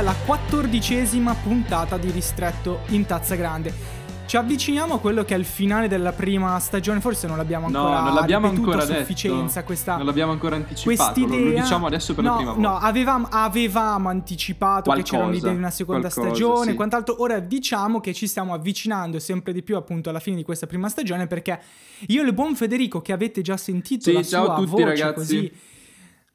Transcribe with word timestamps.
alla 0.00 0.14
quattordicesima 0.14 1.34
puntata 1.34 1.98
di 1.98 2.10
Ristretto 2.10 2.80
in 2.88 3.04
Tazza 3.04 3.34
Grande. 3.34 3.98
Ci 4.24 4.38
avviciniamo 4.38 4.94
a 4.94 4.98
quello 4.98 5.24
che 5.24 5.34
è 5.34 5.36
il 5.36 5.44
finale 5.44 5.88
della 5.88 6.12
prima 6.12 6.58
stagione, 6.58 7.00
forse 7.00 7.26
non 7.26 7.36
l'abbiamo 7.36 7.66
ancora 7.66 7.98
No, 7.98 8.04
non 8.04 8.14
l'abbiamo 8.14 8.48
ancora 8.48 8.82
a 8.82 8.86
sufficienza 8.86 9.56
detto. 9.56 9.66
questa 9.66 9.96
Non 9.96 10.06
l'abbiamo 10.06 10.32
ancora 10.32 10.56
anticipato, 10.56 11.20
lo, 11.20 11.26
quest'idea 11.26 11.50
lo 11.52 11.60
diciamo 11.60 11.86
adesso 11.86 12.14
per 12.14 12.24
no, 12.24 12.30
la 12.30 12.36
prima 12.36 12.52
volta. 12.52 12.68
No, 12.68 12.76
avevamo, 12.78 13.26
avevamo 13.30 14.08
anticipato 14.08 14.90
che 14.90 15.02
c'era 15.02 15.18
Qualcosa, 15.18 15.28
un'idea 15.28 15.50
di 15.50 15.58
una 15.58 15.70
seconda 15.70 16.08
qualcosa, 16.08 16.28
stagione, 16.28 16.70
sì. 16.70 16.76
quant'altro. 16.76 17.22
Ora 17.22 17.38
diciamo 17.38 18.00
che 18.00 18.14
ci 18.14 18.26
stiamo 18.26 18.54
avvicinando 18.54 19.18
sempre 19.18 19.52
di 19.52 19.62
più 19.62 19.76
appunto 19.76 20.08
alla 20.08 20.20
fine 20.20 20.36
di 20.36 20.44
questa 20.44 20.66
prima 20.66 20.88
stagione 20.88 21.26
perché 21.26 21.60
io 22.06 22.22
e 22.22 22.24
il 22.24 22.32
buon 22.32 22.54
Federico 22.54 23.02
che 23.02 23.12
avete 23.12 23.42
già 23.42 23.58
sentito 23.58 24.04
Sì, 24.04 24.12
la 24.14 24.22
ciao 24.22 24.44
sua 24.46 24.54
a 24.54 24.56
tutti, 24.56 24.70
voce 24.70 24.84
ragazzi. 24.84 25.12
così 25.14 25.52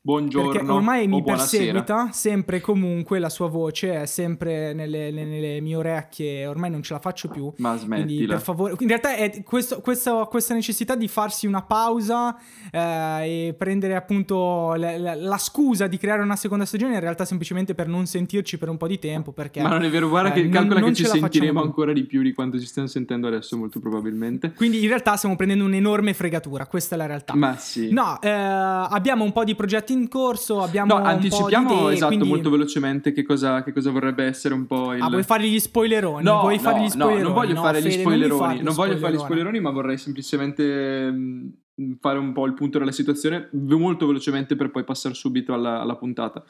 Buongiorno 0.05 0.51
perché 0.51 0.69
ormai 0.69 1.07
mi 1.07 1.19
buonasera. 1.19 1.63
perseguita 1.81 2.09
sempre 2.11 2.57
e 2.57 2.61
comunque 2.61 3.17
la 3.17 3.29
sua 3.29 3.47
voce 3.47 4.03
è 4.03 4.05
sempre 4.05 4.71
nelle, 4.71 5.09
nelle- 5.09 5.59
mie 5.61 5.75
orecchie, 5.75 6.45
ormai 6.45 6.69
non 6.69 6.83
ce 6.83 6.93
la 6.93 6.99
faccio 6.99 7.27
più. 7.27 7.51
Ma 7.57 7.69
Quindi 7.75 7.85
smettila. 7.85 8.33
per 8.35 8.43
favore, 8.43 8.75
in 8.77 8.87
realtà 8.87 9.15
è 9.15 9.41
questo- 9.41 9.81
questo- 9.81 10.27
questa 10.29 10.53
necessità 10.53 10.93
di 10.95 11.07
farsi 11.07 11.47
una 11.47 11.63
pausa 11.63 12.37
eh, 12.71 13.47
e 13.47 13.55
prendere 13.57 13.95
appunto 13.95 14.75
la, 14.75 14.95
la- 14.95 15.15
la 15.15 15.37
scusa 15.39 15.87
di 15.87 15.97
creare 15.97 16.21
una 16.21 16.35
seconda 16.35 16.65
stagione 16.65 16.93
in 16.93 16.99
realtà 16.99 17.25
semplicemente 17.25 17.73
per 17.73 17.87
non 17.87 18.05
sentirci 18.05 18.59
per 18.59 18.69
un 18.69 18.77
po' 18.77 18.85
di 18.87 18.99
tempo 18.99 19.31
perché 19.31 19.63
Ma 19.63 19.69
non 19.69 19.85
è 19.85 19.89
vero, 19.89 20.07
guarda 20.07 20.29
eh, 20.35 20.43
che 20.43 20.49
calcola 20.49 20.81
non 20.81 20.89
che 20.89 20.95
ci 20.97 21.05
sentiremo 21.05 21.59
ancora 21.63 21.93
di 21.93 22.03
più 22.03 22.21
di 22.21 22.31
quanto 22.31 22.59
ci 22.59 22.67
stiamo 22.67 22.87
sentendo 22.87 23.25
adesso, 23.25 23.57
molto 23.57 23.79
probabilmente. 23.79 24.53
quindi 24.53 24.83
in 24.83 24.87
realtà 24.87 25.15
stiamo 25.15 25.35
prendendo 25.35 25.65
un'enorme 25.65 26.13
fregatura, 26.13 26.67
questa 26.67 26.93
è 26.93 26.97
la 26.99 27.07
realtà. 27.07 27.33
Ma 27.33 27.57
sì. 27.57 27.89
No, 27.91 28.21
eh, 28.21 28.29
abbiamo 28.29 29.23
un 29.23 29.31
po' 29.31 29.43
di 29.43 29.55
progetti 29.55 29.93
in 29.95 30.07
corso, 30.07 30.61
abbiamo 30.61 30.97
No, 30.97 31.03
anticipiamo 31.03 31.81
idee, 31.81 31.93
esatto 31.93 32.07
quindi- 32.07 32.27
molto 32.27 32.49
velocemente 32.49 33.11
che 33.11 33.23
cosa, 33.23 33.63
che 33.63 33.73
cosa 33.73 33.91
vorrebbe 33.91 34.23
essere 34.25 34.53
un 34.53 34.65
po' 34.67 34.93
il... 34.93 35.01
Ah, 35.01 35.09
vuoi 35.09 35.23
fare 35.23 35.47
gli 35.47 35.59
spoileroni? 35.59 36.23
No, 36.23 36.39
vuoi 36.41 36.55
no, 36.57 36.61
fare 36.61 36.79
gli 36.79 36.83
no, 36.83 36.89
spoileroni? 36.89 37.23
non 37.23 37.33
voglio 37.33 37.53
No, 37.53 37.61
fare 37.61 37.79
gli 37.79 37.83
Fede, 37.89 38.03
non 38.03 38.13
mi 38.13 38.17
spoileroni, 38.19 38.61
non, 38.61 38.73
gli 38.73 38.75
voglio 38.75 38.97
fare 38.97 39.13
gli 39.15 39.19
spoileroni. 39.19 39.59
ma 39.59 39.69
vorrei 39.71 39.97
semplicemente 39.97 41.11
mh, 41.11 41.53
fare 41.99 42.19
un 42.19 42.31
po' 42.33 42.45
il 42.45 42.53
punto 42.53 42.77
della 42.79 42.91
situazione 42.91 43.49
molto 43.51 44.05
velocemente 44.07 44.55
per 44.55 44.71
poi 44.71 44.83
passare 44.83 45.15
subito 45.15 45.53
alla, 45.53 45.81
alla 45.81 45.95
puntata. 45.95 46.43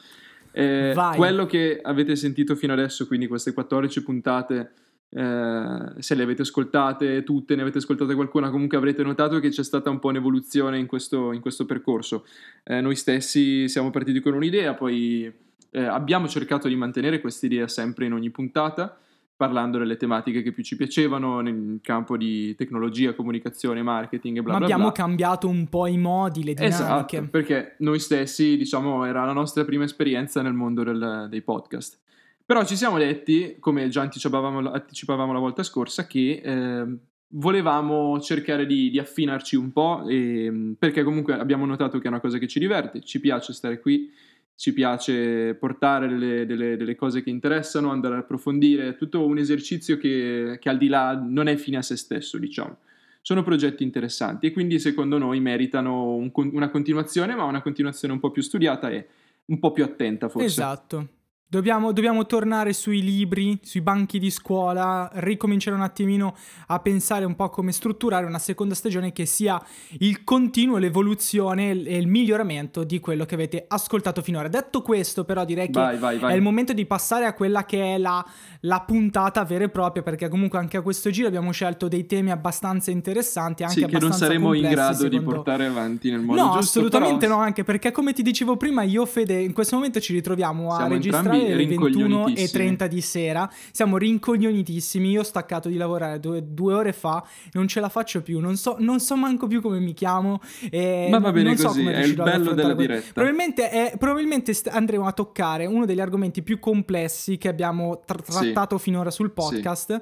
Eh, 0.52 0.94
quello 1.16 1.44
che 1.44 1.80
avete 1.82 2.16
sentito 2.16 2.54
fino 2.54 2.72
adesso, 2.72 3.06
quindi 3.06 3.26
queste 3.26 3.52
14 3.52 4.02
puntate, 4.02 4.70
eh, 5.08 5.92
se 5.98 6.14
le 6.14 6.22
avete 6.22 6.42
ascoltate 6.42 7.22
tutte, 7.22 7.54
ne 7.54 7.62
avete 7.62 7.78
ascoltate 7.78 8.14
qualcuna, 8.14 8.50
comunque 8.50 8.76
avrete 8.76 9.02
notato 9.02 9.38
che 9.40 9.48
c'è 9.48 9.64
stata 9.64 9.90
un 9.90 9.98
po' 9.98 10.08
un'evoluzione 10.08 10.78
in 10.78 10.86
questo, 10.86 11.32
in 11.32 11.40
questo 11.40 11.64
percorso. 11.64 12.24
Eh, 12.64 12.80
noi 12.80 12.96
stessi 12.96 13.68
siamo 13.68 13.90
partiti 13.90 14.20
con 14.20 14.34
un'idea, 14.34 14.74
poi 14.74 15.32
eh, 15.70 15.82
abbiamo 15.84 16.28
cercato 16.28 16.68
di 16.68 16.76
mantenere 16.76 17.20
questa 17.20 17.46
idea 17.46 17.68
sempre 17.68 18.06
in 18.06 18.12
ogni 18.12 18.30
puntata, 18.30 18.98
parlando 19.36 19.76
delle 19.76 19.98
tematiche 19.98 20.40
che 20.40 20.50
più 20.50 20.62
ci 20.62 20.76
piacevano 20.76 21.40
nel 21.40 21.80
campo 21.82 22.16
di 22.16 22.54
tecnologia, 22.54 23.12
comunicazione, 23.12 23.82
marketing 23.82 24.38
e 24.38 24.42
bla 24.42 24.52
Ma 24.52 24.58
bla 24.58 24.66
abbiamo 24.66 24.84
bla. 24.90 24.92
cambiato 24.92 25.46
un 25.46 25.68
po' 25.68 25.86
i 25.86 25.98
modi, 25.98 26.42
le 26.42 26.54
dinamiche. 26.54 26.82
Esatto, 27.18 27.28
perché 27.30 27.74
noi 27.80 27.98
stessi, 27.98 28.56
diciamo, 28.56 29.04
era 29.04 29.26
la 29.26 29.34
nostra 29.34 29.62
prima 29.66 29.84
esperienza 29.84 30.40
nel 30.40 30.54
mondo 30.54 30.82
del- 30.84 31.26
dei 31.28 31.42
podcast. 31.42 31.98
Però 32.46 32.64
ci 32.64 32.76
siamo 32.76 32.96
detti, 32.96 33.56
come 33.58 33.88
già 33.88 34.02
anticipavamo, 34.02 34.70
anticipavamo 34.70 35.32
la 35.32 35.40
volta 35.40 35.64
scorsa, 35.64 36.06
che 36.06 36.40
ehm, 36.44 36.96
volevamo 37.30 38.20
cercare 38.20 38.66
di, 38.66 38.88
di 38.88 39.00
affinarci 39.00 39.56
un 39.56 39.72
po', 39.72 40.06
e- 40.08 40.74
perché 40.78 41.02
comunque 41.02 41.34
abbiamo 41.34 41.66
notato 41.66 41.98
che 41.98 42.04
è 42.04 42.08
una 42.08 42.20
cosa 42.20 42.38
che 42.38 42.46
ci 42.46 42.60
diverte, 42.60 43.00
ci 43.00 43.18
piace 43.18 43.52
stare 43.52 43.80
qui, 43.80 44.12
ci 44.54 44.72
piace 44.72 45.54
portare 45.54 46.06
delle, 46.06 46.46
delle- 46.46 46.76
delle 46.76 46.94
cose 46.94 47.20
che 47.24 47.30
interessano, 47.30 47.90
andare 47.90 48.14
ad 48.14 48.20
approfondire, 48.20 48.90
è 48.90 48.96
tutto 48.96 49.26
un 49.26 49.38
esercizio 49.38 49.98
che, 49.98 50.58
che 50.60 50.68
al 50.68 50.78
di 50.78 50.86
là 50.86 51.20
non 51.20 51.48
è 51.48 51.56
fine 51.56 51.78
a 51.78 51.82
se 51.82 51.96
stesso, 51.96 52.38
diciamo. 52.38 52.76
Sono 53.22 53.42
progetti 53.42 53.82
interessanti 53.82 54.46
e 54.46 54.52
quindi 54.52 54.78
secondo 54.78 55.18
noi 55.18 55.40
meritano 55.40 56.14
un 56.14 56.30
una 56.52 56.70
continuazione, 56.70 57.34
ma 57.34 57.42
una 57.42 57.60
continuazione 57.60 58.14
un 58.14 58.20
po' 58.20 58.30
più 58.30 58.40
studiata 58.40 58.88
e 58.88 59.08
un 59.46 59.58
po' 59.58 59.72
più 59.72 59.82
attenta 59.82 60.28
forse. 60.28 60.46
Esatto. 60.46 61.08
Dobbiamo, 61.48 61.92
dobbiamo 61.92 62.26
tornare 62.26 62.72
sui 62.72 63.00
libri, 63.00 63.56
sui 63.62 63.80
banchi 63.80 64.18
di 64.18 64.30
scuola, 64.30 65.08
ricominciare 65.14 65.76
un 65.76 65.82
attimino 65.82 66.34
a 66.66 66.80
pensare 66.80 67.24
un 67.24 67.36
po' 67.36 67.50
come 67.50 67.70
strutturare 67.70 68.26
una 68.26 68.40
seconda 68.40 68.74
stagione 68.74 69.12
che 69.12 69.26
sia 69.26 69.64
il 70.00 70.24
continuo, 70.24 70.78
l'evoluzione 70.78 71.70
e 71.70 71.98
il 71.98 72.08
miglioramento 72.08 72.82
di 72.82 72.98
quello 72.98 73.24
che 73.26 73.34
avete 73.34 73.64
ascoltato 73.68 74.22
finora. 74.22 74.48
Detto 74.48 74.82
questo, 74.82 75.24
però, 75.24 75.44
direi 75.44 75.66
che 75.70 75.78
Vai, 75.78 75.96
vai, 75.98 76.18
è 76.18 76.34
il 76.34 76.42
momento 76.42 76.72
di 76.72 76.84
passare 76.84 77.26
a 77.26 77.32
quella 77.32 77.64
che 77.64 77.94
è 77.94 77.98
la, 77.98 78.26
la 78.62 78.80
puntata 78.84 79.44
vera 79.44 79.62
e 79.62 79.68
propria, 79.68 80.02
perché 80.02 80.28
comunque 80.28 80.58
anche 80.58 80.78
a 80.78 80.82
questo 80.82 81.10
giro 81.10 81.28
abbiamo 81.28 81.52
scelto 81.52 81.86
dei 81.86 82.06
temi 82.06 82.32
abbastanza 82.32 82.90
interessanti, 82.90 83.62
anche 83.62 83.82
sì, 83.82 83.86
che 83.86 83.98
non 84.00 84.12
saremo 84.12 84.52
in 84.52 84.68
grado 84.68 85.06
di 85.06 85.14
secondo- 85.16 85.36
portare 85.36 85.66
avanti 85.66 86.10
nel 86.10 86.22
modo 86.22 86.40
No, 86.40 86.46
giusto. 86.54 86.80
assolutamente 86.80 87.26
però 87.26 87.38
no, 87.38 87.44
anche 87.44 87.62
perché 87.62 87.92
come 87.92 88.12
ti 88.12 88.22
dicevo 88.22 88.56
prima, 88.56 88.82
io 88.82 89.06
Fede, 89.06 89.40
in 89.40 89.52
questo 89.52 89.76
momento 89.76 90.00
ci 90.00 90.12
ritroviamo 90.12 90.72
a 90.72 90.76
Siamo 90.78 90.92
registrare 90.92 91.34
alle 91.44 91.54
21 91.66 91.86
e 91.86 91.88
rincoglionitissimi. 91.90 92.48
30 92.50 92.86
di 92.86 93.00
sera. 93.00 93.50
Siamo 93.72 93.96
rincoglionitissimi. 93.96 95.10
Io 95.10 95.20
ho 95.20 95.24
staccato 95.24 95.68
di 95.68 95.76
lavorare 95.76 96.20
due, 96.20 96.42
due 96.46 96.74
ore 96.74 96.92
fa, 96.92 97.24
non 97.52 97.68
ce 97.68 97.80
la 97.80 97.88
faccio 97.88 98.22
più. 98.22 98.40
Non 98.40 98.56
so, 98.56 98.76
non 98.78 99.00
so 99.00 99.16
manco 99.16 99.46
più 99.46 99.60
come 99.60 99.78
mi 99.80 99.94
chiamo. 99.94 100.40
E 100.70 101.08
Ma 101.10 101.18
va 101.18 101.32
bene 101.32 101.48
non 101.48 101.56
so 101.56 101.68
così, 101.68 101.80
come 101.84 101.94
è 101.94 102.04
il 102.04 102.14
bello 102.14 102.52
della 102.52 102.74
diretta. 102.74 103.12
Probabilmente, 103.12 103.70
è- 103.70 103.96
probabilmente 103.98 104.52
st- 104.54 104.68
andremo 104.68 105.06
a 105.06 105.12
toccare 105.12 105.66
uno 105.66 105.84
degli 105.86 106.00
argomenti 106.00 106.42
più 106.42 106.58
complessi 106.58 107.36
che 107.38 107.48
abbiamo 107.48 108.02
tra- 108.04 108.18
Sì. 108.24 108.30
trattato 108.52 108.78
finora 108.78 109.10
sul 109.10 109.30
podcast. 109.32 110.00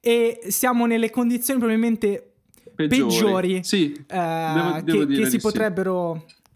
E 0.00 0.40
siamo 0.48 0.86
nelle 0.86 1.10
condizioni 1.10 1.58
probabilmente 1.58 2.32
Peggiori. 2.74 3.08
peggiori 3.10 3.64
Sì, 3.64 3.92
eh, 3.92 4.52
devo- 4.54 4.80
devo 4.82 5.06
che, 5.06 5.14
che 5.18 5.24
si 5.24 5.30
sì. 5.32 5.38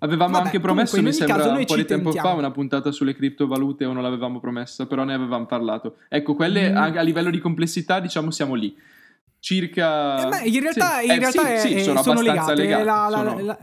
Avevamo 0.03 0.33
Vabbè, 0.33 0.45
anche 0.47 0.61
promesso, 0.61 0.97
comunque, 0.97 1.21
mi 1.21 1.27
sembra, 1.29 1.53
un 1.53 1.65
po' 1.65 1.77
di 1.77 1.85
tempo 1.85 2.05
tentiamo. 2.11 2.29
fa, 2.29 2.35
una 2.35 2.51
puntata 2.51 2.91
sulle 2.93 3.15
criptovalute 3.15 3.85
o 3.85 3.93
non 3.93 4.03
l'avevamo 4.03 4.39
promessa, 4.41 4.87
però 4.87 5.05
ne 5.05 5.15
avevamo 5.15 5.47
parlato. 5.47 5.97
Ecco, 6.09 6.35
quelle 6.35 6.71
Mm. 6.71 6.77
a, 6.77 6.83
a 6.85 7.03
livello 7.03 7.31
di 7.31 7.39
complessità, 7.39 8.01
diciamo, 8.01 8.31
siamo 8.31 8.55
lì. 8.55 8.77
Circa... 9.39 10.27
Eh, 10.27 10.29
beh, 10.29 10.49
in 10.49 10.61
realtà, 10.61 10.99
Sì, 10.99 11.05
in 11.07 11.11
eh, 11.11 11.19
realtà 11.19 11.41
sì, 11.47 11.53
è- 11.53 11.59
sì, 11.59 11.83
sono, 11.83 12.03
sono 12.03 12.21
abbastanza 12.21 12.53
legate. 12.55 12.55
legati. 12.63 12.85
La- 12.85 13.09
la- 13.09 13.17
sono- 13.17 13.41
la- 13.45 13.59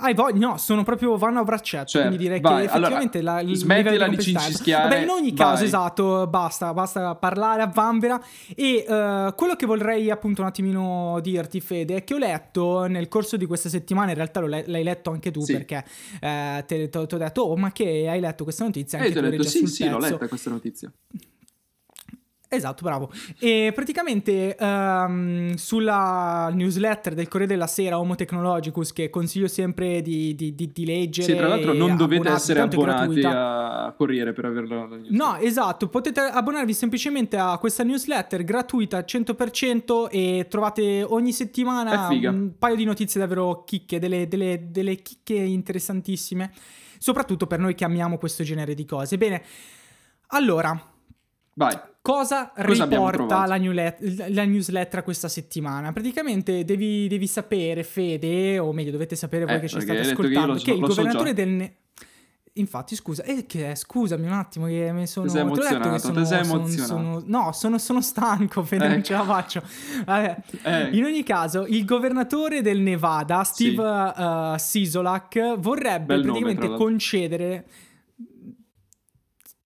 hai 0.00 0.14
voglia? 0.14 0.46
No, 0.48 0.56
sono 0.58 0.84
proprio 0.84 1.16
vanno 1.16 1.40
a 1.40 1.44
braccetto. 1.44 1.86
Cioè, 1.86 2.02
quindi 2.02 2.18
direi 2.22 2.40
vai, 2.40 2.58
che 2.58 2.64
effettivamente 2.70 3.18
allora, 3.18 3.34
la, 3.34 3.40
il 3.40 3.56
smettila 3.56 3.90
livello 3.90 4.10
di 4.16 4.22
cincischiare, 4.22 4.88
Vabbè, 4.88 5.00
in 5.02 5.08
ogni 5.08 5.34
caso, 5.34 5.54
vai. 5.56 5.64
esatto, 5.64 6.26
basta, 6.28 6.72
basta 6.72 7.14
parlare 7.16 7.62
a 7.62 7.66
vanvera. 7.66 8.20
E 8.54 8.84
eh, 8.88 9.32
quello 9.36 9.56
che 9.56 9.66
vorrei 9.66 10.10
appunto 10.10 10.40
un 10.42 10.46
attimino 10.46 11.18
dirti, 11.20 11.60
Fede, 11.60 11.96
è 11.96 12.04
che 12.04 12.14
ho 12.14 12.18
letto 12.18 12.86
nel 12.86 13.08
corso 13.08 13.36
di 13.36 13.46
questa 13.46 13.68
settimana, 13.68 14.10
in 14.10 14.16
realtà 14.16 14.40
le- 14.40 14.64
l'hai 14.66 14.82
letto 14.84 15.10
anche 15.10 15.30
tu 15.30 15.40
Sì. 15.40 15.52
perché 15.52 15.84
eh, 16.20 16.64
ti 16.66 16.88
ho 16.96 17.06
detto, 17.16 17.42
oh, 17.42 17.56
ma 17.56 17.72
che 17.72 18.06
hai 18.08 18.20
letto 18.20 18.44
questa 18.44 18.64
notizia? 18.64 18.98
E 18.98 19.00
Anche 19.02 19.12
ti 19.12 19.18
ho 19.18 19.28
detto, 19.30 19.42
sì, 19.42 19.66
sì, 19.66 19.88
l'ho 19.88 19.98
pezzo. 19.98 20.10
letta 20.12 20.28
questa 20.28 20.50
notizia. 20.50 20.92
Esatto, 22.50 22.82
bravo. 22.82 23.10
E 23.38 23.72
praticamente 23.74 24.56
ehm, 24.56 25.54
sulla 25.54 26.50
newsletter 26.50 27.12
del 27.12 27.28
Corriere 27.28 27.52
della 27.52 27.66
Sera 27.66 27.98
Homo 27.98 28.14
Technologicus, 28.14 28.94
che 28.94 29.10
consiglio 29.10 29.48
sempre 29.48 30.00
di, 30.00 30.34
di- 30.34 30.54
di- 30.54 30.72
di 30.72 30.86
leggere. 30.86 31.30
Sì, 31.30 31.36
tra 31.36 31.46
l'altro 31.46 31.74
non 31.74 31.94
dovete 31.96 32.22
abbonarvi, 32.22 32.40
essere 32.40 32.60
abbonati 32.60 33.20
a 33.22 33.94
Corriere 33.94 34.32
per 34.32 34.46
averla. 34.46 34.88
No, 35.10 35.36
esatto, 35.36 35.88
potete 35.88 36.20
abbonarvi 36.20 36.72
semplicemente 36.72 37.36
a 37.36 37.58
questa 37.58 37.84
newsletter 37.84 38.42
gratuita 38.44 38.96
al 38.96 39.04
100% 39.06 40.08
e 40.10 40.46
trovate 40.48 41.02
ogni 41.02 41.32
settimana 41.32 42.08
un 42.08 42.52
paio 42.58 42.76
di 42.76 42.84
notizie 42.84 43.20
davvero 43.20 43.64
chicche, 43.64 43.98
delle, 43.98 44.26
delle- 44.26 44.68
delle 44.70 44.96
chicche 45.02 45.34
interessantissime, 45.34 46.50
soprattutto 46.98 47.46
per 47.46 47.58
noi 47.58 47.74
che 47.74 47.84
amiamo 47.84 48.16
questo 48.16 48.42
genere 48.42 48.72
di 48.72 48.86
cose. 48.86 49.18
Bene, 49.18 49.42
allora, 50.28 50.80
Vai. 51.54 51.76
Cosa, 52.12 52.52
Cosa 52.54 52.84
riporta 52.84 53.44
la, 53.46 53.56
newlet- 53.56 54.28
la 54.30 54.44
newsletter 54.44 55.02
questa 55.04 55.28
settimana? 55.28 55.92
Praticamente 55.92 56.64
devi, 56.64 57.06
devi 57.06 57.26
sapere, 57.26 57.82
Fede, 57.82 58.58
o 58.58 58.72
meglio, 58.72 58.92
dovete 58.92 59.14
sapere 59.14 59.44
voi 59.44 59.56
Eh, 59.56 59.60
che 59.60 59.68
ci 59.68 59.80
state 59.80 60.00
che 60.00 60.10
ascoltando, 60.10 60.52
lo 60.54 60.58
so- 60.58 60.64
che 60.64 60.70
il 60.72 60.78
so 60.80 60.86
governatore 60.86 61.28
già. 61.28 61.34
del. 61.34 61.48
Ne- 61.48 61.72
Infatti, 62.54 62.96
scusa, 62.96 63.22
eh, 63.22 63.44
che 63.46 63.76
scusami 63.76 64.26
un 64.26 64.32
attimo, 64.32 64.66
che 64.66 64.90
mi 64.90 65.06
sono. 65.06 65.28
Sei 65.28 65.44
detto 65.44 65.54
che 65.60 65.66
emozionato, 65.68 65.98
sono, 65.98 66.24
sei 66.24 66.44
sono- 66.44 66.58
emozionato. 66.60 66.92
sono- 66.94 67.22
no, 67.26 67.52
sono, 67.52 67.78
sono 67.78 68.00
stanco, 68.00 68.62
Fede, 68.64 68.84
non 68.88 68.96
Ecco. 68.96 69.04
ce 69.04 69.12
la 69.12 69.22
faccio. 69.24 69.62
Vabbè. 70.04 70.36
Eh. 70.64 70.88
In 70.96 71.04
ogni 71.04 71.22
caso, 71.22 71.66
il 71.66 71.84
governatore 71.84 72.60
del 72.60 72.80
Nevada, 72.80 73.44
Steve 73.44 73.82
uh, 73.84 74.56
Sisolak, 74.56 75.56
vorrebbe 75.58 76.06
Bel 76.06 76.16
nome, 76.18 76.22
praticamente 76.30 76.60
tra 76.62 76.68
l'altro. 76.70 76.86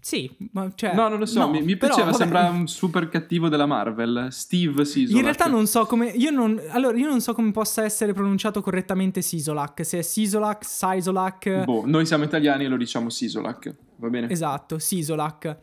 Sì, 0.05 0.29
ma 0.51 0.69
cioè, 0.75 0.95
No, 0.95 1.07
non 1.07 1.21
lo 1.21 1.27
so, 1.27 1.39
no, 1.39 1.49
mi, 1.49 1.63
mi 1.63 1.77
però, 1.77 1.95
piaceva, 1.95 2.11
vabbè. 2.11 2.19
sembra 2.19 2.49
un 2.51 2.67
super 2.67 3.09
cattivo 3.09 3.49
della 3.49 3.67
Marvel, 3.67 4.33
Steve 4.33 4.85
Sisolak. 4.85 5.17
In 5.17 5.23
realtà 5.23 5.47
non 5.47 5.69
so 5.69 5.87
come. 5.87 6.09
Io 6.09 6.33
non. 6.33 6.61
Allora, 6.71 6.99
io 6.99 7.09
non 7.09 7.21
so 7.21 7.33
come 7.35 7.53
possa 7.53 7.85
essere 7.85 8.13
pronunciato 8.13 8.61
correttamente 8.63 9.23
Sisolak. 9.23 9.85
Se 9.85 9.99
è 9.99 10.03
Sisolak, 10.03 10.65
Sisolak. 10.65 11.63
Boh, 11.63 11.85
noi 11.87 12.05
siamo 12.05 12.25
italiani 12.25 12.65
e 12.65 12.69
lo 12.69 12.77
diciamo 12.77 13.11
Sisolak, 13.11 13.73
va 13.95 14.09
bene? 14.09 14.29
Esatto, 14.29 14.81
Sisolak. 14.81 15.57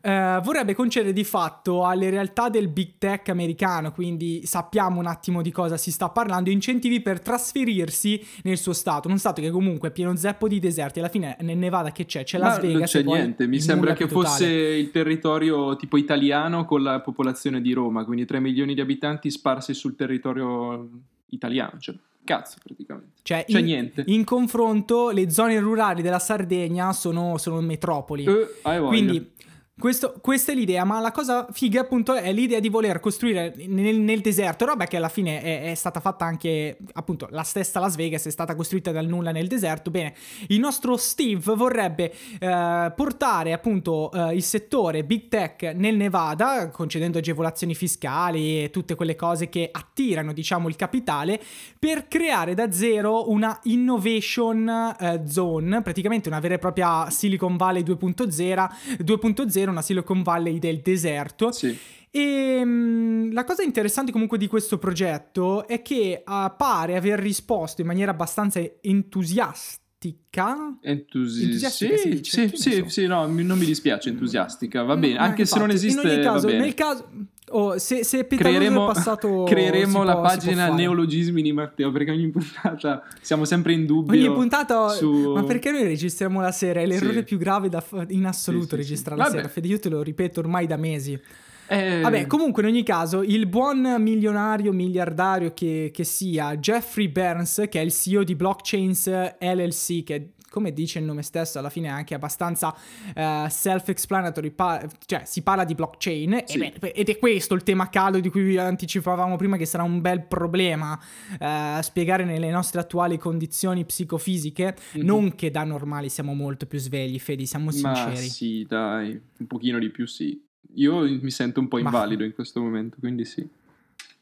Eh, 0.00 0.40
vorrebbe 0.42 0.74
concedere 0.74 1.12
di 1.12 1.24
fatto 1.24 1.84
alle 1.84 2.10
realtà 2.10 2.48
del 2.48 2.68
big 2.68 2.92
tech 2.98 3.28
americano, 3.28 3.92
quindi 3.92 4.44
sappiamo 4.44 5.00
un 5.00 5.06
attimo 5.06 5.42
di 5.42 5.50
cosa 5.50 5.76
si 5.76 5.90
sta 5.90 6.08
parlando, 6.08 6.50
incentivi 6.50 7.00
per 7.00 7.20
trasferirsi 7.20 8.24
nel 8.42 8.58
suo 8.58 8.72
stato, 8.72 9.08
uno 9.08 9.18
stato 9.18 9.40
che 9.40 9.50
comunque 9.50 9.88
è 9.88 9.92
pieno 9.92 10.14
zeppo 10.16 10.48
di 10.48 10.58
deserti, 10.58 10.98
alla 10.98 11.08
fine 11.08 11.36
nel 11.40 11.56
Nevada 11.56 11.92
che 11.92 12.04
c'è? 12.04 12.24
C'è 12.24 12.38
Las 12.38 12.56
Ma 12.56 12.60
Vegas. 12.60 12.94
non 12.94 13.02
c'è 13.02 13.02
niente, 13.02 13.46
mi 13.46 13.60
sembra 13.60 13.94
che 13.94 14.08
fosse 14.08 14.46
il 14.46 14.90
territorio 14.90 15.76
tipo 15.76 15.96
italiano 15.96 16.64
con 16.64 16.82
la 16.82 17.00
popolazione 17.00 17.60
di 17.60 17.72
Roma, 17.72 18.04
quindi 18.04 18.24
3 18.24 18.40
milioni 18.40 18.74
di 18.74 18.80
abitanti 18.80 19.30
sparsi 19.30 19.74
sul 19.74 19.94
territorio 19.96 20.88
italiano, 21.28 21.78
cioè 21.78 21.94
cazzo 22.26 22.56
praticamente. 22.62 23.12
Cioè, 23.22 23.46
C'è 23.48 23.60
in, 23.60 23.64
niente. 23.64 24.02
In 24.06 24.24
confronto 24.24 25.10
le 25.10 25.30
zone 25.30 25.58
rurali 25.58 26.02
della 26.02 26.18
Sardegna 26.18 26.92
sono, 26.92 27.38
sono 27.38 27.60
metropoli. 27.62 28.24
Voglia. 28.24 28.80
Quindi 28.82 29.30
questo- 29.78 30.14
questa 30.22 30.52
è 30.52 30.54
l'idea, 30.54 30.84
ma 30.84 31.00
la 31.00 31.10
cosa 31.10 31.46
figa 31.52 31.82
appunto 31.82 32.14
è 32.14 32.32
l'idea 32.32 32.60
di 32.60 32.70
voler 32.70 32.98
costruire 32.98 33.52
nel, 33.66 34.00
nel 34.00 34.22
deserto, 34.22 34.64
roba 34.64 34.86
che 34.86 34.96
alla 34.96 35.10
fine 35.10 35.42
è, 35.42 35.70
è 35.70 35.74
stata 35.74 36.00
fatta 36.00 36.24
anche, 36.24 36.78
appunto, 36.94 37.28
la 37.30 37.42
stessa 37.42 37.78
Las 37.78 37.94
Vegas 37.94 38.24
è 38.24 38.30
stata 38.30 38.54
costruita 38.54 38.90
dal 38.90 39.06
nulla 39.06 39.32
nel 39.32 39.48
deserto. 39.48 39.90
Bene, 39.90 40.14
il 40.48 40.60
nostro 40.60 40.96
Steve 40.96 41.54
vorrebbe 41.54 42.10
eh, 42.38 42.92
portare 42.96 43.52
appunto 43.52 44.10
eh, 44.12 44.34
il 44.34 44.42
settore 44.42 45.04
big 45.04 45.28
tech 45.28 45.74
nel 45.74 45.96
Nevada, 45.96 46.70
concedendo 46.70 47.18
agevolazioni 47.18 47.74
fiscali 47.74 48.64
e 48.64 48.70
tutte 48.70 48.94
quelle 48.94 49.14
cose 49.14 49.50
che 49.50 49.68
attirano, 49.70 50.32
diciamo, 50.32 50.68
il 50.68 50.76
capitale, 50.76 51.38
per 51.78 52.08
creare 52.08 52.54
da 52.54 52.72
zero 52.72 53.30
una 53.30 53.58
innovation 53.64 54.96
eh, 54.98 55.22
zone, 55.26 55.82
praticamente 55.82 56.30
una 56.30 56.40
vera 56.40 56.54
e 56.54 56.58
propria 56.58 57.10
Silicon 57.10 57.58
Valley 57.58 57.82
2.0, 57.82 58.68
2.0 59.04 59.64
una 59.70 59.82
Silicon 59.82 60.22
Valley 60.22 60.58
del 60.58 60.80
deserto. 60.80 61.52
Sì. 61.52 61.76
E 62.10 62.62
mm, 62.64 63.32
la 63.32 63.44
cosa 63.44 63.62
interessante 63.62 64.12
comunque 64.12 64.38
di 64.38 64.46
questo 64.46 64.78
progetto 64.78 65.66
è 65.66 65.82
che 65.82 66.22
ah, 66.24 66.54
pare 66.56 66.96
aver 66.96 67.18
risposto 67.18 67.80
in 67.82 67.86
maniera 67.86 68.10
abbastanza 68.12 68.60
entusiastica. 68.80 70.76
Entusi- 70.80 71.44
Entusiastica 71.44 71.96
si 71.96 72.20
sì, 72.22 72.48
sì, 72.48 72.56
sì, 72.56 72.84
sì, 72.86 73.06
no, 73.06 73.26
non 73.26 73.58
mi 73.58 73.64
dispiace 73.64 74.08
entusiastica, 74.10 74.82
va 74.82 74.96
bene, 74.96 75.14
Mm, 75.14 75.22
anche 75.22 75.44
se 75.44 75.58
non 75.58 75.70
esiste, 75.70 76.00
In 76.00 76.08
ogni 76.08 76.22
caso, 76.22 76.46
va 76.46 76.52
bene. 76.52 76.64
nel 76.64 76.74
caso... 76.74 77.08
oh, 77.50 77.78
se, 77.78 78.04
se 78.04 78.26
creeremo, 78.26 78.90
è 78.90 78.92
passato... 78.94 79.44
creeremo 79.48 80.02
la 80.02 80.12
può- 80.12 80.22
pagina 80.22 80.68
neologismi 80.72 81.42
di 81.42 81.52
Matteo 81.52 81.90
perché 81.90 82.10
ogni 82.10 82.28
puntata 82.28 83.02
siamo 83.20 83.44
sempre 83.44 83.72
in 83.72 83.86
dubbio 83.86 84.18
Ogni 84.18 84.32
puntata, 84.34 84.88
su... 84.88 85.32
ma 85.34 85.44
perché 85.44 85.70
noi 85.70 85.84
registriamo 85.84 86.40
la 86.40 86.52
sera? 86.52 86.80
È 86.80 86.86
l'errore 86.86 87.18
Sì. 87.18 87.24
più 87.24 87.38
grave 87.38 87.68
da 87.68 87.82
in 88.08 88.26
assoluto 88.26 88.62
Sì, 88.64 88.68
sì, 88.68 88.82
sì. 88.82 88.88
registrare 88.90 89.20
la 89.20 89.30
sera. 89.30 89.48
Fede, 89.48 89.68
io 89.68 89.78
te 89.78 89.88
lo 89.88 90.02
ripeto 90.02 90.40
ormai 90.40 90.66
da 90.66 90.76
mesi. 90.76 91.20
Eh, 91.68 92.00
Vabbè, 92.00 92.28
comunque 92.28 92.62
in 92.62 92.68
ogni 92.68 92.84
caso, 92.84 93.22
il 93.22 93.46
buon 93.46 93.96
milionario, 93.98 94.72
miliardario 94.72 95.52
che, 95.52 95.90
che 95.92 96.04
sia, 96.04 96.56
Jeffrey 96.58 97.08
Burns, 97.08 97.64
che 97.68 97.80
è 97.80 97.82
il 97.82 97.90
CEO 97.92 98.22
di 98.22 98.36
Blockchains 98.36 99.10
LLC, 99.40 100.04
che 100.04 100.28
come 100.56 100.72
dice 100.72 101.00
il 101.00 101.04
nome 101.04 101.20
stesso, 101.20 101.58
alla 101.58 101.68
fine 101.68 101.88
è 101.88 101.90
anche 101.90 102.14
abbastanza 102.14 102.74
eh, 103.14 103.46
self-explanatory, 103.50 104.50
pa- 104.52 104.82
cioè 105.04 105.20
si 105.26 105.42
parla 105.42 105.64
di 105.64 105.74
blockchain, 105.74 106.44
Sì. 106.46 106.58
e 106.60 106.72
beh, 106.78 106.88
ed 106.92 107.10
è 107.10 107.18
questo 107.18 107.52
il 107.52 107.62
tema 107.62 107.90
caldo 107.90 108.18
di 108.20 108.30
cui 108.30 108.42
vi 108.42 108.56
anticipavamo 108.56 109.36
prima, 109.36 109.58
che 109.58 109.66
sarà 109.66 109.82
un 109.82 110.00
bel 110.00 110.22
problema 110.24 110.98
eh, 111.38 111.78
spiegare 111.82 112.24
nelle 112.24 112.48
nostre 112.50 112.80
attuali 112.80 113.18
condizioni 113.18 113.84
psicofisiche, 113.84 114.74
Mhm. 114.94 115.04
non 115.04 115.34
che 115.34 115.50
da 115.50 115.62
normali 115.64 116.08
siamo 116.08 116.32
molto 116.32 116.64
più 116.64 116.78
svegli, 116.78 117.18
Fedi, 117.18 117.44
siamo 117.44 117.66
ma 117.66 117.72
sinceri. 117.72 118.28
sì, 118.28 118.64
dai, 118.66 119.10
un 119.38 119.46
pochino 119.46 119.78
di 119.78 119.90
più 119.90 120.06
sì. 120.06 120.42
Io 120.76 121.00
mi 121.00 121.30
sento 121.30 121.60
un 121.60 121.68
po' 121.68 121.76
Ma- 121.76 121.82
invalido 121.84 122.24
in 122.24 122.32
questo 122.32 122.62
momento, 122.62 122.96
quindi 122.98 123.26
sì. 123.26 123.46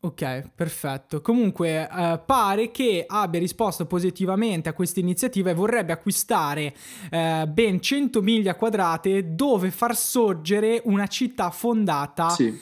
Ok, 0.04 0.50
perfetto. 0.54 1.22
Comunque 1.22 1.88
eh, 1.90 2.20
pare 2.26 2.70
che 2.70 3.04
abbia 3.06 3.40
risposto 3.40 3.86
positivamente 3.86 4.68
a 4.68 4.74
questa 4.74 5.00
iniziativa 5.00 5.48
e 5.48 5.54
vorrebbe 5.54 5.92
acquistare 5.94 6.74
eh, 7.10 7.46
ben 7.48 7.80
100 7.80 8.20
miglia 8.20 8.54
quadrate 8.54 9.34
dove 9.34 9.70
far 9.70 9.96
sorgere 9.96 10.82
una 10.84 11.06
città 11.06 11.48
fondata 11.48 12.28
Sì. 12.28 12.54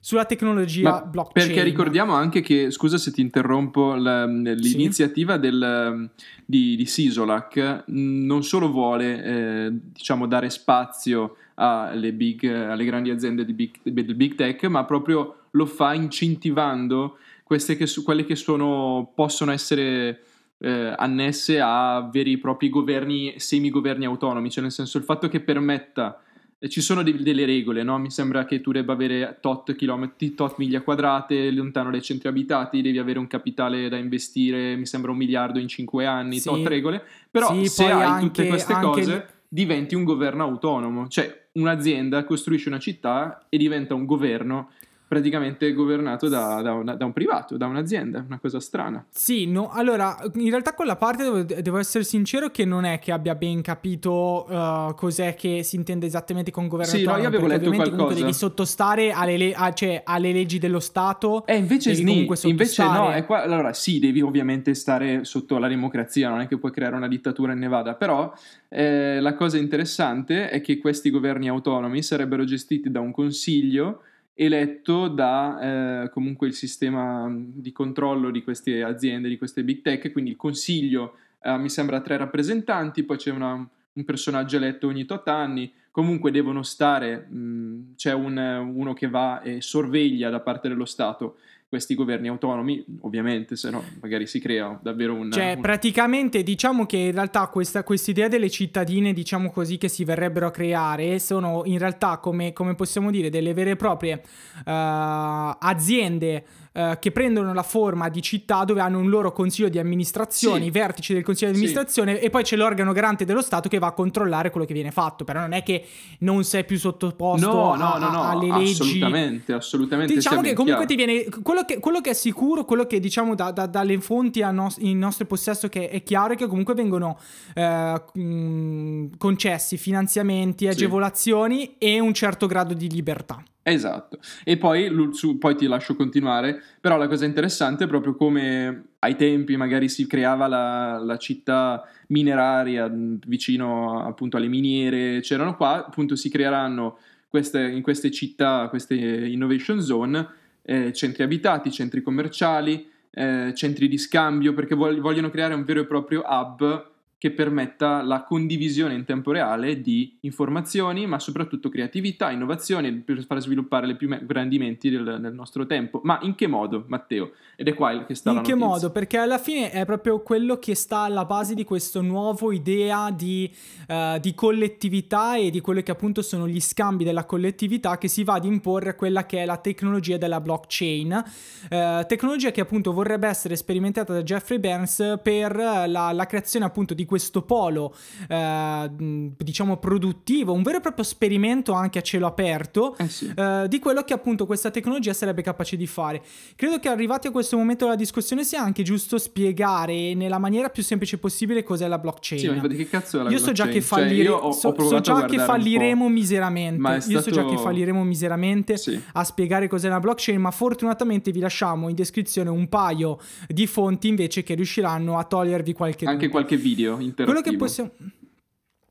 sulla 0.00 0.24
tecnologia 0.24 0.90
Ma 0.90 1.00
blockchain. 1.02 1.46
perché 1.46 1.62
ricordiamo 1.62 2.14
anche 2.14 2.40
che, 2.40 2.72
scusa 2.72 2.98
se 2.98 3.12
ti 3.12 3.20
interrompo, 3.20 3.94
la- 3.94 4.26
l'iniziativa 4.26 5.36
del, 5.36 6.10
di, 6.44 6.74
di 6.74 6.84
Sisolac 6.86 7.84
mh, 7.86 8.24
non 8.26 8.42
solo 8.42 8.72
vuole 8.72 9.22
eh, 9.22 9.70
diciamo, 9.92 10.26
dare 10.26 10.50
spazio 10.50 11.36
alle, 11.54 12.12
big, 12.12 12.44
alle 12.44 12.84
grandi 12.84 13.10
aziende 13.10 13.44
di 13.44 13.52
big- 13.52 13.78
del 13.84 14.14
big 14.16 14.34
tech, 14.34 14.64
ma 14.64 14.84
proprio 14.84 15.37
lo 15.52 15.66
fa 15.66 15.94
incentivando 15.94 17.18
queste 17.44 17.76
che, 17.76 17.86
su- 17.86 18.02
quelle 18.02 18.24
che 18.24 18.36
sono, 18.36 19.10
possono 19.14 19.52
essere 19.52 20.22
eh, 20.58 20.92
annesse 20.96 21.60
a 21.60 22.08
veri 22.12 22.32
e 22.34 22.38
propri 22.38 22.68
governi, 22.68 23.34
semigoverni 23.38 24.04
autonomi, 24.04 24.50
cioè 24.50 24.62
nel 24.62 24.72
senso 24.72 24.98
il 24.98 25.04
fatto 25.04 25.28
che 25.28 25.40
permetta 25.40 26.20
e 26.60 26.68
ci 26.68 26.80
sono 26.80 27.04
de- 27.04 27.22
delle 27.22 27.46
regole, 27.46 27.84
no? 27.84 27.98
Mi 27.98 28.10
sembra 28.10 28.44
che 28.44 28.60
tu 28.60 28.72
debba 28.72 28.92
avere 28.92 29.38
tot 29.40 29.76
chilometri, 29.76 30.34
tot 30.34 30.56
miglia 30.58 30.80
quadrate 30.82 31.52
lontano 31.52 31.90
dai 31.92 32.02
centri 32.02 32.28
abitati, 32.28 32.82
devi 32.82 32.98
avere 32.98 33.20
un 33.20 33.28
capitale 33.28 33.88
da 33.88 33.96
investire, 33.96 34.74
mi 34.74 34.84
sembra 34.84 35.12
un 35.12 35.16
miliardo 35.18 35.60
in 35.60 35.68
cinque 35.68 36.04
anni, 36.04 36.38
Sì. 36.40 36.48
tot 36.48 36.66
regole. 36.66 37.00
Però 37.30 37.52
Sì, 37.54 37.68
se 37.68 37.84
hai 37.84 38.02
anche- 38.02 38.26
tutte 38.26 38.46
queste 38.48 38.72
anche 38.72 38.86
cose, 38.88 39.28
diventi 39.48 39.94
un 39.94 40.02
governo 40.02 40.42
autonomo. 40.42 41.06
Cioè, 41.06 41.46
un'azienda 41.52 42.24
costruisce 42.24 42.68
una 42.68 42.80
città 42.80 43.46
e 43.48 43.56
diventa 43.56 43.94
un 43.94 44.04
governo 44.04 44.70
praticamente 45.08 45.72
governato 45.72 46.28
da, 46.28 46.60
da 46.60 46.74
una- 46.74 46.94
da 46.94 47.04
un 47.06 47.12
privato, 47.14 47.56
da 47.56 47.66
un'azienda, 47.66 48.22
una 48.26 48.38
cosa 48.38 48.60
strana. 48.60 49.04
Sì, 49.08 49.46
no, 49.46 49.70
allora, 49.72 50.16
in 50.34 50.50
realtà 50.50 50.74
quella 50.74 50.96
parte 50.96 51.22
devo, 51.22 51.42
devo 51.42 51.78
essere 51.78 52.04
sincero 52.04 52.50
che 52.50 52.64
non 52.66 52.84
è 52.84 52.98
che 52.98 53.10
abbia 53.10 53.34
ben 53.34 53.62
capito 53.62 54.46
uh, 54.48 54.94
cos'è 54.94 55.34
che 55.34 55.62
si 55.62 55.76
intende 55.76 56.04
esattamente 56.06 56.50
con 56.50 56.68
governo 56.68 56.92
Sì, 56.92 57.04
no, 57.04 57.12
io 57.16 57.26
avevo 57.28 57.30
perché 57.46 57.46
letto 57.48 57.56
ovviamente 57.68 57.90
comunque 57.90 58.14
qualcosa. 58.14 58.20
devi 58.26 58.32
sottostare 58.36 59.10
alle, 59.12 59.36
le- 59.38 59.54
a- 59.54 59.72
cioè, 59.72 60.02
alle 60.04 60.32
leggi 60.32 60.58
dello 60.58 60.80
Stato. 60.80 61.46
E 61.46 61.56
invece, 61.56 61.90
devi 61.94 62.02
sni- 62.02 62.50
invece 62.50 62.84
no, 62.84 63.10
è 63.10 63.24
qua, 63.24 63.42
allora 63.42 63.72
sì, 63.72 63.98
devi 63.98 64.20
ovviamente 64.20 64.74
stare 64.74 65.24
sotto 65.24 65.56
la 65.58 65.68
democrazia, 65.68 66.28
non 66.28 66.40
è 66.40 66.46
che 66.46 66.58
puoi 66.58 66.70
creare 66.70 66.94
una 66.96 67.08
dittatura 67.08 67.52
in 67.52 67.58
Nevada, 67.60 67.94
però 67.94 68.30
eh, 68.68 69.20
la 69.20 69.34
cosa 69.34 69.56
interessante 69.56 70.50
è 70.50 70.60
che 70.60 70.76
questi 70.78 71.08
governi 71.10 71.48
autonomi 71.48 72.02
sarebbero 72.02 72.44
gestiti 72.44 72.90
da 72.90 73.00
un 73.00 73.10
consiglio 73.12 74.02
eletto 74.40 75.08
da 75.08 76.02
eh, 76.04 76.10
comunque 76.10 76.46
il 76.46 76.54
sistema 76.54 77.28
di 77.36 77.72
controllo 77.72 78.30
di 78.30 78.44
queste 78.44 78.84
aziende, 78.84 79.28
di 79.28 79.36
queste 79.36 79.64
big 79.64 79.82
tech, 79.82 80.12
quindi 80.12 80.30
il 80.30 80.36
consiglio 80.36 81.16
eh, 81.42 81.58
mi 81.58 81.68
sembra 81.68 82.00
tre 82.00 82.16
rappresentanti, 82.16 83.02
poi 83.02 83.16
c'è 83.16 83.32
una- 83.32 83.68
un 83.92 84.04
personaggio 84.04 84.56
eletto 84.56 84.86
ogni 84.86 85.04
tot 85.04 85.26
anni, 85.26 85.72
comunque 85.90 86.30
devono 86.30 86.62
stare, 86.62 87.26
mh, 87.28 87.94
c'è 87.96 88.12
un- 88.12 88.70
uno 88.74 88.92
che 88.92 89.08
va 89.08 89.40
e 89.42 89.60
sorveglia 89.60 90.30
da 90.30 90.38
parte 90.38 90.68
dello 90.68 90.84
Stato 90.84 91.38
questi 91.68 91.94
governi 91.94 92.28
autonomi, 92.28 92.82
ovviamente, 93.00 93.54
se 93.54 93.68
no 93.70 93.84
magari 94.00 94.26
si 94.26 94.40
crea 94.40 94.78
davvero 94.82 95.14
un... 95.14 95.30
Cioè, 95.30 95.54
un- 95.54 95.60
praticamente 95.60 96.42
diciamo 96.42 96.86
che 96.86 96.96
in 96.96 97.12
realtà 97.12 97.46
questa 97.48 97.84
idea 98.06 98.28
delle 98.28 98.48
cittadine, 98.48 99.12
diciamo 99.12 99.50
così, 99.50 99.76
che 99.76 99.88
si 99.88 100.04
verrebbero 100.04 100.46
a 100.46 100.50
creare, 100.50 101.18
sono 101.18 101.62
in 101.66 101.78
realtà, 101.78 102.18
come, 102.18 102.54
come 102.54 102.74
possiamo 102.74 103.10
dire, 103.10 103.28
delle 103.28 103.52
vere 103.52 103.72
e 103.72 103.76
proprie 103.76 104.22
eh, 104.64 105.56
aziende 105.60 106.44
eh, 106.78 106.96
che 107.00 107.10
prendono 107.10 107.52
la 107.52 107.64
forma 107.64 108.08
di 108.08 108.22
città 108.22 108.62
dove 108.64 108.80
hanno 108.80 108.98
un 109.00 109.08
loro 109.08 109.32
consiglio 109.32 109.68
di 109.68 109.80
amministrazione, 109.80 110.60
Sì. 110.60 110.66
i 110.66 110.70
vertici 110.70 111.12
del 111.12 111.24
consiglio 111.24 111.50
di 111.50 111.56
Sì. 111.56 111.64
amministrazione 111.64 112.20
e 112.20 112.30
poi 112.30 112.44
c'è 112.44 112.54
l'organo 112.56 112.92
garante 112.92 113.24
dello 113.24 113.42
Stato 113.42 113.68
che 113.68 113.78
va 113.78 113.88
a 113.88 113.92
controllare 113.92 114.50
quello 114.50 114.64
che 114.66 114.74
viene 114.74 114.92
fatto. 114.92 115.24
Però 115.24 115.40
non 115.40 115.52
è 115.52 115.62
che 115.64 115.84
non 116.20 116.44
sei 116.44 116.64
più 116.64 116.78
sottoposto 116.78 117.46
No, 117.50 117.72
a- 117.72 117.76
no, 117.76 117.98
no, 117.98 118.10
no, 118.10 118.22
alle 118.22 118.46
leggi. 118.58 118.70
assolutamente, 118.82 119.52
assolutamente. 119.52 120.14
Diciamo 120.14 120.40
che 120.40 120.52
comunque 120.54 120.86
chiaro. 120.86 121.04
ti 121.08 121.22
viene. 121.24 121.42
Quello 121.42 121.64
che, 121.64 121.80
quello 121.80 122.00
che 122.00 122.10
è 122.10 122.14
sicuro, 122.14 122.64
quello 122.64 122.86
che 122.86 123.00
diciamo 123.00 123.34
da- 123.34 123.50
da- 123.50 123.66
dalle 123.66 123.98
fonti 124.00 124.42
a 124.42 124.50
nos- 124.52 124.76
in 124.78 124.98
nostro 124.98 125.26
possesso 125.26 125.68
che 125.68 125.88
è 125.88 126.02
chiaro 126.04 126.34
è 126.34 126.36
che 126.36 126.46
comunque 126.46 126.74
vengono 126.74 127.18
eh, 127.54 128.02
mh, 128.12 129.16
concessi 129.18 129.76
finanziamenti, 129.76 130.64
Sì. 130.66 130.70
agevolazioni 130.70 131.74
e 131.78 131.98
un 131.98 132.12
certo 132.14 132.46
grado 132.46 132.74
di 132.74 132.88
libertà. 132.88 133.42
Esatto, 133.62 134.18
e 134.44 134.56
poi, 134.56 134.90
poi 135.38 135.54
ti 135.54 135.66
lascio 135.66 135.94
continuare, 135.94 136.62
però 136.80 136.96
la 136.96 137.06
cosa 137.06 137.26
interessante 137.26 137.84
è 137.84 137.86
proprio 137.86 138.14
come 138.14 138.84
ai 139.00 139.14
tempi 139.14 139.58
magari 139.58 139.90
si 139.90 140.06
creava 140.06 140.46
la, 140.46 140.96
la 140.98 141.18
città 141.18 141.86
mineraria 142.06 142.90
vicino 142.90 144.02
appunto 144.06 144.38
alle 144.38 144.48
miniere, 144.48 145.20
c'erano 145.20 145.54
qua, 145.54 145.84
appunto 145.84 146.16
si 146.16 146.30
creeranno 146.30 146.96
queste, 147.28 147.60
in 147.68 147.82
queste 147.82 148.10
città, 148.10 148.68
queste 148.70 148.94
innovation 148.94 149.82
zone, 149.82 150.26
eh, 150.62 150.94
centri 150.94 151.22
abitati, 151.22 151.70
centri 151.70 152.00
commerciali, 152.00 152.88
eh, 153.10 153.52
centri 153.54 153.86
di 153.86 153.98
scambio, 153.98 154.54
perché 154.54 154.74
vog- 154.74 154.98
vogliono 154.98 155.28
creare 155.28 155.52
un 155.52 155.64
vero 155.64 155.80
e 155.80 155.86
proprio 155.86 156.24
hub 156.26 156.90
che 157.18 157.32
permetta 157.32 158.00
la 158.00 158.22
condivisione 158.22 158.94
in 158.94 159.04
tempo 159.04 159.32
reale 159.32 159.80
di 159.80 160.18
informazioni, 160.20 161.04
ma 161.08 161.18
soprattutto 161.18 161.68
creatività, 161.68 162.30
innovazioni 162.30 162.92
per 162.92 163.24
far 163.26 163.40
sviluppare 163.40 163.88
le 163.88 163.96
più 163.96 164.08
grandi 164.24 164.56
menti 164.56 164.88
del, 164.88 165.18
del 165.20 165.34
nostro 165.34 165.66
tempo. 165.66 166.00
Ma 166.04 166.20
in 166.22 166.36
che 166.36 166.46
modo, 166.46 166.84
Matteo? 166.86 167.32
Ed 167.56 167.66
è 167.66 167.74
qua 167.74 168.04
che 168.04 168.14
sta 168.14 168.30
in 168.30 168.36
la 168.36 168.42
che 168.42 168.52
notizia. 168.52 168.68
modo? 168.68 168.90
Perché 168.92 169.16
alla 169.16 169.38
fine 169.38 169.72
è 169.72 169.84
proprio 169.84 170.22
quello 170.22 170.60
che 170.60 170.76
sta 170.76 170.98
alla 171.00 171.24
base 171.24 171.54
di 171.54 171.64
questa 171.64 172.00
nuova 172.00 172.54
idea 172.54 173.10
di, 173.10 173.52
uh, 173.88 174.20
di, 174.20 174.32
collettività 174.34 175.36
e 175.36 175.50
di 175.50 175.60
quello 175.60 175.80
che 175.80 175.90
appunto 175.90 176.22
sono 176.22 176.46
gli 176.46 176.60
scambi 176.60 177.02
della 177.02 177.24
collettività 177.24 177.98
che 177.98 178.06
si 178.06 178.22
va 178.22 178.34
ad 178.34 178.44
imporre 178.44 178.90
a 178.90 178.94
quella 178.94 179.26
che 179.26 179.42
è 179.42 179.44
la 179.44 179.56
tecnologia 179.56 180.18
della 180.18 180.40
blockchain, 180.40 181.24
uh, 181.70 182.06
tecnologia 182.06 182.52
che 182.52 182.60
appunto 182.60 182.92
vorrebbe 182.92 183.26
essere 183.26 183.56
sperimentata 183.56 184.12
da 184.12 184.22
Jeffrey 184.22 184.60
Burns 184.60 185.18
per 185.20 185.56
la, 185.56 186.12
la 186.12 186.26
creazione 186.26 186.64
appunto 186.64 186.94
di 186.94 187.06
questo 187.08 187.42
polo, 187.42 187.94
eh, 188.28 188.90
diciamo, 189.36 189.78
produttivo, 189.78 190.52
un 190.52 190.62
vero 190.62 190.78
e 190.78 190.80
proprio 190.80 191.04
esperimento 191.04 191.72
anche 191.72 191.98
a 191.98 192.02
cielo 192.02 192.26
aperto 192.26 192.96
eh 192.98 193.08
sì. 193.08 193.32
eh, 193.34 193.64
di 193.66 193.78
quello 193.80 194.02
che 194.02 194.12
appunto 194.12 194.46
questa 194.46 194.70
tecnologia 194.70 195.12
sarebbe 195.12 195.42
capace 195.42 195.76
di 195.76 195.86
fare. 195.86 196.22
Credo 196.54 196.78
che 196.78 196.88
arrivati 196.88 197.26
a 197.26 197.30
questo 197.30 197.56
momento 197.56 197.84
della 197.84 197.96
discussione 197.96 198.44
sia 198.44 198.60
anche 198.60 198.82
giusto 198.82 199.18
spiegare 199.18 200.14
nella 200.14 200.38
maniera 200.38 200.68
più 200.68 200.82
semplice 200.82 201.18
possibile 201.18 201.62
cos'è 201.62 201.88
la 201.88 201.98
blockchain. 201.98 202.40
Sì, 202.40 202.48
ma 202.48 202.66
che 202.68 202.88
cazzo 202.88 203.20
è 203.20 203.22
la 203.24 203.30
io 203.30 203.38
so 203.38 203.52
già 203.52 203.66
che, 203.66 203.80
cioè, 203.80 204.28
ho, 204.30 204.52
so, 204.52 204.68
ho 204.68 204.86
so 204.86 205.00
già 205.00 205.24
che 205.24 205.38
falliremo 205.38 206.08
miseramente. 206.08 207.04
Io 207.08 207.20
so 207.20 207.30
già 207.30 207.44
che 207.44 207.56
falliremo 207.56 208.04
miseramente 208.04 208.76
sì. 208.76 209.00
a 209.12 209.24
spiegare 209.24 209.66
cos'è 209.68 209.88
la 209.88 210.00
blockchain, 210.00 210.40
ma 210.40 210.50
fortunatamente 210.50 211.30
vi 211.32 211.40
lasciamo 211.40 211.88
in 211.88 211.94
descrizione 211.94 212.50
un 212.50 212.68
paio 212.68 213.18
di 213.46 213.66
fonti 213.66 214.08
invece 214.08 214.42
che 214.42 214.54
riusciranno 214.54 215.18
a 215.18 215.24
togliervi 215.24 215.72
qualche 215.72 216.06
anche 216.06 216.28
qualche 216.28 216.56
video. 216.56 216.97
Quello 217.14 217.40
che 217.40 217.56
possiamo 217.56 217.92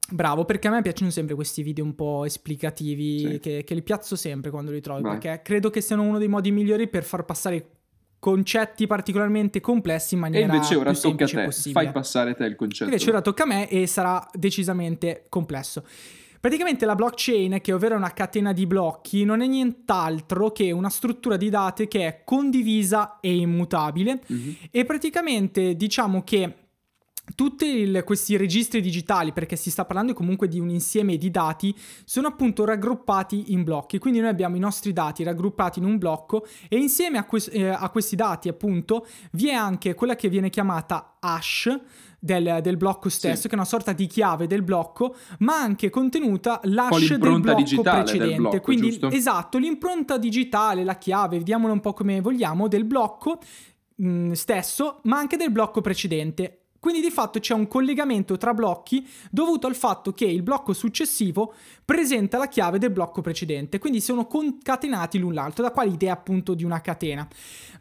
Bravo, 0.10 0.46
perché 0.46 0.70
a 0.70 0.72
me 0.72 0.82
piacciono 0.82 1.10
sempre 1.12 1.36
questi 1.36 1.62
video 1.64 1.84
un 1.84 1.94
po' 1.94 2.24
esplicativi 2.24 3.20
Sì. 3.20 3.40
che, 3.40 3.64
che 3.66 3.74
li 3.74 3.82
piazzo 3.82 4.16
sempre 4.16 4.52
quando 4.52 4.72
li 4.72 4.80
trovo, 4.80 5.02
Vai. 5.02 5.18
perché 5.18 5.42
credo 5.44 5.70
che 5.70 5.82
siano 5.82 6.04
uno 6.04 6.18
dei 6.18 6.30
modi 6.30 6.50
migliori 6.50 6.88
per 6.88 7.04
far 7.04 7.26
passare 7.26 7.72
concetti 8.18 8.88
particolarmente 8.88 9.60
complessi 9.60 10.14
in 10.14 10.22
E 10.22 10.24
maniera 10.24 10.54
invece 10.54 10.76
ora 10.76 10.94
tocca 10.94 11.26
a 11.26 11.28
te, 11.28 11.44
possibile. 11.44 11.84
fai 11.84 11.92
passare 11.92 12.36
te 12.36 12.46
il 12.46 12.56
concetto. 12.56 12.86
Invece 12.86 13.10
ora 13.10 13.22
tocca 13.22 13.44
a 13.44 13.48
me 13.48 13.68
e 13.70 13.86
sarà 13.86 14.26
decisamente 14.34 15.26
complesso. 15.28 15.84
Praticamente 16.40 16.86
la 16.86 16.96
blockchain, 16.96 17.60
che 17.62 17.74
ovvero 17.74 17.96
è 17.96 17.98
una 17.98 18.14
catena 18.14 18.54
di 18.54 18.66
blocchi, 18.66 19.26
non 19.26 19.42
è 19.42 19.48
nient'altro 19.48 20.52
che 20.54 20.72
una 20.72 20.90
struttura 20.90 21.36
di 21.36 21.50
dati 21.50 21.88
che 21.90 22.08
è 22.08 22.22
condivisa 22.24 23.20
e 23.20 23.36
immutabile 23.36 24.22
Mhm. 24.26 24.56
e 24.72 24.86
praticamente 24.86 25.76
diciamo 25.76 26.24
che 26.24 26.54
tutti 27.36 27.66
il- 27.66 28.04
questi 28.06 28.38
registri 28.38 28.82
digitali, 28.82 29.32
perché 29.34 29.56
si 29.56 29.70
sta 29.70 29.86
parlando 29.86 30.14
comunque 30.14 30.48
di 30.48 30.60
un 30.60 30.70
insieme 30.70 31.18
di 31.18 31.30
dati, 31.30 31.76
sono 32.06 32.28
appunto 32.28 32.66
raggruppati 32.66 33.52
in 33.54 33.64
blocchi. 33.64 33.98
Quindi 34.00 34.20
noi 34.20 34.30
abbiamo 34.30 34.56
i 34.56 34.60
nostri 34.60 34.94
dati 34.94 35.24
raggruppati 35.24 35.80
in 35.80 35.86
un 35.86 35.98
blocco 35.98 36.46
e 36.70 36.78
insieme 36.78 37.18
a, 37.18 37.26
que- 37.26 37.44
eh, 37.52 37.68
a 37.68 37.90
questi 37.90 38.16
dati 38.16 38.48
appunto 38.48 39.06
vi 39.32 39.50
è 39.50 39.54
anche 39.54 39.94
quella 39.94 40.16
che 40.16 40.30
viene 40.30 40.50
chiamata 40.50 41.18
hash. 41.20 41.80
Del, 42.20 42.60
del 42.64 42.78
blocco 42.78 43.10
stesso, 43.10 43.42
Sì. 43.42 43.48
che 43.48 43.54
è 43.54 43.58
una 43.58 43.64
sorta 43.64 43.94
di 43.94 44.08
chiave 44.08 44.48
del 44.48 44.64
blocco, 44.64 45.16
ma 45.40 45.60
anche 45.62 45.92
contenuta 45.92 46.60
l'hash 46.64 47.14
del 47.14 47.40
blocco 47.40 47.54
digitale 47.54 47.98
del 47.98 48.04
precedente. 48.06 48.36
blocco, 48.42 48.60
Quindi, 48.62 48.90
giusto? 48.90 49.12
esatto, 49.12 49.58
l'impronta 49.60 50.18
digitale, 50.18 50.84
la 50.84 50.98
chiave, 50.98 51.38
vediamola 51.38 51.74
un 51.74 51.80
po' 51.80 51.94
come 51.94 52.20
vogliamo, 52.20 52.68
del 52.68 52.86
blocco 52.86 53.38
mh, 53.98 54.32
stesso, 54.32 55.00
ma 55.04 55.20
anche 55.20 55.38
del 55.38 55.52
blocco 55.52 55.80
precedente. 55.82 56.64
Quindi 56.88 57.06
di 57.06 57.14
fatto 57.14 57.40
c'è 57.40 57.54
un 57.54 57.68
collegamento 57.68 58.38
tra 58.38 58.54
blocchi 58.54 59.06
dovuto 59.30 59.68
al 59.68 59.76
fatto 59.76 60.14
che 60.14 60.24
il 60.24 60.42
blocco 60.42 60.72
successivo 60.72 61.54
presenta 61.84 62.38
la 62.38 62.48
chiave 62.48 62.80
del 62.80 62.92
blocco 62.92 63.20
precedente, 63.20 63.78
quindi 63.78 64.00
sono 64.00 64.26
concatenati 64.26 65.20
l'un 65.20 65.34
l'altro, 65.34 65.64
da 65.64 65.72
qua 65.72 65.84
l'idea 65.84 66.14
appunto 66.14 66.54
di 66.54 66.64
una 66.64 66.80
catena. 66.80 67.28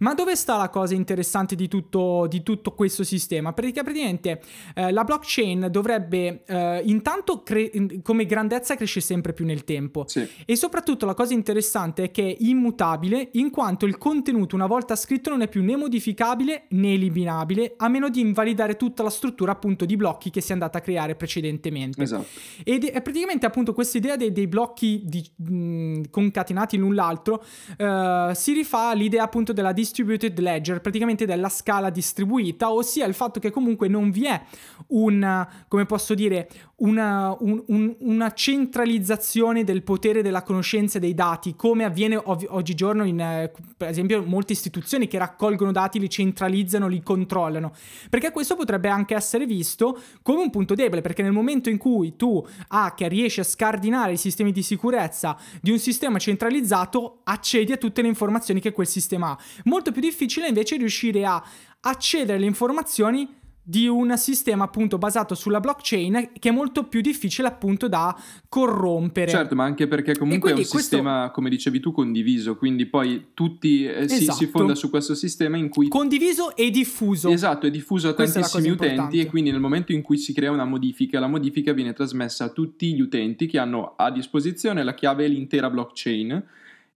Ma 0.01 0.13
dove 0.15 0.35
sta 0.35 0.57
la 0.57 0.71
cosa 0.71 0.95
interessante 0.95 1.55
di 1.55 1.69
tutto, 1.69 2.27
di 2.29 2.43
tutto 2.43 2.73
questo 2.73 3.05
sistema? 3.05 3.53
Perché 3.53 3.83
praticamente 3.83 4.43
eh, 4.75 4.91
la 4.91 5.05
blockchain 5.05 5.69
dovrebbe 5.71 6.43
eh, 6.45 6.83
intanto 6.85 7.43
cre- 7.45 7.71
come 8.03 8.27
grandezza 8.27 8.75
cresce 8.75 9.01
sempre 9.01 9.33
più 9.33 9.45
nel 9.45 9.63
tempo. 9.63 10.05
Sì. 10.09 10.29
E 10.45 10.57
soprattutto 10.57 11.07
la 11.07 11.15
cosa 11.15 11.33
interessante 11.33 12.05
è 12.05 12.11
che 12.11 12.29
è 12.29 12.37
immutabile 12.41 13.31
in 13.35 13.51
quanto 13.51 13.87
il 13.87 13.99
contenuto 13.99 14.57
una 14.57 14.67
volta 14.67 14.97
scritto 14.97 15.31
non 15.31 15.43
è 15.43 15.49
più 15.49 15.63
né 15.63 15.77
modificabile 15.77 16.65
né 16.71 16.93
eliminabile 16.95 17.75
a 17.77 17.89
meno 17.89 18.09
di 18.09 18.21
invalidare 18.21 18.77
tutta 18.97 19.03
la 19.03 19.11
struttura 19.11 19.53
appunto 19.53 19.85
di 19.85 19.95
blocchi 19.95 20.31
che 20.31 20.41
si 20.41 20.51
è 20.51 20.53
andata 20.55 20.79
a 20.79 20.81
creare 20.81 21.15
precedentemente. 21.17 22.03
Esatto. 22.03 22.25
Ed 22.65 22.85
è 22.87 23.03
praticamente 23.03 23.45
appunto 23.45 23.75
questa 23.75 23.99
idea 23.99 24.17
dei, 24.17 24.33
dei 24.33 24.47
blocchi 24.47 25.03
di- 25.05 25.29
mh, 25.37 26.05
concatenati 26.11 26.79
l'un 26.79 26.95
l'altro 26.95 27.45
eh, 27.77 28.31
si 28.35 28.53
rifà 28.55 28.89
all'idea 28.89 29.25
appunto 29.25 29.53
della 29.53 29.73
distributed 29.73 30.39
ledger, 30.39 30.81
praticamente 30.81 31.27
della 31.27 31.51
scala 31.51 31.91
distribuita, 31.91 32.73
ossia 32.73 33.05
il 33.05 33.13
fatto 33.13 33.39
che 33.39 33.51
comunque 33.51 33.87
non 33.89 34.11
vi 34.11 34.25
è 34.25 34.41
un, 34.89 35.47
come 35.69 35.85
posso 35.85 36.15
dire, 36.15 36.49
una, 36.77 37.37
un- 37.41 37.63
un- 37.67 37.95
una 38.01 38.33
centralizzazione 38.33 39.65
del 39.65 39.83
potere 39.83 40.23
della 40.23 40.43
conoscenza 40.43 40.99
dei 40.99 41.13
dati, 41.15 41.55
come 41.55 41.85
avviene 41.85 42.17
ov- 42.17 42.47
oggigiorno 42.49 43.05
in, 43.05 43.21
eh, 43.21 43.53
per 43.77 43.89
esempio, 43.89 44.23
molte 44.25 44.53
istituzioni 44.53 45.07
che 45.07 45.19
raccolgono 45.19 45.73
dati, 45.73 45.99
li 45.99 46.09
centralizzano, 46.09 46.87
li 46.89 47.03
controllano. 47.03 47.73
Perché 48.09 48.31
questo 48.31 48.57
potrebbe 48.57 48.86
anche 48.89 49.15
essere 49.15 49.47
visto 49.47 50.01
come 50.23 50.41
un 50.43 50.51
punto 50.51 50.75
debole, 50.75 51.01
perché 51.01 51.23
nel 51.23 51.33
momento 51.33 51.69
in 51.69 51.79
cui 51.79 52.17
tu, 52.17 52.45
hacker, 52.69 53.11
riesci 53.11 53.41
a 53.41 53.45
scardinare 53.45 54.13
i 54.13 54.17
sistemi 54.17 54.53
di 54.53 54.63
sicurezza 54.63 55.37
di 55.61 55.71
un 55.71 55.79
sistema 55.79 56.19
centralizzato, 56.19 57.21
accedi 57.25 57.73
a 57.73 57.77
tutte 57.77 58.03
le 58.03 58.09
informazioni 58.09 58.61
che 58.61 58.73
quel 58.73 58.87
sistema 58.87 59.31
ha. 59.31 59.39
Molto 59.65 59.93
più 59.93 60.01
difficile 60.01 60.49
invece 60.49 60.77
riuscire 60.77 61.25
a 61.25 61.43
accedere 61.81 62.37
alle 62.37 62.47
informazioni 62.47 63.45
di 63.69 63.89
un 63.89 64.17
sistema 64.17 64.63
appunto 64.63 64.97
basato 64.97 65.35
sulla 65.35 65.59
blockchain 65.59 66.31
che 66.39 66.51
è 66.51 66.53
molto 66.53 66.85
più 66.85 67.01
difficile 67.01 67.49
appunto 67.49 67.89
da 67.89 68.17
corrompere. 68.49 69.29
Certo, 69.29 69.57
ma 69.57 69.65
anche 69.65 69.89
perché 69.89 70.17
comunque 70.17 70.51
è 70.51 70.53
un 70.53 70.59
questo- 70.61 70.79
sistema, 70.79 71.31
come 71.33 71.51
dicevi 71.51 71.81
tu, 71.81 71.91
condiviso, 71.91 72.57
quindi 72.57 72.87
poi 72.87 73.29
tutti 73.35 73.85
eh, 73.85 74.09
si, 74.09 74.19
si 74.19 74.23
Esatto. 74.23 74.47
fonda 74.47 74.75
su 74.77 74.89
questo 74.89 75.17
sistema 75.17 75.57
in 75.57 75.69
cui 75.69 75.89
Condiviso 75.89 76.55
e 76.55 76.71
diffuso. 76.71 77.29
Esatto, 77.29 77.67
è 77.67 77.71
diffuso 77.71 78.09
a 78.09 78.15
Questa 78.15 78.39
tantissimi 78.41 78.69
utenti 78.71 78.87
importante. 78.95 79.21
e 79.21 79.27
quindi 79.27 79.51
nel 79.51 79.61
momento 79.61 79.91
in 79.93 80.03
cui 80.03 80.17
si 80.17 80.33
crea 80.33 80.53
una 80.53 80.65
modifica, 80.65 81.19
la 81.19 81.27
modifica 81.27 81.73
viene 81.73 81.93
trasmessa 81.93 82.45
a 82.45 82.49
tutti 82.51 82.95
gli 82.95 83.01
utenti 83.01 83.47
che 83.47 83.59
hanno 83.59 83.95
a 83.97 84.13
disposizione 84.13 84.85
la 84.85 84.95
chiave 84.95 85.25
e 85.25 85.29
l'intera 85.29 85.69
blockchain 85.71 86.45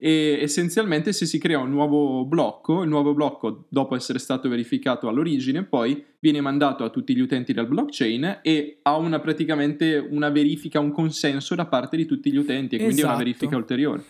e 0.03 0.39
essenzialmente 0.41 1.13
se 1.13 1.27
si 1.27 1.37
crea 1.37 1.59
un 1.59 1.69
nuovo 1.69 2.25
blocco, 2.25 2.81
il 2.81 2.89
nuovo 2.89 3.13
blocco 3.13 3.65
dopo 3.69 3.95
essere 3.95 4.17
stato 4.17 4.49
verificato 4.49 5.07
all'origine 5.07 5.61
poi 5.61 6.03
viene 6.17 6.41
mandato 6.41 6.83
a 6.83 6.89
tutti 6.89 7.15
gli 7.15 7.19
utenti 7.19 7.53
del 7.53 7.67
blockchain 7.67 8.39
e 8.41 8.79
ha 8.81 8.97
una 8.97 9.19
praticamente 9.19 9.97
una 10.09 10.29
verifica, 10.29 10.79
un 10.79 10.91
consenso 10.91 11.53
da 11.53 11.67
parte 11.67 11.97
di 11.97 12.07
tutti 12.07 12.31
gli 12.31 12.37
utenti 12.37 12.77
e 12.77 12.79
quindi 12.79 13.01
è 13.01 13.03
una 13.03 13.13
Esatto. 13.13 13.23
verifica 13.23 13.55
ulteriore. 13.55 14.03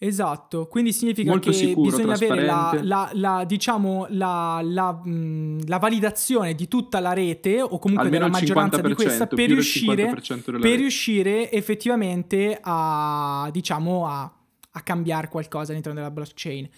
Esatto, 0.00 0.66
quindi 0.66 0.92
significa 0.92 1.30
Molto 1.30 1.50
che 1.50 1.56
sicuro, 1.56 1.96
bisogna 1.96 2.12
avere 2.12 2.44
la, 2.44 2.78
la- 2.82 3.10
la- 3.14 3.44
diciamo, 3.44 4.06
la, 4.10 4.60
la, 4.62 5.00
validazione 5.78 6.54
di 6.54 6.68
tutta 6.68 7.00
la 7.00 7.14
rete 7.14 7.60
o 7.62 7.78
comunque 7.78 8.04
Almeno 8.06 8.26
della 8.26 8.38
maggioranza 8.38 8.80
di 8.82 8.92
50%, 8.92 8.94
questa 8.94 9.26
per 9.26 9.48
riuscire, 9.48 10.10
50% 10.12 10.44
della 10.44 10.58
per 10.58 10.76
riuscire 10.76 11.50
effettivamente 11.50 12.58
a, 12.60 13.48
diciamo, 13.50 14.06
a, 14.06 14.32
a 14.78 14.82
cambiare 14.82 15.28
qualcosa 15.28 15.70
all'interno 15.70 15.98
della 15.98 16.10
blockchain. 16.10 16.68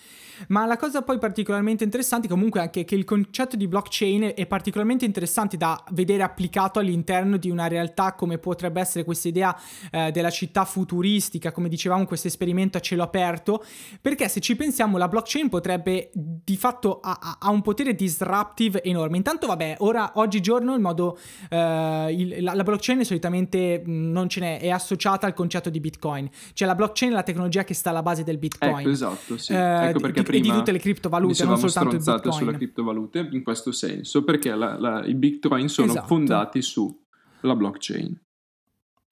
Ma 0.49 0.67
la 0.67 0.77
cosa 0.77 1.03
poi 1.03 1.19
particolarmente 1.19 1.85
interessante 1.85 2.29
comunque 2.29 2.61
è 2.61 2.63
anche 2.65 2.85
che 2.85 2.95
il 2.95 3.05
concetto 3.05 3.57
di 3.57 3.69
blockchain 3.69 4.33
è 4.35 4.47
particolarmente 4.47 5.05
interessante 5.05 5.57
da 5.57 5.83
vedere 5.91 6.23
applicato 6.23 6.79
all'interno 6.79 7.37
di 7.37 7.51
una 7.51 7.69
realtà 7.69 8.15
come 8.15 8.39
potrebbe 8.39 8.81
essere 8.81 9.05
questa 9.05 9.29
idea 9.29 9.57
eh, 9.91 10.11
della 10.11 10.31
città 10.31 10.65
futuristica, 10.65 11.53
come 11.53 11.69
dicevamo 11.69 12.07
questo 12.07 12.29
esperimento 12.29 12.79
a 12.79 12.81
cielo 12.81 13.03
aperto, 13.03 13.65
perché 14.01 14.29
se 14.29 14.41
ci 14.41 14.57
pensiamo 14.57 14.99
la 14.99 15.09
blockchain 15.09 15.49
potrebbe 15.49 16.11
di 16.13 16.57
fatto 16.57 17.01
ha, 17.01 17.39
un 17.51 17.63
potere 17.63 17.95
disruptive 17.95 18.83
enorme. 18.83 19.17
Intanto 19.17 19.47
vabbè, 19.47 19.77
ora 19.79 20.13
oggigiorno 20.15 20.75
il 20.75 20.81
modo 20.81 21.19
eh, 21.49 22.15
il- 22.17 22.43
la, 22.43 22.55
la 22.55 22.63
blockchain 22.63 23.05
solitamente 23.05 23.83
mh, 23.85 24.11
non 24.11 24.29
ce 24.29 24.41
n'è, 24.41 24.61
è 24.61 24.71
associata 24.71 25.27
al 25.27 25.35
concetto 25.35 25.71
di 25.71 25.81
Bitcoin. 25.81 26.29
Cioè 26.53 26.67
la 26.67 26.75
blockchain 26.75 27.13
è 27.13 27.15
la 27.15 27.23
tecnologia 27.23 27.65
che 27.65 27.75
sta 27.75 27.91
alla 27.91 28.03
base 28.03 28.23
del 28.23 28.39
Bitcoin. 28.39 28.81
Ecco, 28.81 28.91
esatto, 28.91 29.39
sì. 29.39 29.53
Eh, 29.53 29.89
ecco 29.89 30.01
perché 30.01 30.23
di- 30.31 30.37
e 30.37 30.41
di 30.41 30.47
prima 30.47 30.59
tutte 30.59 30.73
le 30.73 30.79
criptovalute, 30.79 31.45
non 31.45 31.59
soltanto 31.59 31.97
il 31.97 32.03
Bitcoin. 32.03 32.33
sulle 32.33 32.53
criptovalute 32.53 33.29
in 33.33 33.43
questo 33.43 33.73
senso, 33.73 34.25
perché 34.25 34.55
la- 34.55 34.79
la- 34.79 35.05
i 35.05 35.15
bitcoin 35.15 35.69
sono 35.69 35.89
Esatto. 35.91 36.07
fondati 36.07 36.63
sulla 36.63 37.55
blockchain. 37.57 38.21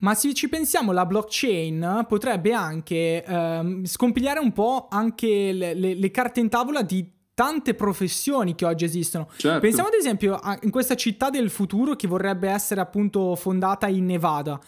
Ma 0.01 0.15
se 0.15 0.33
ci 0.33 0.49
pensiamo, 0.49 0.93
la 0.93 1.05
blockchain 1.05 2.05
potrebbe 2.07 2.53
anche 2.53 3.25
ehm, 3.25 3.85
scompigliare 3.85 4.39
un 4.39 4.53
po' 4.53 4.87
anche 4.91 5.53
le, 5.53 5.75
le- 5.75 5.95
le 5.95 6.11
carte 6.13 6.39
in 6.39 6.49
tavola 6.49 6.83
di 6.83 7.11
tante 7.35 7.75
professioni 7.75 8.55
che 8.55 8.65
oggi 8.65 8.85
esistono. 8.85 9.29
Certo. 9.37 9.61
Pensiamo 9.61 9.89
ad 9.89 9.95
esempio 9.95 10.35
a, 10.37 10.57
in 10.63 10.71
questa 10.71 10.95
città 10.95 11.31
del 11.31 11.51
futuro 11.51 11.95
che 11.97 12.07
vorrebbe 12.09 12.49
essere 12.49 12.81
appunto 12.81 13.35
fondata 13.37 13.87
in 13.89 14.07
Nevada. 14.07 14.61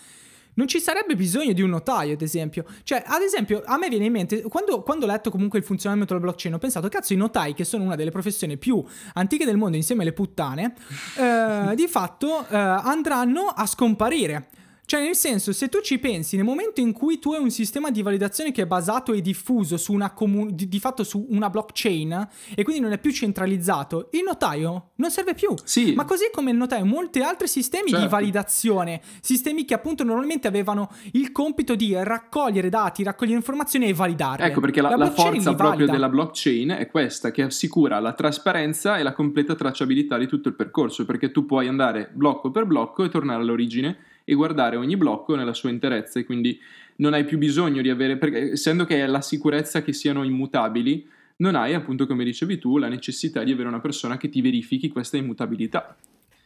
Non 0.54 0.66
ci 0.66 0.80
sarebbe 0.80 1.16
bisogno 1.16 1.52
di 1.52 1.62
un 1.62 1.70
notaio, 1.70 2.14
ad 2.14 2.22
esempio. 2.22 2.64
Cioè, 2.82 3.02
ad 3.06 3.22
esempio, 3.22 3.62
a 3.64 3.76
me 3.78 3.88
viene 3.88 4.06
in 4.06 4.12
mente, 4.12 4.42
quando, 4.42 4.82
quando 4.82 5.04
ho 5.04 5.08
letto 5.08 5.30
comunque 5.30 5.58
il 5.58 5.64
funzionamento 5.64 6.14
della 6.14 6.26
blockchain, 6.26 6.54
ho 6.54 6.58
pensato, 6.58 6.88
cazzo, 6.88 7.12
i 7.12 7.16
notai, 7.16 7.54
che 7.54 7.64
sono 7.64 7.84
una 7.84 7.96
delle 7.96 8.10
professioni 8.10 8.56
più 8.56 8.82
antiche 9.14 9.44
del 9.44 9.56
mondo 9.56 9.76
insieme 9.76 10.02
alle 10.02 10.12
puttane, 10.12 10.74
eh, 11.18 11.74
di 11.76 11.86
fatto 11.86 12.46
eh, 12.48 12.56
andranno 12.56 13.46
a 13.46 13.66
scomparire. 13.66 14.48
Cioè, 14.90 15.02
nel 15.02 15.14
senso, 15.14 15.52
se 15.52 15.68
tu 15.68 15.82
ci 15.82 16.00
pensi, 16.00 16.34
nel 16.34 16.44
momento 16.44 16.80
in 16.80 16.90
cui 16.92 17.20
tu 17.20 17.32
hai 17.32 17.40
un 17.40 17.52
sistema 17.52 17.92
di 17.92 18.02
validazione 18.02 18.50
che 18.50 18.62
è 18.62 18.66
basato 18.66 19.12
e 19.12 19.20
diffuso 19.20 19.76
su 19.76 19.92
una 19.92 20.12
comun- 20.12 20.52
di, 20.52 20.66
di, 20.66 20.80
fatto 20.80 21.04
su 21.04 21.26
una 21.30 21.48
blockchain 21.48 22.28
e 22.56 22.64
quindi 22.64 22.82
non 22.82 22.90
è 22.90 22.98
più 22.98 23.12
centralizzato, 23.12 24.08
il 24.10 24.24
notaio 24.24 24.90
non 24.96 25.12
serve 25.12 25.34
più. 25.34 25.54
Sì. 25.62 25.92
Ma 25.92 26.04
così 26.04 26.24
come 26.32 26.50
il 26.50 26.56
notaio, 26.56 26.84
molti 26.84 27.20
altri 27.20 27.46
sistemi 27.46 27.90
Certo. 27.90 28.04
di 28.04 28.10
validazione, 28.10 29.00
sistemi 29.20 29.64
che 29.64 29.74
appunto 29.74 30.02
normalmente 30.02 30.48
avevano 30.48 30.90
il 31.12 31.30
compito 31.30 31.76
di 31.76 31.94
raccogliere 31.94 32.68
dati, 32.68 33.04
raccogliere 33.04 33.36
informazioni 33.36 33.86
e 33.86 33.94
validarle. 33.94 34.44
Ecco 34.44 34.58
perché 34.58 34.80
la, 34.80 34.88
la 34.88 34.96
blockchain 34.96 35.34
forza 35.34 35.54
proprio 35.54 35.86
della 35.86 36.08
blockchain 36.08 36.70
è 36.70 36.88
questa, 36.88 37.30
che 37.30 37.42
assicura 37.42 38.00
la 38.00 38.12
trasparenza 38.12 38.98
e 38.98 39.04
la 39.04 39.12
completa 39.12 39.54
tracciabilità 39.54 40.18
di 40.18 40.26
tutto 40.26 40.48
il 40.48 40.56
percorso, 40.56 41.04
perché 41.04 41.30
tu 41.30 41.46
puoi 41.46 41.68
andare 41.68 42.10
blocco 42.12 42.50
per 42.50 42.66
blocco 42.66 43.04
e 43.04 43.08
tornare 43.08 43.40
all'origine 43.40 44.08
e 44.30 44.34
guardare 44.34 44.76
ogni 44.76 44.96
blocco 44.96 45.34
nella 45.34 45.52
sua 45.52 45.70
interezza 45.70 46.20
e 46.20 46.24
quindi 46.24 46.56
non 46.96 47.14
hai 47.14 47.24
più 47.24 47.36
bisogno 47.36 47.82
di 47.82 47.90
avere, 47.90 48.16
perché 48.16 48.52
essendo 48.52 48.84
che 48.84 49.02
è 49.02 49.06
la 49.06 49.20
sicurezza 49.20 49.82
che 49.82 49.92
siano 49.92 50.22
immutabili, 50.22 51.04
non 51.38 51.56
hai 51.56 51.74
appunto 51.74 52.06
come 52.06 52.22
dicevi 52.22 52.58
tu 52.58 52.78
la 52.78 52.88
necessità 52.88 53.42
di 53.42 53.50
avere 53.50 53.66
una 53.66 53.80
persona 53.80 54.16
che 54.18 54.28
ti 54.28 54.40
verifichi 54.40 54.88
questa 54.88 55.16
immutabilità. 55.16 55.96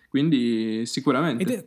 Quindi 0.09 0.87
sicuramente. 0.87 1.67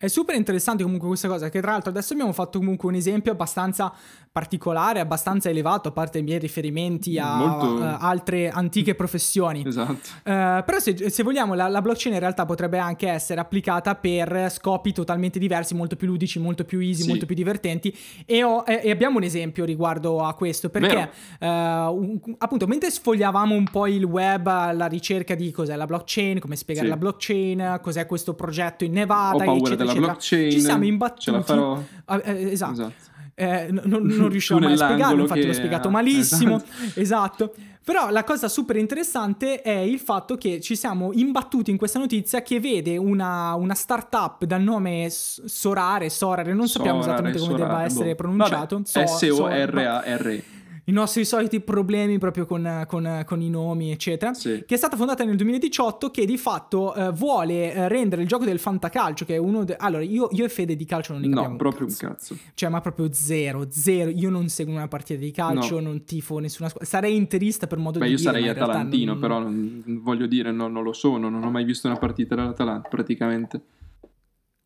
È, 0.00 0.06
super 0.06 0.36
interessante 0.36 0.84
comunque 0.84 1.08
questa 1.08 1.26
cosa, 1.26 1.48
che 1.48 1.60
tra 1.60 1.72
l'altro 1.72 1.90
adesso 1.90 2.12
abbiamo 2.12 2.32
fatto 2.32 2.58
comunque 2.60 2.88
un 2.88 2.94
esempio 2.94 3.32
abbastanza 3.32 3.92
particolare, 4.30 5.00
abbastanza 5.00 5.48
elevato, 5.48 5.88
a 5.88 5.90
parte 5.90 6.18
i 6.18 6.22
miei 6.22 6.38
riferimenti 6.38 7.18
a 7.18 7.34
Molto- 7.34 7.82
eh, 7.82 7.96
altre 7.98 8.48
antiche 8.48 8.94
professioni. 8.94 9.64
Esatto. 9.66 9.98
Eh, 10.22 10.62
però 10.64 10.78
se, 10.78 11.10
se 11.10 11.22
vogliamo 11.24 11.54
la, 11.54 11.66
la 11.66 11.82
blockchain 11.82 12.14
in 12.14 12.20
realtà 12.20 12.46
potrebbe 12.46 12.78
anche 12.78 13.08
essere 13.08 13.40
applicata 13.40 13.96
per 13.96 14.46
scopi 14.52 14.92
totalmente 14.92 15.40
diversi, 15.40 15.74
molto 15.74 15.96
più 15.96 16.06
ludici, 16.06 16.38
molto 16.38 16.64
più 16.64 16.78
easy, 16.78 17.02
Sì. 17.02 17.08
molto 17.08 17.26
più 17.26 17.34
divertenti 17.34 17.92
e, 18.24 18.44
ho- 18.44 18.62
e- 18.64 18.82
e 18.84 18.90
abbiamo 18.92 19.16
un 19.16 19.24
esempio 19.24 19.64
riguardo 19.64 20.20
a 20.22 20.32
questo 20.34 20.70
perché 20.70 21.10
eh, 21.40 21.46
un- 21.48 22.20
appunto 22.38 22.68
mentre 22.68 22.92
sfogliavamo 22.92 23.52
un 23.52 23.64
po' 23.68 23.88
il 23.88 24.04
web 24.04 24.46
alla 24.46 24.86
ricerca 24.86 25.34
di 25.34 25.50
cos'è 25.50 25.74
la 25.74 25.86
blockchain, 25.86 26.38
come 26.38 26.54
spiegare 26.54 26.86
Sì. 26.86 26.92
la 26.92 26.98
blockchain, 26.98 27.80
cos'è 27.82 28.06
questo 28.06 28.34
progetto 28.34 28.84
in 28.84 28.92
Nevada, 28.92 29.42
eccetera, 29.44 29.86
eccetera, 29.92 30.12
blockchain. 30.12 30.50
ci 30.50 30.60
siamo 30.60 30.82
Ce 30.82 30.88
imbattuti 30.88 31.30
la 31.30 31.42
farò. 31.42 31.82
Ah, 32.06 32.20
eh, 32.24 32.50
esatto. 32.52 32.72
Esatto. 32.72 33.06
Eh, 33.34 33.68
non, 33.70 34.02
non 34.06 34.28
riuscivo 34.28 34.58
mai 34.58 34.72
a 34.72 34.76
spiegarlo, 34.76 35.22
infatti 35.22 35.40
che- 35.40 35.46
l'ho 35.46 35.52
spiegato 35.52 35.90
malissimo. 35.90 36.62
Esatto. 36.94 37.54
Però 37.84 38.10
la 38.10 38.22
cosa 38.22 38.48
super 38.48 38.76
interessante 38.76 39.62
è 39.62 39.70
il 39.78 39.98
fatto 39.98 40.36
che 40.36 40.60
ci 40.60 40.76
siamo 40.76 41.10
imbattuti 41.14 41.70
in 41.70 41.78
questa 41.78 41.98
notizia 41.98 42.42
che 42.42 42.60
vede 42.60 42.98
una, 42.98 43.54
una 43.54 43.72
startup 43.74 44.44
dal 44.44 44.60
nome 44.60 45.06
Sorare, 45.08 46.10
Sorare, 46.10 46.52
non 46.52 46.68
sappiamo 46.68 47.00
Sorare, 47.00 47.30
esattamente 47.30 47.38
come 47.38 47.52
Sorare, 47.58 47.72
debba 47.72 47.84
essere 47.86 48.10
boh. 48.10 48.14
pronunciato. 48.16 48.82
Vabbè, 48.92 49.06
So- 49.06 49.16
S-O-R-A-R. 49.16 50.42
I 50.88 50.92
nostri 50.92 51.26
soliti 51.26 51.60
problemi 51.60 52.16
proprio 52.18 52.46
con, 52.46 52.84
con- 52.88 53.22
con 53.26 53.42
i 53.42 53.50
nomi, 53.50 53.90
eccetera 53.92 54.32
Sì. 54.32 54.64
che 54.66 54.74
è 54.74 54.78
stata 54.78 54.96
fondata 54.96 55.22
nel 55.22 55.36
2018 55.36 56.10
che 56.10 56.24
di 56.24 56.38
fatto 56.38 56.94
eh, 56.94 57.10
vuole 57.12 57.74
eh, 57.74 57.88
rendere 57.88 58.22
il 58.22 58.28
gioco 58.28 58.46
del 58.46 58.58
fantacalcio 58.58 59.26
che 59.26 59.34
è 59.34 59.36
uno 59.36 59.64
de- 59.64 59.76
allora 59.76 60.02
io, 60.02 60.28
io 60.32 60.46
e 60.46 60.48
Fede 60.48 60.76
di 60.76 60.84
calcio 60.86 61.12
non 61.12 61.20
ne 61.20 61.28
capiamo 61.28 61.50
No, 61.50 61.56
proprio 61.56 61.86
un 61.86 61.92
cazzo. 61.94 62.06
cazzo. 62.34 62.36
cioè 62.54 62.70
ma 62.70 62.80
proprio 62.80 63.12
zero 63.12 63.66
zero 63.68 64.08
io 64.10 64.30
non 64.30 64.48
seguo 64.48 64.74
una 64.74 64.88
partita 64.88 65.20
di 65.20 65.30
calcio 65.30 65.74
No. 65.78 65.88
non 65.88 66.04
tifo 66.04 66.38
nessuna 66.38 66.70
squadra 66.70 66.88
sarei 66.88 67.16
interista 67.16 67.66
per 67.66 67.76
modo 67.76 67.98
Beh, 67.98 68.06
di 68.06 68.12
io 68.12 68.16
dire 68.16 68.28
sarei 68.30 68.42
ma 68.44 68.48
in 68.48 68.54
realtà 68.54 68.72
atalantino, 68.72 69.12
non- 69.12 69.20
però 69.20 69.38
non- 69.40 70.00
voglio 70.02 70.26
dire, 70.26 70.52
no, 70.52 70.68
non 70.68 70.82
lo 70.82 70.94
sono, 70.94 71.28
non 71.28 71.42
ho 71.44 71.50
mai 71.50 71.64
visto 71.64 71.86
una 71.86 71.98
partita 71.98 72.34
dell'Atalanta 72.34 72.88
praticamente. 72.88 73.60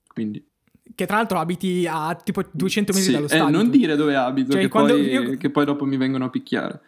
Quindi, 0.07 0.45
che 0.95 1.07
tra 1.07 1.17
l'altro 1.17 1.39
abiti 1.39 1.87
a 1.89 2.15
tipo 2.23 2.43
200 2.51 2.93
metri 2.93 3.07
sì, 3.07 3.13
dallo 3.13 3.27
eh, 3.27 3.29
stadio 3.29 3.57
non 3.57 3.65
tu. 3.67 3.71
dire 3.71 3.97
dove 3.97 4.17
abito, 4.17 4.53
Cioè, 4.53 4.63
che, 4.63 4.69
poi, 4.69 5.01
io- 5.01 5.37
che 5.37 5.51
poi 5.51 5.65
dopo 5.65 5.85
mi 5.85 5.97
vengono 5.97 6.27
a 6.27 6.31
picchiare. 6.31 6.81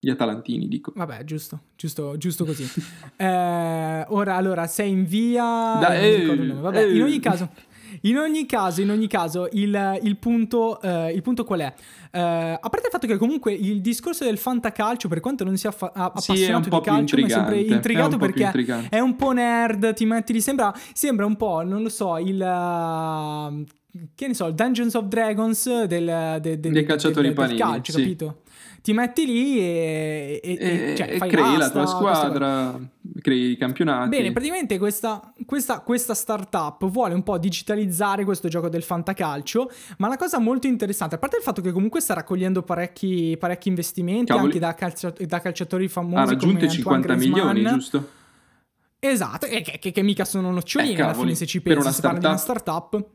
Gli 0.00 0.10
atalantini, 0.10 0.68
dico. 0.68 0.92
Vabbè, 0.94 1.24
giusto, 1.24 1.60
giusto, 1.74 2.16
giusto 2.18 2.44
così. 2.44 2.64
Eh, 3.16 4.04
ora, 4.08 4.36
allora, 4.36 4.68
sei 4.68 4.92
in 4.92 5.04
via... 5.04 5.80
Non 5.80 5.92
il 5.92 6.04
eh, 6.04 6.24
nome. 6.24 6.60
Vabbè, 6.60 6.84
eh. 6.84 6.94
in 6.94 7.02
ogni 7.02 7.18
caso... 7.18 7.50
In 8.02 8.16
ogni 8.18 8.46
caso, 8.46 8.80
in 8.80 8.90
ogni 8.90 9.06
caso, 9.06 9.48
il, 9.52 9.98
il 10.02 10.16
punto, 10.16 10.80
eh, 10.80 11.12
il 11.12 11.22
punto 11.22 11.44
qual 11.44 11.60
è? 11.60 11.74
Eh, 12.10 12.20
a 12.20 12.58
parte 12.68 12.86
il 12.86 12.90
fatto 12.92 13.06
che 13.06 13.16
comunque 13.16 13.52
il 13.52 13.80
discorso 13.80 14.24
del 14.24 14.38
fantacalcio, 14.38 15.08
per 15.08 15.20
quanto 15.20 15.44
non 15.44 15.56
sia 15.56 15.70
affa- 15.70 15.92
a- 15.94 16.12
Sì, 16.16 16.32
è 16.32 16.48
un 16.48 16.54
appassionato 16.56 16.68
po' 16.70 16.78
di 16.78 16.84
calcio, 16.84 17.16
mi 17.16 17.22
è 17.24 17.28
sempre 17.28 17.54
è 17.56 17.74
intrigato 17.74 18.16
più 18.16 18.18
perché 18.32 18.88
è 18.90 18.98
un 19.00 19.16
po' 19.16 19.32
nerd, 19.32 19.94
ti 19.94 20.04
metti 20.06 20.32
lì, 20.32 20.40
sembra, 20.40 20.72
sembra 20.92 21.26
un 21.26 21.36
po', 21.36 21.62
non 21.62 21.82
lo 21.82 21.88
so, 21.88 22.16
il... 22.18 22.36
uh, 22.40 23.64
che 24.14 24.26
ne 24.28 24.34
so, 24.34 24.46
il 24.46 24.54
Dungeons 24.54 24.94
of 24.94 25.04
Dragons 25.06 25.84
del, 25.84 26.38
de- 26.40 26.60
de- 26.60 26.70
Dei 26.70 26.84
calciatori 26.84 27.28
del- 27.28 27.34
del 27.36 27.44
panini, 27.44 27.58
calcio, 27.58 27.92
sì. 27.92 28.02
capito? 28.02 28.42
Ti 28.80 28.92
metti 28.92 29.26
lì 29.26 29.58
e, 29.58 30.40
e- 30.42 30.56
E, 30.58 30.90
e- 30.92 30.96
cioè, 30.96 31.18
crei 31.28 31.56
la 31.56 31.68
tua 31.70 31.86
squadra, 31.86 32.78
crei 33.20 33.50
i 33.50 33.56
campionati. 33.56 34.08
Bene, 34.08 34.32
praticamente 34.32 34.78
questa, 34.78 35.32
questa, 35.44 35.80
questa 35.80 36.14
startup 36.14 36.88
vuole 36.88 37.14
un 37.14 37.22
po' 37.22 37.36
digitalizzare 37.38 38.24
questo 38.24 38.48
gioco 38.48 38.68
del 38.68 38.82
fantacalcio, 38.82 39.70
ma 39.98 40.08
la 40.08 40.16
cosa 40.16 40.38
molto 40.38 40.66
interessante, 40.68 41.16
a 41.16 41.18
parte 41.18 41.36
il 41.38 41.42
fatto 41.42 41.60
che 41.60 41.72
comunque 41.72 42.00
sta 42.00 42.14
raccogliendo 42.14 42.62
parecchi, 42.62 43.36
parecchi 43.38 43.68
investimenti 43.68 44.26
Cavoli. 44.26 44.44
anche 44.46 44.58
da, 44.58 44.74
calcia- 44.74 45.12
da 45.26 45.40
calciatori 45.40 45.88
famosi 45.88 46.16
ha 46.16 46.24
raggiunto 46.24 46.64
i 46.64 46.70
50 46.70 47.12
Antoine 47.12 47.30
Griezmann. 47.32 47.54
milioni, 47.56 47.76
giusto? 47.78 48.08
Esatto, 49.00 49.46
e 49.46 49.60
che, 49.62 49.78
che- 49.78 49.92
che 49.92 50.02
mica 50.02 50.24
sono 50.24 50.50
nocciolini 50.50 50.94
Eh, 50.94 51.02
alla 51.02 51.14
fine 51.14 51.34
se 51.34 51.46
ci 51.46 51.60
per 51.60 51.74
pensi, 51.78 52.00
di 52.00 52.06
una 52.24 52.36
startup. 52.36 53.06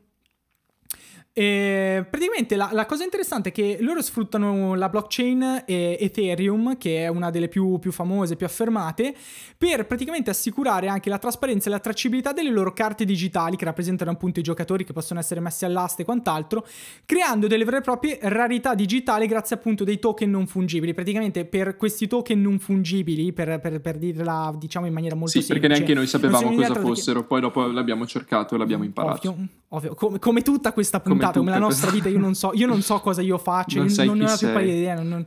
E 1.36 2.06
praticamente 2.08 2.54
la, 2.54 2.68
la 2.72 2.86
cosa 2.86 3.02
interessante 3.02 3.48
è 3.48 3.52
che 3.52 3.78
loro 3.80 4.00
sfruttano 4.00 4.76
la 4.76 4.88
blockchain 4.88 5.64
e 5.66 5.98
Ethereum, 6.00 6.78
che 6.78 7.02
è 7.02 7.08
una 7.08 7.30
delle 7.30 7.48
più, 7.48 7.80
più 7.80 7.90
famose, 7.90 8.36
più 8.36 8.46
affermate, 8.46 9.12
per 9.58 9.84
praticamente 9.84 10.30
assicurare 10.30 10.86
anche 10.86 11.10
la 11.10 11.18
trasparenza 11.18 11.68
e 11.68 11.72
la 11.72 11.80
tracciabilità 11.80 12.32
delle 12.32 12.50
loro 12.50 12.72
carte 12.72 13.04
digitali, 13.04 13.56
che 13.56 13.64
rappresentano 13.64 14.12
appunto 14.12 14.38
i 14.38 14.44
giocatori 14.44 14.84
che 14.84 14.92
possono 14.92 15.18
essere 15.18 15.40
messi 15.40 15.64
all'asta 15.64 16.02
e 16.02 16.04
quant'altro, 16.04 16.64
creando 17.04 17.48
delle 17.48 17.64
vere 17.64 17.78
e 17.78 17.80
proprie 17.80 18.16
rarità 18.22 18.76
digitali 18.76 19.26
grazie 19.26 19.56
appunto 19.56 19.82
dei 19.82 19.98
token 19.98 20.30
non 20.30 20.46
fungibili. 20.46 20.94
Praticamente 20.94 21.44
per 21.46 21.76
questi 21.76 22.06
token 22.06 22.40
non 22.40 22.60
fungibili, 22.60 23.32
per, 23.32 23.58
per, 23.58 23.80
per 23.80 23.98
dirla 23.98 24.54
diciamo 24.56 24.86
in 24.86 24.92
maniera 24.92 25.16
molto 25.16 25.32
Sì, 25.32 25.42
semplice. 25.42 25.66
perché 25.66 25.74
neanche 25.74 25.94
noi 25.98 26.06
sapevamo 26.06 26.54
cosa 26.54 26.66
altro 26.68 26.82
che- 26.82 26.88
fossero, 26.90 27.24
poi 27.24 27.40
dopo 27.40 27.66
l'abbiamo 27.66 28.06
cercato 28.06 28.54
e 28.54 28.58
l'abbiamo 28.58 28.84
imparato. 28.84 29.30
Ovvio, 29.30 29.46
ovvio. 29.70 29.94
Come, 29.96 30.20
come 30.20 30.42
tutta 30.42 30.72
questa 30.72 31.00
Come 31.00 31.22
puntata, 31.32 31.38
come, 31.38 31.50
la 31.50 31.58
nostra 31.58 31.90
vita, 31.90 32.08
io 32.08 32.18
non 32.18 32.34
so, 32.34 32.50
io 32.54 32.66
non 32.66 32.82
so 32.82 32.98
cosa 33.00 33.20
io 33.22 33.38
faccio, 33.38 33.78
Non 33.78 33.86
io 33.88 33.92
sai 33.92 34.06
non, 34.06 34.18
ne 34.18 34.24
ho 34.24 34.28
la 34.28 34.36
più 34.36 34.52
pallida 34.52 34.72
idea, 34.72 34.94
non, 34.94 35.08
non- 35.08 35.24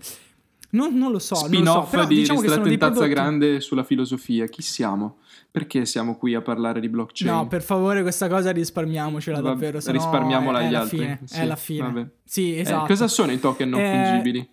non- 0.70 0.90
lo 0.90 0.90
so. 0.98 1.00
non 1.02 1.12
lo 1.12 1.20
so. 1.20 1.36
Spin-off 1.46 1.90
Però 1.90 2.06
di 2.06 2.16
diciamo 2.16 2.42
Ristretto 2.42 2.68
in 2.70 2.78
Tazza 2.78 2.92
prodotti... 2.92 3.14
Grande 3.14 3.60
sulla 3.62 3.84
filosofia. 3.84 4.46
Chi 4.48 4.62
siamo? 4.62 5.18
Perché 5.50 5.86
siamo 5.86 6.18
qui 6.18 6.34
a 6.36 6.42
parlare 6.42 6.80
di 6.80 6.90
blockchain? 6.90 7.32
No, 7.34 7.48
per 7.48 7.64
favore, 7.64 8.02
questa 8.02 8.28
cosa 8.28 8.52
risparmiamocela 8.52 9.40
Va- 9.42 9.50
davvero. 9.50 9.80
risparmiamola 9.84 10.60
è, 10.60 10.62
è 10.64 10.66
agli 10.66 10.72
la 10.74 10.80
altri. 10.82 10.98
Fine, 10.98 11.20
Sì, 11.24 11.40
è 11.40 11.46
la 11.46 11.56
fine. 11.56 11.82
vabbè. 11.82 12.08
Sì, 12.26 12.56
Eh, 12.56 12.60
esatto. 12.60 12.86
cosa 12.88 13.08
sono 13.08 13.32
i 13.32 13.40
token 13.40 13.70
non 13.70 13.80
Eh, 13.80 13.92
fungibili? 14.06 14.50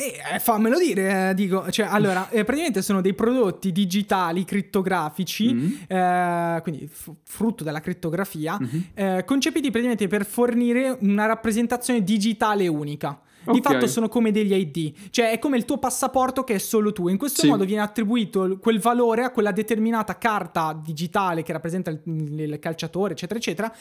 Eh, 0.00 0.38
fammelo 0.38 0.78
dire, 0.78 1.30
eh, 1.30 1.34
dico, 1.34 1.68
cioè, 1.72 1.86
allora, 1.90 2.28
eh, 2.28 2.44
praticamente 2.44 2.82
sono 2.82 3.00
dei 3.00 3.14
prodotti 3.14 3.72
digitali 3.72 4.44
crittografici, 4.44 5.52
Mm. 5.52 5.72
eh, 5.88 6.58
quindi 6.62 6.86
f- 6.86 7.10
frutto 7.24 7.64
della 7.64 7.80
crittografia, 7.80 8.56
Mhm. 8.60 8.84
eh, 8.94 9.24
concepiti 9.26 9.70
praticamente 9.70 10.06
per 10.06 10.24
fornire 10.24 10.96
una 11.00 11.26
rappresentazione 11.26 12.04
digitale 12.04 12.68
unica. 12.68 13.20
Di 13.42 13.58
Ok. 13.58 13.60
fatto 13.62 13.86
sono 13.88 14.08
come 14.08 14.30
degli 14.30 14.52
ID, 14.52 14.92
cioè 15.10 15.32
è 15.32 15.40
come 15.40 15.56
il 15.56 15.64
tuo 15.64 15.78
passaporto 15.78 16.44
che 16.44 16.54
è 16.54 16.58
solo 16.58 16.92
tu. 16.92 17.08
In 17.08 17.16
questo 17.18 17.40
Sì. 17.42 17.48
modo 17.48 17.64
viene 17.64 17.82
attribuito 17.82 18.56
quel 18.60 18.78
valore 18.78 19.24
a 19.24 19.30
quella 19.30 19.50
determinata 19.50 20.16
carta 20.16 20.78
digitale 20.80 21.42
che 21.42 21.52
rappresenta 21.52 21.90
il, 21.90 22.00
il 22.04 22.58
calciatore, 22.60 23.14
eccetera, 23.14 23.38
eccetera. 23.40 23.74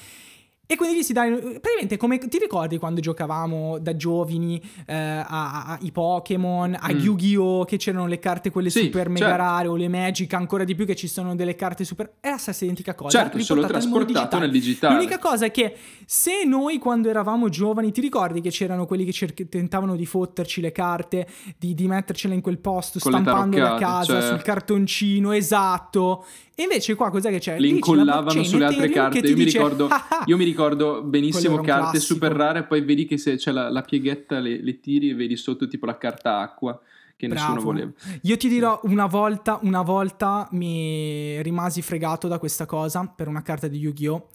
E 0.70 0.76
quindi 0.76 0.98
gli 0.98 1.02
si 1.02 1.14
dà. 1.14 1.24
Praticamente 1.24 1.96
come 1.96 2.18
ti 2.18 2.38
ricordi 2.38 2.78
quando 2.78 3.00
giocavamo 3.00 3.80
da 3.80 3.96
giovani 3.96 4.62
eh, 4.86 5.24
ai 5.26 5.92
Pokémon, 5.94 6.78
a 6.78 6.94
mm. 6.94 7.00
Yu-Gi-Oh! 7.00 7.64
che 7.64 7.78
c'erano 7.78 8.06
le 8.06 8.20
carte 8.20 8.52
quelle 8.52 8.70
sì, 8.70 8.84
super 8.84 9.08
mega 9.08 9.28
certo. 9.28 9.42
rare 9.42 9.68
o 9.70 9.78
le 9.78 9.88
Magic, 9.88 10.34
ancora 10.34 10.66
di 10.66 10.76
più 10.76 10.86
che 10.86 10.96
ci 10.96 11.08
sono 11.08 11.36
delle 11.36 11.56
carte 11.56 11.86
super. 11.86 12.16
È 12.20 12.30
la 12.30 12.38
stessa 12.38 12.66
identica 12.66 12.96
cosa. 12.96 13.18
Certo, 13.18 13.40
solo 13.40 13.66
trasportato 13.66 14.40
nel 14.40 14.52
digitale. 14.52 14.96
L'unica 14.96 15.20
cosa 15.20 15.46
è 15.46 15.52
che 15.52 15.74
se 16.06 16.44
noi 16.44 16.80
quando 16.80 17.08
eravamo 17.08 17.48
giovani, 17.48 17.94
ti 17.94 18.02
ricordi 18.02 18.42
che 18.42 18.50
c'erano 18.50 18.86
quelli 18.86 19.06
che 19.06 19.14
cer- 19.14 19.48
tentavano 19.48 19.96
di 19.96 20.06
fotterci 20.06 20.60
le 20.60 20.74
carte, 20.74 21.28
di, 21.58 21.76
di 21.76 21.88
mettercele 21.88 22.34
in 22.34 22.42
quel 22.42 22.58
posto, 22.58 23.00
Con 23.00 23.14
stampandole 23.14 23.64
a 23.64 23.76
casa 23.76 24.20
cioè... 24.20 24.28
sul 24.28 24.42
cartoncino, 24.42 25.32
esatto. 25.32 26.26
E 26.60 26.64
invece 26.64 26.96
qua 26.96 27.12
cos'è 27.12 27.30
che 27.30 27.38
c'è? 27.38 27.60
Le 27.60 27.68
incollavano 27.68 28.44
sulle 28.44 28.66
altre 28.66 28.90
carte. 28.90 29.20
Io, 29.20 29.36
dice, 29.36 29.36
mi 29.36 29.44
ricordo, 29.44 29.88
ah, 29.90 30.08
ah, 30.10 30.24
io 30.26 30.38
mi 30.38 30.44
ricordo 30.44 31.04
benissimo 31.04 31.62
carte 31.62 32.00
super 32.00 32.32
rare, 32.32 32.64
poi 32.64 32.82
vedi 32.82 33.06
che 33.06 33.20
se 33.20 33.36
c'è 33.36 33.52
la, 33.52 33.70
la 33.70 33.84
pieghetta 33.84 34.40
le, 34.40 34.60
le, 34.64 34.80
tiri 34.80 35.12
e 35.12 35.14
vedi 35.14 35.38
sotto 35.38 35.68
tipo 35.68 35.86
la 35.86 36.00
carta 36.00 36.40
acqua 36.40 36.82
che 37.16 37.28
Bravo. 37.28 37.54
nessuno 37.54 37.64
voleva. 37.64 37.92
Io 38.24 38.38
ti 38.38 38.48
dirò 38.48 38.80
una 38.86 39.06
volta, 39.06 39.60
una 39.62 39.84
volta 39.84 40.48
mi 40.54 41.40
rimasi 41.44 41.84
fregato 41.84 42.28
da 42.28 42.40
questa 42.40 42.66
cosa 42.66 43.06
per 43.06 43.28
una 43.28 43.44
carta 43.44 43.68
di 43.68 43.78
Yu-Gi-Oh! 43.78 44.30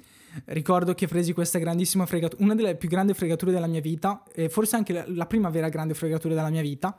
Ricordo 0.45 0.95
che 0.95 1.09
presi 1.09 1.33
questa 1.33 1.59
grandissima 1.59 2.07
fregatura, 2.07 2.41
una 2.45 2.55
delle 2.55 2.77
più 2.77 2.89
grandi 2.89 3.15
fregature 3.15 3.51
della 3.51 3.67
mia 3.67 3.81
vita, 3.81 4.23
e 4.33 4.49
forse 4.49 4.77
anche 4.77 4.93
la, 4.93 5.05
la 5.09 5.27
prima 5.27 5.51
vera 5.51 5.69
grande 5.69 5.95
fregatura 5.95 6.35
della 6.35 6.51
mia 6.51 6.63
vita 6.63 6.97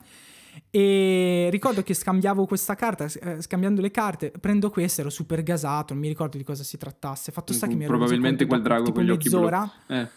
e 0.69 1.47
ricordo 1.51 1.83
che 1.83 1.93
scambiavo 1.93 2.45
questa 2.45 2.75
carta, 2.75 3.05
eh, 3.05 3.41
scambiando 3.41 3.81
le 3.81 3.91
carte, 3.91 4.31
prendo 4.31 4.69
questa, 4.69 5.01
ero 5.01 5.09
super 5.09 5.43
gasato, 5.43 5.93
non 5.93 6.01
mi 6.01 6.07
ricordo 6.07 6.37
di 6.37 6.43
cosa 6.43 6.63
si 6.63 6.77
trattasse. 6.77 7.31
Fatto 7.31 7.53
sta 7.53 7.67
che 7.67 7.75
mi 7.75 7.83
ero 7.83 7.95
Probabilmente 7.95 8.45
quel 8.45 8.61
drago 8.61 8.91
con 8.91 9.03
gli 9.03 9.09
occhi 9.09 9.29
mezz'ora. 9.29 9.71
blu. 9.87 9.95
Eh. 9.97 10.07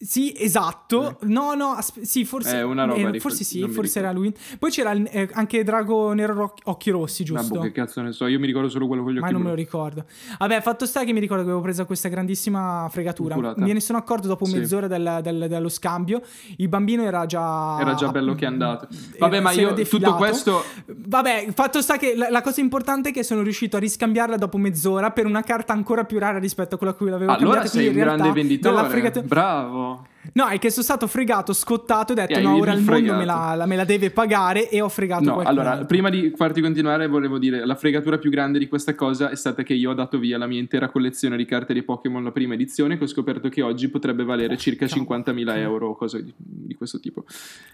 Sì, 0.00 0.32
esatto. 0.36 1.10
Eh. 1.10 1.26
No, 1.26 1.54
no, 1.54 1.70
asp- 1.70 2.02
sì, 2.02 2.24
forse, 2.24 2.58
eh, 2.58 2.62
una 2.62 2.84
roba 2.84 3.10
eh, 3.10 3.18
forse 3.18 3.42
sì, 3.42 3.66
forse 3.68 3.98
era 3.98 4.12
lui. 4.12 4.32
Poi 4.56 4.70
c'era 4.70 4.92
eh, 4.92 5.28
anche 5.32 5.64
Drago 5.64 6.12
Nero 6.12 6.34
ro- 6.34 6.54
Occhi 6.64 6.90
Rossi, 6.90 7.24
giusto? 7.24 7.56
Ma 7.56 7.62
che 7.62 7.72
cazzo 7.72 8.00
ne 8.00 8.12
so, 8.12 8.28
io 8.28 8.38
mi 8.38 8.46
ricordo 8.46 8.68
solo 8.68 8.86
quello 8.86 9.02
con 9.02 9.10
gli 9.10 9.16
occhi 9.16 9.26
Ma 9.26 9.32
non 9.32 9.42
me 9.42 9.48
lo 9.48 9.56
ricordo. 9.56 10.04
Vabbè, 10.38 10.60
fatto 10.60 10.86
sta 10.86 11.02
che 11.02 11.12
mi 11.12 11.18
ricordo 11.18 11.42
che 11.42 11.48
avevo 11.48 11.64
preso 11.64 11.84
questa 11.84 12.08
grandissima 12.08 12.86
fregatura. 12.92 13.34
Inculata. 13.34 13.60
Me 13.60 13.72
ne 13.72 13.80
sono 13.80 13.98
accorto 13.98 14.28
dopo 14.28 14.44
sì. 14.44 14.58
mezz'ora 14.58 14.86
del, 14.86 15.18
del, 15.20 15.46
dello 15.48 15.68
scambio. 15.68 16.22
Il 16.58 16.68
bambino 16.68 17.02
era 17.02 17.26
già... 17.26 17.80
Era 17.80 17.94
già 17.94 18.08
bello 18.12 18.36
che 18.36 18.44
è 18.44 18.48
andato. 18.48 18.86
Vabbè, 19.18 19.40
ma 19.40 19.50
io 19.50 19.74
tutto 19.74 20.14
questo... 20.14 20.62
Vabbè, 20.86 21.48
fatto 21.52 21.82
sta 21.82 21.96
che 21.96 22.14
la, 22.14 22.30
la, 22.30 22.40
cosa 22.40 22.60
importante 22.60 23.08
è 23.08 23.12
che 23.12 23.24
sono 23.24 23.42
riuscito 23.42 23.76
a 23.76 23.80
riscambiarla 23.80 24.36
dopo 24.36 24.58
mezz'ora 24.58 25.10
per 25.10 25.26
una 25.26 25.42
carta 25.42 25.72
ancora 25.72 26.04
più 26.04 26.20
rara 26.20 26.38
rispetto 26.38 26.76
a 26.76 26.78
quella 26.78 26.92
a 26.92 26.96
cui 26.96 27.10
l'avevo 27.10 27.32
allora 27.32 27.62
cambiata. 27.62 27.78
Allora 27.78 27.84
sei 27.84 27.88
un 27.88 27.94
grande 27.94 28.32
venditore. 28.32 28.88
Fregatura... 28.88 29.26
Bravo. 29.26 29.87
No, 30.32 30.46
è 30.46 30.58
che 30.58 30.70
sono 30.70 30.84
stato 30.84 31.06
fregato, 31.06 31.52
scottato, 31.52 32.12
ho 32.12 32.14
detto 32.14 32.38
yeah, 32.38 32.48
no, 32.48 32.56
ora 32.56 32.72
il 32.72 32.82
mondo 32.82 33.14
me 33.14 33.24
la, 33.24 33.64
me 33.66 33.76
la, 33.76 33.84
deve 33.84 34.10
pagare 34.10 34.68
e 34.68 34.80
ho 34.80 34.88
fregato 34.88 35.24
no, 35.24 35.40
allora, 35.40 35.84
prima 35.84 36.10
di 36.10 36.32
farti 36.34 36.60
continuare 36.60 37.06
volevo 37.06 37.38
dire, 37.38 37.64
la 37.64 37.74
fregatura 37.74 38.18
più 38.18 38.30
grande 38.30 38.58
di 38.58 38.68
questa 38.68 38.94
cosa 38.94 39.30
è 39.30 39.36
stata 39.36 39.62
che 39.62 39.74
io 39.74 39.90
ho 39.90 39.94
dato 39.94 40.18
via 40.18 40.38
la 40.38 40.46
mia 40.46 40.58
intera 40.58 40.88
collezione 40.88 41.36
di 41.36 41.44
carte 41.44 41.72
di 41.72 41.82
Pokémon 41.82 42.22
la 42.22 42.32
prima 42.32 42.54
edizione 42.54 42.98
che 42.98 43.04
ho 43.04 43.06
scoperto 43.06 43.48
che 43.48 43.62
oggi 43.62 43.88
potrebbe 43.88 44.24
valere 44.24 44.56
circa 44.56 44.86
50.000 44.86 45.56
euro 45.56 45.88
o 45.88 45.96
cose 45.96 46.22
di, 46.22 46.32
di, 46.36 46.74
questo 46.74 47.00
tipo. 47.00 47.24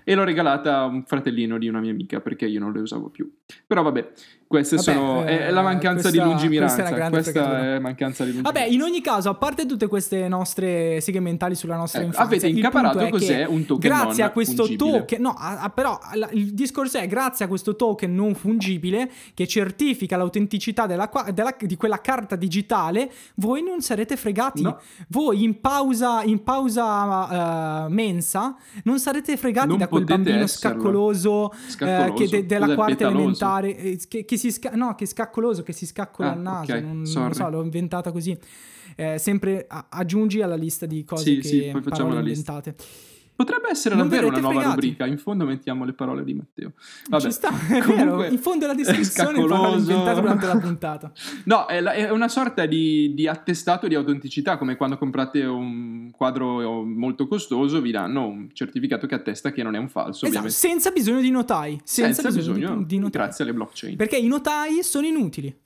E 0.02 0.14
l'ho 0.14 0.24
regalata 0.24 0.78
a 0.78 0.84
un 0.84 1.04
fratellino 1.04 1.58
di 1.58 1.68
una 1.68 1.80
mia 1.80 1.90
amica 1.90 2.20
perché 2.20 2.46
io 2.46 2.60
non 2.60 2.72
le 2.72 2.80
usavo 2.80 3.08
più. 3.08 3.30
Però 3.66 3.82
vabbè, 3.82 4.12
queste 4.54 4.76
Vabbè, 4.76 4.92
sono, 4.92 5.24
eh, 5.24 5.46
è 5.46 5.50
la 5.50 5.62
mancanza 5.62 6.08
questa, 6.08 6.22
di 6.22 6.28
lungimiranza. 6.28 6.82
Questa, 6.82 7.06
è, 7.06 7.10
questa 7.10 7.74
è 7.74 7.78
mancanza 7.80 8.24
di 8.24 8.30
lungimiranza. 8.32 8.60
Vabbè, 8.60 8.72
in 8.72 8.82
ogni 8.82 9.00
caso, 9.00 9.28
a 9.30 9.34
parte 9.34 9.66
tutte 9.66 9.88
queste 9.88 10.28
nostre 10.28 11.00
seghe 11.00 11.18
mentali 11.20 11.54
sulla 11.54 11.76
nostra 11.76 12.00
ecco, 12.00 12.08
infanzia, 12.10 12.36
avete 12.36 12.48
incaparato 12.48 13.08
cos'è 13.08 13.44
un 13.46 13.66
token 13.66 13.90
grazie 13.90 14.22
a 14.22 14.30
questo 14.30 14.64
fungibile. 14.64 14.98
token, 14.98 15.20
no, 15.20 15.34
a, 15.36 15.62
a, 15.62 15.70
però 15.70 15.98
la, 16.14 16.28
il 16.32 16.54
discorso 16.54 16.98
è 16.98 17.06
grazie 17.08 17.44
a 17.44 17.48
questo 17.48 17.74
token 17.74 18.14
non 18.14 18.34
fungibile 18.34 19.10
che 19.34 19.46
certifica 19.46 20.16
l'autenticità 20.16 20.86
della, 20.86 21.10
della, 21.32 21.54
di 21.58 21.76
quella 21.76 22.00
carta 22.00 22.36
digitale, 22.36 23.10
voi 23.36 23.62
non 23.62 23.80
sarete 23.80 24.16
fregati. 24.16 24.62
No. 24.62 24.78
Voi 25.08 25.42
in 25.42 25.60
pausa, 25.60 26.22
in 26.22 26.42
pausa 26.42 27.86
uh, 27.86 27.90
mensa 27.90 28.56
non 28.84 28.98
sarete 28.98 29.36
fregati 29.36 29.68
non 29.68 29.78
da 29.78 29.88
quel 29.88 30.04
bambino 30.04 30.42
esserlo. 30.42 30.78
scaccoloso, 30.78 31.52
scaccoloso. 31.68 32.12
Uh, 32.12 32.16
che 32.16 32.28
de, 32.28 32.46
della 32.46 32.74
quarta 32.74 32.94
petaloso? 32.94 33.16
elementare 33.16 33.76
eh, 33.76 33.98
che, 34.08 34.24
che 34.24 34.36
si 34.36 34.43
sca- 34.50 34.74
no, 34.74 34.94
che 34.94 35.06
scaccoloso, 35.06 35.62
che 35.62 35.72
si 35.72 35.86
scaccola 35.86 36.32
ah, 36.32 36.34
il 36.34 36.40
naso, 36.40 36.72
okay. 36.72 36.82
non, 36.82 37.02
non, 37.02 37.28
lo 37.28 37.34
so, 37.34 37.48
l'ho 37.48 37.62
inventata 37.62 38.12
così. 38.12 38.36
Eh, 38.96 39.18
sempre 39.18 39.64
a- 39.68 39.86
aggiungi 39.88 40.40
alla 40.40 40.54
lista 40.54 40.86
di 40.86 41.04
cose 41.04 41.24
sì, 41.24 41.36
che 41.38 41.48
sì, 41.48 41.68
poi 41.72 41.82
facciamo 41.82 42.12
la 42.12 42.20
inventate. 42.20 42.74
Lista. 42.76 43.12
Potrebbe 43.36 43.68
essere 43.68 43.96
non 43.96 44.08
davvero 44.08 44.28
una 44.28 44.38
nuova 44.38 44.60
fregati. 44.60 44.74
rubrica. 44.74 45.06
In 45.06 45.18
fondo 45.18 45.44
mettiamo 45.44 45.84
le 45.84 45.92
parole 45.92 46.22
di 46.22 46.34
Matteo. 46.34 46.72
Vabbè. 47.08 47.24
Ci 47.24 47.30
sta, 47.32 47.48
è 47.48 47.80
vero. 47.80 48.24
In 48.24 48.38
fondo 48.38 48.64
è 48.64 48.68
la 48.68 48.74
descrizione 48.74 49.40
inventate 49.40 50.20
durante 50.20 50.46
la 50.46 50.56
puntata. 50.60 51.12
no, 51.44 51.66
è, 51.66 51.80
la, 51.80 51.92
è 51.92 52.10
una 52.10 52.28
sorta 52.28 52.66
di, 52.66 53.12
di, 53.14 53.26
attestato 53.26 53.88
di 53.88 53.96
autenticità, 53.96 54.56
come 54.56 54.76
quando 54.76 54.96
comprate 54.98 55.44
un 55.44 56.12
quadro 56.12 56.84
molto 56.84 57.26
costoso, 57.26 57.80
vi 57.80 57.90
danno 57.90 58.26
un 58.26 58.50
certificato 58.52 59.06
che 59.08 59.16
attesta 59.16 59.50
che 59.50 59.64
non 59.64 59.74
è 59.74 59.78
un 59.78 59.88
falso. 59.88 60.26
Esatto, 60.26 60.48
senza 60.48 60.90
bisogno 60.92 61.20
di 61.20 61.30
notai. 61.30 61.80
Senza, 61.82 62.22
senza 62.22 62.38
bisogno, 62.38 62.58
bisogno 62.58 62.78
di, 62.78 62.86
di 62.86 62.98
notai. 62.98 63.20
Grazie 63.20 63.44
alle 63.44 63.52
blockchain. 63.52 63.96
Perché 63.96 64.16
i 64.16 64.28
notai 64.28 64.82
sono 64.82 65.06
inutili. 65.06 65.62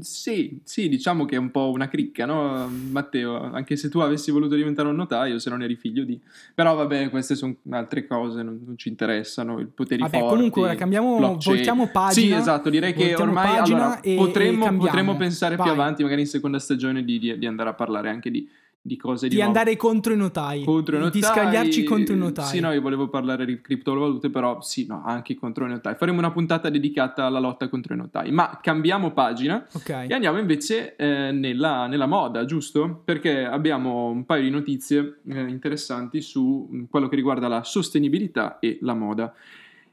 Sì, 0.00 0.60
sì, 0.62 0.88
diciamo 0.88 1.24
che 1.24 1.34
è 1.34 1.38
un 1.38 1.50
po' 1.50 1.70
una 1.70 1.88
cricca, 1.88 2.24
no, 2.24 2.70
Matteo? 2.90 3.42
Anche 3.52 3.74
se 3.76 3.88
tu 3.88 3.98
avessi 3.98 4.30
voluto 4.30 4.54
diventare 4.54 4.88
un 4.88 4.94
notaio, 4.94 5.38
se 5.40 5.50
non 5.50 5.62
eri 5.62 5.74
figlio 5.74 6.04
di... 6.04 6.18
Però 6.54 6.76
vabbè, 6.76 7.10
queste 7.10 7.34
sono 7.34 7.56
altre 7.70 8.06
cose, 8.06 8.42
non, 8.42 8.60
non 8.64 8.78
ci 8.78 8.88
interessano, 8.88 9.58
il 9.58 9.66
potere 9.66 10.02
vabbè, 10.02 10.18
forti, 10.18 10.34
comunque 10.34 10.62
ora 10.62 10.74
cambiamo, 10.76 11.16
blockchain. 11.16 11.56
voltiamo 11.56 11.88
pagina. 11.88 12.36
Sì, 12.36 12.40
esatto, 12.40 12.70
direi 12.70 12.92
che 12.94 13.16
ormai 13.16 13.58
allora, 13.58 13.98
potremmo, 14.14 14.66
e 14.66 14.76
potremmo, 14.76 15.16
pensare 15.16 15.56
Vai. 15.56 15.66
più 15.66 15.74
avanti, 15.74 16.02
magari 16.02 16.20
in 16.20 16.28
seconda 16.28 16.60
stagione, 16.60 17.04
di, 17.04 17.18
di, 17.18 17.36
di 17.36 17.46
andare 17.46 17.70
a 17.70 17.74
parlare 17.74 18.10
anche 18.10 18.30
di 18.30 18.48
di 18.82 18.96
cose 18.96 19.28
di, 19.28 19.34
di 19.34 19.42
andare 19.42 19.76
contro 19.76 20.14
i 20.14 20.16
notai 20.16 20.64
contro 20.64 20.96
i 20.96 21.00
notai. 21.00 21.20
di 21.20 21.26
scagliarci 21.26 21.84
contro 21.84 22.14
i 22.14 22.18
notai. 22.18 22.46
Sì 22.46 22.60
no 22.60 22.72
io 22.72 22.80
volevo 22.80 23.08
parlare 23.08 23.44
di 23.44 23.60
criptovalute 23.60 24.30
però 24.30 24.62
sì 24.62 24.86
no 24.86 25.02
anche 25.04 25.34
contro 25.34 25.66
i 25.66 25.68
notai. 25.68 25.96
Faremo 25.96 26.18
una 26.18 26.30
puntata 26.30 26.70
dedicata 26.70 27.26
alla 27.26 27.40
lotta 27.40 27.68
contro 27.68 27.92
i 27.92 27.96
notai. 27.98 28.30
Ma 28.30 28.58
cambiamo 28.62 29.12
pagina 29.12 29.66
okay. 29.72 30.08
e 30.08 30.14
andiamo 30.14 30.38
invece 30.38 30.96
eh, 30.96 31.30
nella, 31.30 31.86
nella, 31.86 32.06
moda 32.06 32.44
giusto? 32.46 33.02
Perché 33.04 33.44
abbiamo 33.44 34.06
un 34.06 34.24
paio 34.24 34.42
di 34.42 34.50
notizie 34.50 35.18
eh, 35.28 35.40
interessanti 35.40 36.22
su 36.22 36.68
mm, 36.72 36.84
quello 36.88 37.08
che 37.08 37.16
riguarda 37.16 37.48
la 37.48 37.62
sostenibilità 37.62 38.58
e 38.60 38.78
la 38.80 38.94
moda. 38.94 39.32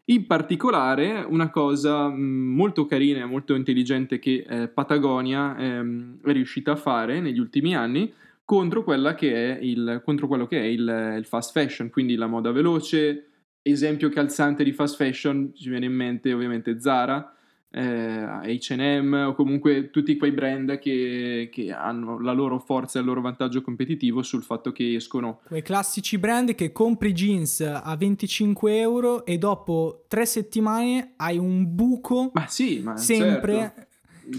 In 0.10 0.26
particolare, 0.26 1.26
una 1.28 1.50
cosa 1.50 2.08
mm, 2.08 2.56
molto 2.56 2.86
carina 2.86 3.20
e 3.20 3.26
molto 3.26 3.54
intelligente 3.54 4.20
che 4.20 4.46
eh, 4.48 4.68
Patagonia 4.70 5.58
ehm, 5.58 6.20
è 6.24 6.32
riuscita 6.32 6.72
a 6.72 6.78
fare 6.78 7.20
negli 7.20 7.40
ultimi 7.40 7.76
anni 7.76 8.14
contro, 8.48 8.82
che 9.16 9.60
il, 9.62 10.02
contro 10.06 10.28
quello 10.28 10.48
che 10.48 10.58
è 10.58 10.64
il, 10.64 11.16
il, 11.18 11.26
fast 11.26 11.52
fashion, 11.52 11.90
quindi 11.90 12.16
la 12.16 12.28
moda 12.28 12.54
veloce. 12.54 13.26
Esempio 13.62 14.08
calzante 14.08 14.64
di 14.64 14.72
fast 14.72 14.96
fashion, 14.96 15.52
ci 15.54 15.68
viene 15.68 15.88
in 15.88 15.92
mente 15.92 16.32
ovviamente 16.32 16.80
Zara, 16.80 17.36
eh, 17.70 18.58
HM 18.58 19.26
o 19.28 19.36
comunque 19.36 19.90
tutti 19.90 20.16
quei 20.16 20.32
brand 20.32 20.80
che, 20.80 21.50
che, 21.52 21.74
hanno 21.74 22.22
la 22.22 22.32
loro 22.32 22.60
forza 22.60 22.98
e 22.98 23.02
il 23.02 23.08
loro 23.08 23.20
vantaggio 23.20 23.62
competitivo 23.62 24.24
sul 24.24 24.44
fatto 24.44 24.72
che 24.72 24.96
escono. 24.96 25.42
Quei 25.46 25.62
classici 25.62 26.18
brand 26.18 26.56
che 26.56 26.72
compri 26.72 27.12
jeans 27.12 27.60
a 27.60 27.94
25 27.98 28.80
euro 28.80 29.26
e 29.26 29.38
dopo 29.38 30.06
tre 30.08 30.26
settimane 30.26 31.16
hai 31.18 31.38
un 31.38 31.76
buco. 31.76 32.32
Ma 32.34 32.48
sì, 32.48 32.80
ma 32.80 32.96
sempre. 32.96 33.54
Certo 33.54 33.87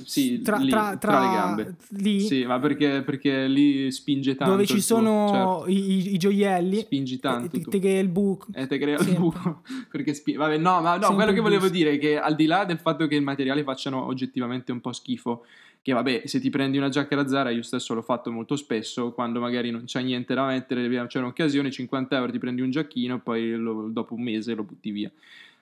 sì, 0.05 0.41
tra, 0.41 0.57
lì, 0.57 0.71
tra, 0.71 0.97
tra, 0.97 1.11
tra, 1.13 1.21
le 1.21 1.27
gambe. 1.27 1.77
Lì? 1.91 2.21
Sì, 2.21 2.45
ma 2.45 2.59
perché, 2.59 3.03
perché 3.03 3.47
lì 3.47 3.91
spinge 3.91 4.35
tanto. 4.35 4.53
Dove 4.53 4.67
ci 4.67 4.81
sono 4.81 5.29
certo. 5.33 5.65
i, 5.69 6.15
i, 6.15 6.17
gioielli. 6.17 6.81
Spingi 6.81 7.19
tanto. 7.19 7.59
Ti, 7.59 7.65
ti 7.65 7.79
crea 7.79 8.01
il 8.01 8.09
buco. 8.09 8.47
Eh, 8.53 8.67
ti 8.67 8.79
crea 8.79 8.99
il 8.99 9.15
buco. 9.17 9.63
perché 9.91 10.15
spi- 10.15 10.35
Vabbè, 10.35 10.59
no, 10.59 10.81
ma 10.81 10.97
no, 10.97 11.15
quello 11.15 11.33
che 11.33 11.41
volevo 11.41 11.69
dire 11.69 11.93
è 11.93 11.99
che 11.99 12.19
al 12.19 12.35
di 12.35 12.47
là 12.47 12.65
del 12.65 12.79
fatto 12.79 13.07
che 13.07 13.15
il 13.15 13.23
materiale 13.23 13.63
facciano 13.63 14.05
oggettivamente 14.07 14.73
un 14.73 14.81
po' 14.81 14.93
schifo, 14.93 15.45
che 15.83 15.93
vabbè, 15.93 16.23
se 16.27 16.41
ti 16.41 16.51
prendi 16.51 16.77
una 16.77 16.89
giacca 16.89 17.17
da 17.17 17.27
Zara, 17.27 17.51
io 17.51 17.63
stesso 17.63 17.95
l'ho 17.95 18.03
fatto 18.03 18.31
molto 18.31 18.57
spesso, 18.57 19.13
quando 19.13 19.41
magari 19.41 19.71
non 19.71 19.85
c'è 19.85 20.03
niente 20.03 20.35
da 20.35 20.45
mettere, 20.47 21.07
c'è 21.07 21.19
un'occasione, 21.19 21.71
50 21.71 22.17
euro 22.17 22.31
ti 22.31 22.39
prendi 22.39 22.61
un 22.61 22.71
giacchino 22.71 23.17
e 23.17 23.19
poi 23.21 23.53
lo, 23.53 23.89
dopo 23.91 24.15
un 24.15 24.23
mese 24.23 24.55
lo 24.55 24.65
butti 24.65 24.91
via. 24.91 25.11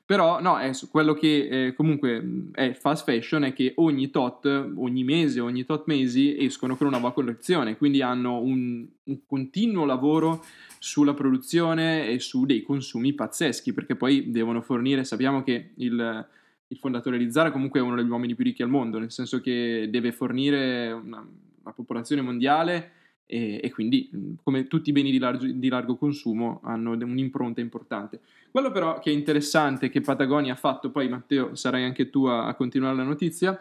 Però 0.06 0.40
no, 0.40 0.56
è 0.58 0.70
quello 0.88 1.14
che 1.14 1.48
eh, 1.66 1.74
comunque 1.74 2.50
è 2.52 2.74
fast 2.74 3.02
fashion 3.04 3.42
è 3.42 3.52
che 3.52 3.72
ogni 3.76 4.10
tot, 4.10 4.46
ogni 4.46 5.02
mese, 5.02 5.40
ogni 5.40 5.64
tot 5.64 5.82
mesi 5.86 6.36
escono 6.38 6.76
con 6.76 6.86
una 6.86 6.98
nuova 6.98 7.12
collezione, 7.12 7.76
quindi 7.76 8.02
hanno 8.02 8.38
un, 8.38 8.86
un 9.02 9.18
continuo 9.26 9.84
lavoro 9.84 10.44
sulla 10.78 11.12
produzione 11.12 12.08
e 12.08 12.20
su 12.20 12.46
dei 12.46 12.62
consumi 12.62 13.14
pazzeschi, 13.14 13.72
perché 13.72 13.96
poi 13.96 14.30
devono 14.30 14.60
fornire, 14.62 15.02
sappiamo 15.02 15.42
che 15.42 15.70
il, 15.74 16.26
il 16.68 16.78
fondatore 16.78 17.18
di 17.18 17.32
Zara 17.32 17.50
comunque 17.50 17.80
è 17.80 17.82
uno 17.82 17.96
degli 17.96 18.08
uomini 18.08 18.36
più 18.36 18.44
ricchi 18.44 18.62
al 18.62 18.68
mondo, 18.68 19.00
nel 19.00 19.10
senso 19.10 19.40
che 19.40 19.88
deve 19.90 20.12
fornire 20.12 20.92
una, 20.92 21.18
una 21.62 21.72
popolazione 21.74 22.22
mondiale 22.22 22.92
e, 23.26 23.60
e 23.62 23.70
quindi 23.70 24.08
come 24.42 24.66
tutti 24.68 24.90
i 24.90 24.92
beni 24.92 25.10
di 25.10 25.18
largo, 25.18 25.44
di 25.44 25.68
largo, 25.68 25.96
consumo 25.96 26.60
hanno 26.62 26.92
un'impronta 26.92 27.60
importante. 27.60 28.20
Quello 28.50 28.70
però 28.70 28.98
che 29.00 29.10
è 29.10 29.12
interessante 29.12 29.90
che 29.90 30.00
Patagonia 30.00 30.52
ha 30.52 30.56
fatto, 30.56 30.90
poi 30.90 31.08
Matteo 31.08 31.54
sarai 31.54 31.84
anche 31.84 32.08
tu 32.08 32.24
a, 32.24 32.46
a 32.46 32.54
continuare 32.54 32.96
la 32.96 33.02
notizia, 33.02 33.58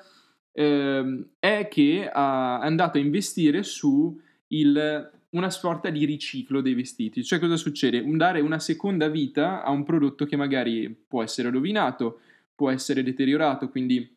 ehm, 0.52 1.26
è 1.40 1.68
che 1.70 2.10
ha, 2.12 2.62
è 2.62 2.66
andato 2.66 2.98
a 2.98 3.02
investire 3.02 3.64
su 3.64 4.18
il, 4.48 5.12
una 5.32 5.50
sorta 5.50 5.90
di 5.90 6.06
riciclo 6.06 6.62
dei 6.62 6.76
vestiti. 6.76 7.24
Cioè 7.24 7.40
cosa 7.40 7.58
succede? 7.58 8.04
Dare 8.16 8.40
una 8.40 8.60
seconda 8.60 9.10
vita 9.10 9.64
a 9.64 9.72
un 9.72 9.84
prodotto 9.84 10.26
che 10.26 10.38
magari 10.38 10.96
può 11.08 11.24
essere 11.24 11.50
rovinato, 11.50 12.20
può 12.54 12.70
essere 12.70 13.04
deteriorato, 13.04 13.70
quindi 13.70 14.14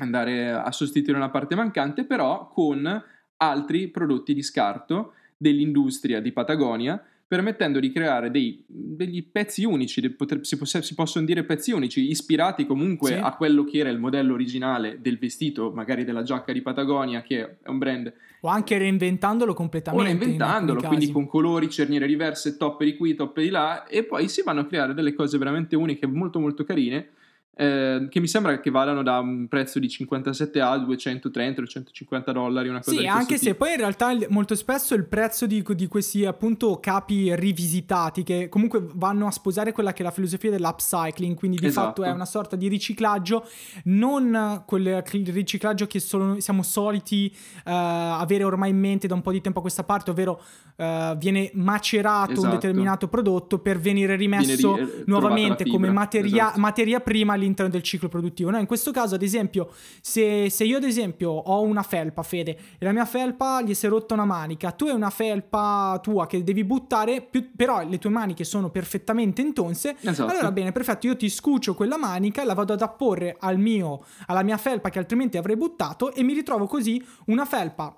andare 0.00 0.50
a 0.50 0.70
sostituire 0.72 1.18
una 1.18 1.30
parte 1.30 1.54
mancante, 1.54 2.04
però 2.04 2.48
con 2.48 3.02
altri 3.42 3.88
prodotti 3.88 4.34
di 4.34 4.42
scarto 4.42 5.14
dell'industria 5.36 6.20
di 6.20 6.32
Patagonia, 6.32 7.02
permettendo 7.26 7.80
di 7.80 7.90
creare 7.90 8.30
dei, 8.30 8.62
degli 8.66 9.24
pezzi 9.24 9.64
unici, 9.64 10.16
si, 10.42 10.58
si, 10.64 10.94
possono 10.94 11.24
dire 11.24 11.44
pezzi 11.44 11.72
unici, 11.72 12.10
ispirati 12.10 12.66
comunque 12.66 13.08
sì. 13.08 13.14
a 13.14 13.34
quello 13.34 13.64
che 13.64 13.78
era 13.78 13.88
il 13.88 13.98
modello 13.98 14.34
originale 14.34 15.00
del 15.00 15.18
vestito, 15.18 15.72
magari 15.72 16.04
della 16.04 16.22
giacca 16.22 16.52
di 16.52 16.60
Patagonia, 16.60 17.22
che 17.22 17.58
è 17.62 17.68
un 17.68 17.78
brand. 17.78 18.12
O 18.42 18.48
anche 18.48 18.76
reinventandolo 18.76 19.54
completamente. 19.54 20.04
O 20.04 20.06
reinventandolo, 20.06 20.80
in 20.80 20.86
quindi 20.86 21.10
con 21.10 21.26
colori, 21.26 21.70
cerniere 21.70 22.06
diverse, 22.06 22.56
toppe 22.56 22.84
di 22.84 22.96
qui, 22.96 23.14
toppe 23.14 23.42
di 23.42 23.48
là, 23.48 23.86
e 23.86 24.04
poi 24.04 24.28
si 24.28 24.42
vanno 24.42 24.60
a 24.60 24.66
creare 24.66 24.94
delle 24.94 25.14
cose 25.14 25.38
veramente 25.38 25.74
uniche, 25.74 26.06
molto 26.06 26.38
molto 26.38 26.64
carine 26.64 27.08
eh, 27.54 28.06
che 28.08 28.18
mi 28.18 28.28
sembra 28.28 28.60
che 28.60 28.70
vadano 28.70 29.02
da 29.02 29.18
un 29.18 29.46
prezzo 29.46 29.78
di 29.78 29.86
57 29.86 30.58
a 30.62 30.78
230 30.78 31.66
150 31.66 32.32
dollari, 32.32 32.68
una 32.68 32.80
cosa 32.80 32.98
Sì, 32.98 33.06
anche 33.06 33.36
se 33.36 33.54
poi 33.54 33.72
in 33.72 33.76
realtà 33.76 34.16
molto 34.30 34.54
spesso 34.54 34.94
il 34.94 35.04
prezzo 35.04 35.46
di, 35.46 35.62
di, 35.74 35.86
questi 35.86 36.24
appunto 36.24 36.80
capi 36.80 37.34
rivisitati 37.36 38.22
che 38.22 38.48
comunque 38.48 38.82
vanno 38.94 39.26
a 39.26 39.30
sposare 39.30 39.72
quella 39.72 39.92
che 39.92 40.00
è 40.00 40.04
la 40.04 40.10
filosofia 40.10 40.50
dell'upcycling, 40.50 41.36
quindi 41.36 41.58
di 41.58 41.66
esatto. 41.66 41.86
fatto 41.88 42.04
è 42.04 42.10
una 42.10 42.24
sorta 42.24 42.56
di 42.56 42.68
riciclaggio, 42.68 43.46
non 43.84 44.62
quel 44.64 45.02
riciclaggio 45.02 45.86
che 45.86 46.00
solo, 46.00 46.40
siamo 46.40 46.62
soliti 46.62 47.30
uh, 47.66 47.70
avere 47.70 48.44
ormai 48.44 48.70
in 48.70 48.78
mente 48.78 49.06
da 49.06 49.14
un 49.14 49.20
po' 49.20 49.30
di 49.30 49.42
tempo 49.42 49.58
a 49.58 49.62
questa 49.62 49.84
parte, 49.84 50.10
ovvero 50.10 50.40
uh, 50.76 51.16
viene 51.18 51.50
macerato 51.52 52.32
esatto. 52.32 52.46
un 52.46 52.52
determinato 52.52 53.08
prodotto 53.08 53.58
per 53.58 53.78
venire 53.78 54.16
rimesso 54.16 54.72
viene 54.72 54.90
ri- 54.90 55.00
eh, 55.00 55.04
nuovamente 55.06 55.66
come 55.66 55.90
materia, 55.90 56.44
esatto. 56.44 56.60
materia 56.60 57.00
prima 57.00 57.40
all'interno 57.42 57.70
del 57.70 57.82
ciclo 57.82 58.08
produttivo. 58.08 58.50
No? 58.50 58.58
In 58.58 58.66
questo 58.66 58.90
caso, 58.90 59.14
ad 59.14 59.22
esempio, 59.22 59.70
se, 60.00 60.48
se, 60.50 60.64
io 60.64 60.78
ad 60.78 60.84
esempio 60.84 61.30
ho 61.30 61.60
una 61.62 61.82
felpa, 61.82 62.22
Fede, 62.22 62.58
e 62.78 62.84
la 62.84 62.92
mia 62.92 63.04
felpa 63.04 63.62
gli 63.62 63.74
si 63.74 63.86
è 63.86 63.88
rotta 63.88 64.14
una 64.14 64.24
manica, 64.24 64.72
tu 64.72 64.86
hai 64.86 64.94
una 64.94 65.10
felpa 65.10 65.98
tua 66.02 66.26
che 66.26 66.42
devi 66.42 66.64
buttare, 66.64 67.20
più, 67.22 67.54
però 67.54 67.86
le 67.86 67.98
tue 67.98 68.10
maniche 68.10 68.44
sono 68.44 68.70
perfettamente 68.70 69.42
intonse, 69.42 69.96
esatto. 70.00 70.30
allora 70.30 70.50
bene, 70.52 70.72
perfetto, 70.72 71.06
io 71.06 71.16
ti 71.16 71.28
scucio 71.28 71.74
quella 71.74 71.98
manica, 71.98 72.44
la 72.44 72.54
vado 72.54 72.72
ad 72.72 72.82
apporre 72.82 73.36
al 73.38 73.58
mio, 73.58 74.04
alla 74.26 74.42
mia 74.42 74.56
felpa 74.56 74.90
che 74.90 74.98
altrimenti 74.98 75.36
avrei 75.36 75.56
buttato 75.56 76.12
e 76.14 76.22
mi 76.22 76.32
ritrovo 76.32 76.66
così 76.66 77.04
una 77.26 77.44
felpa 77.44 77.96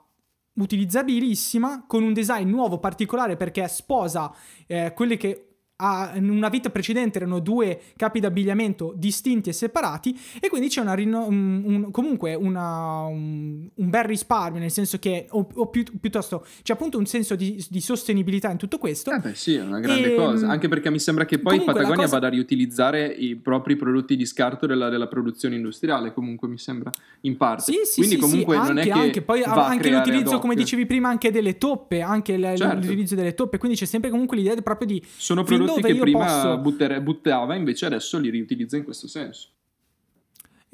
utilizzabilissima 0.56 1.84
con 1.86 2.02
un 2.02 2.12
design 2.12 2.48
nuovo 2.48 2.78
particolare 2.78 3.36
perché 3.36 3.66
sposa 3.66 4.32
eh, 4.66 4.92
quelle 4.94 5.16
che 5.16 5.53
in 5.76 6.30
una 6.30 6.48
vita 6.50 6.70
precedente 6.70 7.18
erano 7.18 7.40
due 7.40 7.80
capi 7.96 8.20
d'abbigliamento 8.20 8.92
distinti 8.96 9.48
e 9.48 9.52
separati 9.52 10.16
e 10.40 10.48
quindi 10.48 10.68
c'è 10.68 10.80
una, 10.80 10.92
un, 10.92 11.62
un, 11.64 11.90
comunque 11.90 12.34
una, 12.34 13.00
un, 13.06 13.68
un, 13.74 13.90
bel 13.90 14.04
risparmio 14.04 14.60
nel 14.60 14.70
senso 14.70 15.00
che 15.00 15.26
o, 15.30 15.48
o 15.52 15.66
pi, 15.70 15.84
piuttosto 16.00 16.46
c'è 16.62 16.74
appunto 16.74 16.96
un 16.96 17.06
senso 17.06 17.34
di, 17.34 17.62
di, 17.68 17.80
sostenibilità 17.80 18.52
in 18.52 18.56
tutto 18.56 18.78
questo. 18.78 19.10
Eh 19.10 19.18
beh 19.18 19.34
sì 19.34 19.54
è 19.54 19.62
una 19.62 19.80
grande 19.80 20.12
e, 20.12 20.16
cosa 20.16 20.48
anche 20.48 20.68
perché 20.68 20.90
mi 20.90 21.00
sembra 21.00 21.24
che 21.24 21.40
poi 21.40 21.60
Patagonia 21.64 21.96
cosa... 21.96 22.14
vada 22.14 22.28
a 22.28 22.30
riutilizzare 22.30 23.06
i 23.06 23.34
propri 23.34 23.74
prodotti 23.74 24.14
di 24.14 24.26
scarto 24.26 24.66
della, 24.66 24.88
della, 24.88 25.08
produzione 25.08 25.56
industriale 25.56 26.14
comunque 26.14 26.46
mi 26.46 26.58
sembra 26.58 26.92
in 27.22 27.36
parte. 27.36 27.72
Sì 27.72 27.80
sì 27.82 27.96
quindi 27.96 28.14
sì, 28.14 28.20
comunque 28.20 28.54
sì, 28.54 28.60
non 28.60 28.78
anche, 28.78 28.82
è 28.82 28.92
che 28.92 28.98
anche, 29.00 29.22
poi 29.22 29.42
anche 29.42 29.90
l'utilizzo 29.90 30.38
come 30.38 30.54
dicevi 30.54 30.86
prima 30.86 31.08
anche 31.08 31.32
delle 31.32 31.58
toppe 31.58 32.00
anche 32.00 32.38
certo. 32.38 32.74
l'utilizzo 32.76 33.16
delle 33.16 33.34
toppe 33.34 33.58
quindi 33.58 33.76
c'è 33.76 33.86
sempre 33.86 34.10
comunque 34.10 34.36
l'idea 34.36 34.54
proprio 34.62 34.86
di 34.86 35.02
sono 35.16 35.42
prodotti 35.42 35.63
che 35.72 35.94
prima 35.96 36.24
posso... 36.24 36.58
buttere, 36.58 37.00
buttava, 37.00 37.54
invece 37.54 37.86
adesso 37.86 38.18
li 38.18 38.30
riutilizza 38.30 38.76
in 38.76 38.84
questo 38.84 39.08
senso. 39.08 39.48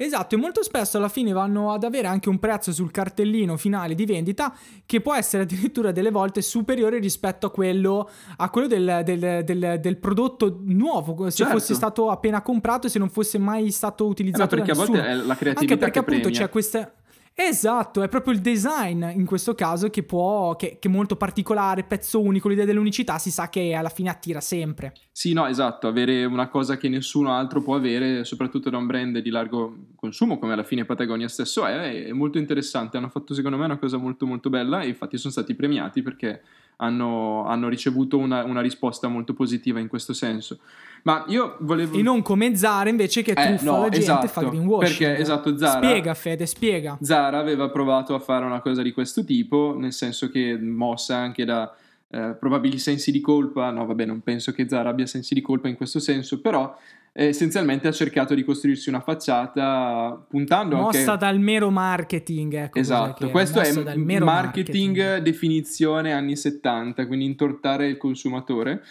Esatto, 0.03 0.33
e 0.33 0.37
molto 0.39 0.63
spesso 0.63 0.97
alla 0.97 1.09
fine 1.09 1.31
vanno 1.31 1.71
ad 1.71 1.83
avere 1.83 2.07
anche 2.07 2.27
un 2.27 2.39
prezzo 2.39 2.73
sul 2.73 2.89
cartellino 2.89 3.55
finale 3.55 3.93
di 3.93 4.05
vendita 4.05 4.51
che 4.83 4.99
può 4.99 5.13
essere 5.13 5.43
addirittura 5.43 5.91
delle 5.91 6.09
volte 6.09 6.41
superiore 6.41 6.97
rispetto 6.97 7.45
a 7.45 7.51
quello, 7.51 8.09
a 8.37 8.49
quello 8.49 8.65
del, 8.65 9.01
del, 9.05 9.43
del, 9.43 9.79
del, 9.79 9.97
prodotto 9.97 10.59
nuovo, 10.63 11.29
se 11.29 11.37
certo. 11.37 11.53
fosse 11.53 11.75
stato 11.75 12.09
appena 12.09 12.41
comprato 12.41 12.87
e 12.87 12.89
se 12.89 12.97
non 12.97 13.09
fosse 13.11 13.37
mai 13.37 13.69
stato 13.69 14.07
utilizzato. 14.07 14.55
Eh, 14.55 14.57
perché 14.57 14.71
a 14.71 14.75
volte 14.75 15.05
è 15.05 15.13
la 15.13 15.35
creatività 15.35 15.59
anche 15.59 15.77
perché 15.77 15.99
appunto 15.99 16.21
premia. 16.21 16.39
c'è 16.39 16.49
questa 16.49 16.93
Esatto, 17.33 18.03
è 18.03 18.09
proprio 18.09 18.33
il 18.33 18.41
design 18.41 19.03
in 19.13 19.25
questo 19.25 19.55
caso 19.55 19.89
che 19.89 20.03
può, 20.03 20.55
che, 20.57 20.77
che, 20.79 20.89
è 20.89 20.91
molto 20.91 21.15
particolare, 21.15 21.83
pezzo 21.83 22.21
unico, 22.21 22.49
l'idea 22.49 22.65
dell'unicità 22.65 23.17
si 23.17 23.31
sa 23.31 23.49
che 23.49 23.73
alla 23.73 23.89
fine 23.89 24.09
attira 24.09 24.41
sempre. 24.41 24.93
Sì, 25.11 25.31
no, 25.31 25.47
esatto, 25.47 25.87
avere 25.87 26.25
una 26.25 26.49
cosa 26.49 26.77
che 26.77 26.89
nessuno 26.89 27.33
altro 27.33 27.61
può 27.61 27.75
avere, 27.75 28.25
soprattutto 28.25 28.69
da 28.69 28.77
un 28.77 28.85
brand 28.85 29.17
di 29.19 29.29
largo 29.29 29.75
consumo 29.95 30.37
come 30.37 30.53
alla 30.53 30.63
fine 30.63 30.83
Patagonia 30.83 31.29
stesso 31.29 31.65
è, 31.65 32.05
è 32.05 32.11
molto 32.11 32.37
interessante, 32.37 32.97
hanno 32.97 33.09
fatto 33.09 33.33
secondo 33.33 33.57
me 33.57 33.65
una 33.65 33.77
cosa 33.77 33.97
molto 33.97 34.25
molto 34.25 34.49
bella 34.49 34.81
e 34.81 34.89
infatti 34.89 35.17
sono 35.17 35.31
stati 35.31 35.55
premiati 35.55 36.01
perché 36.01 36.41
hanno, 36.77 37.45
hanno 37.45 37.69
ricevuto 37.69 38.17
una, 38.17 38.43
una 38.43 38.61
risposta 38.61 39.07
molto 39.07 39.33
positiva 39.33 39.79
in 39.79 39.87
questo 39.87 40.13
senso. 40.13 40.59
Ma 41.03 41.23
io 41.27 41.57
volevo... 41.59 41.97
E 41.97 42.01
non 42.01 42.21
come 42.21 42.55
Zara 42.55 42.89
invece 42.89 43.21
che 43.21 43.33
truffa 43.33 43.61
eh, 43.61 43.63
no, 43.63 43.77
la 43.77 43.89
gente 43.89 43.97
esatto, 43.97 44.27
fa 44.27 44.41
greenwashing. 44.43 44.97
Perché, 44.97 45.17
esatto, 45.17 45.57
Zara... 45.57 45.77
Spiega 45.77 46.13
Fede, 46.13 46.45
spiega. 46.45 46.97
Zara 47.01 47.39
aveva 47.39 47.69
provato 47.69 48.13
a 48.13 48.19
fare 48.19 48.45
una 48.45 48.61
cosa 48.61 48.81
di 48.81 48.91
questo 48.91 49.23
tipo, 49.23 49.75
nel 49.77 49.93
senso 49.93 50.29
che 50.29 50.57
mossa 50.57 51.17
anche 51.17 51.45
da 51.45 51.73
eh, 52.09 52.35
probabili 52.39 52.77
sensi 52.77 53.11
di 53.11 53.21
colpa, 53.21 53.71
no 53.71 53.85
vabbè 53.85 54.05
non 54.05 54.21
penso 54.21 54.51
che 54.51 54.67
Zara 54.67 54.89
abbia 54.89 55.05
sensi 55.05 55.33
di 55.33 55.41
colpa 55.41 55.69
in 55.69 55.75
questo 55.75 55.99
senso, 55.99 56.41
però 56.41 56.75
eh, 57.13 57.27
essenzialmente 57.27 57.87
ha 57.87 57.91
cercato 57.91 58.33
di 58.33 58.43
costruirsi 58.43 58.89
una 58.89 59.01
facciata 59.01 60.23
puntando 60.29 60.77
mossa 60.77 61.13
anche... 61.13 61.25
dal 61.25 61.39
mero 61.39 61.69
marketing 61.69 62.53
ecco 62.53 62.79
esatto. 62.79 63.29
questo 63.29 63.59
è 63.59 63.73
marketing, 63.73 64.23
marketing. 64.23 65.17
definizione 65.17 66.13
anni 66.13 66.37
70 66.37 67.05
quindi 67.07 67.25
intortare 67.25 67.87
il 67.87 67.97
consumatore 67.97 68.81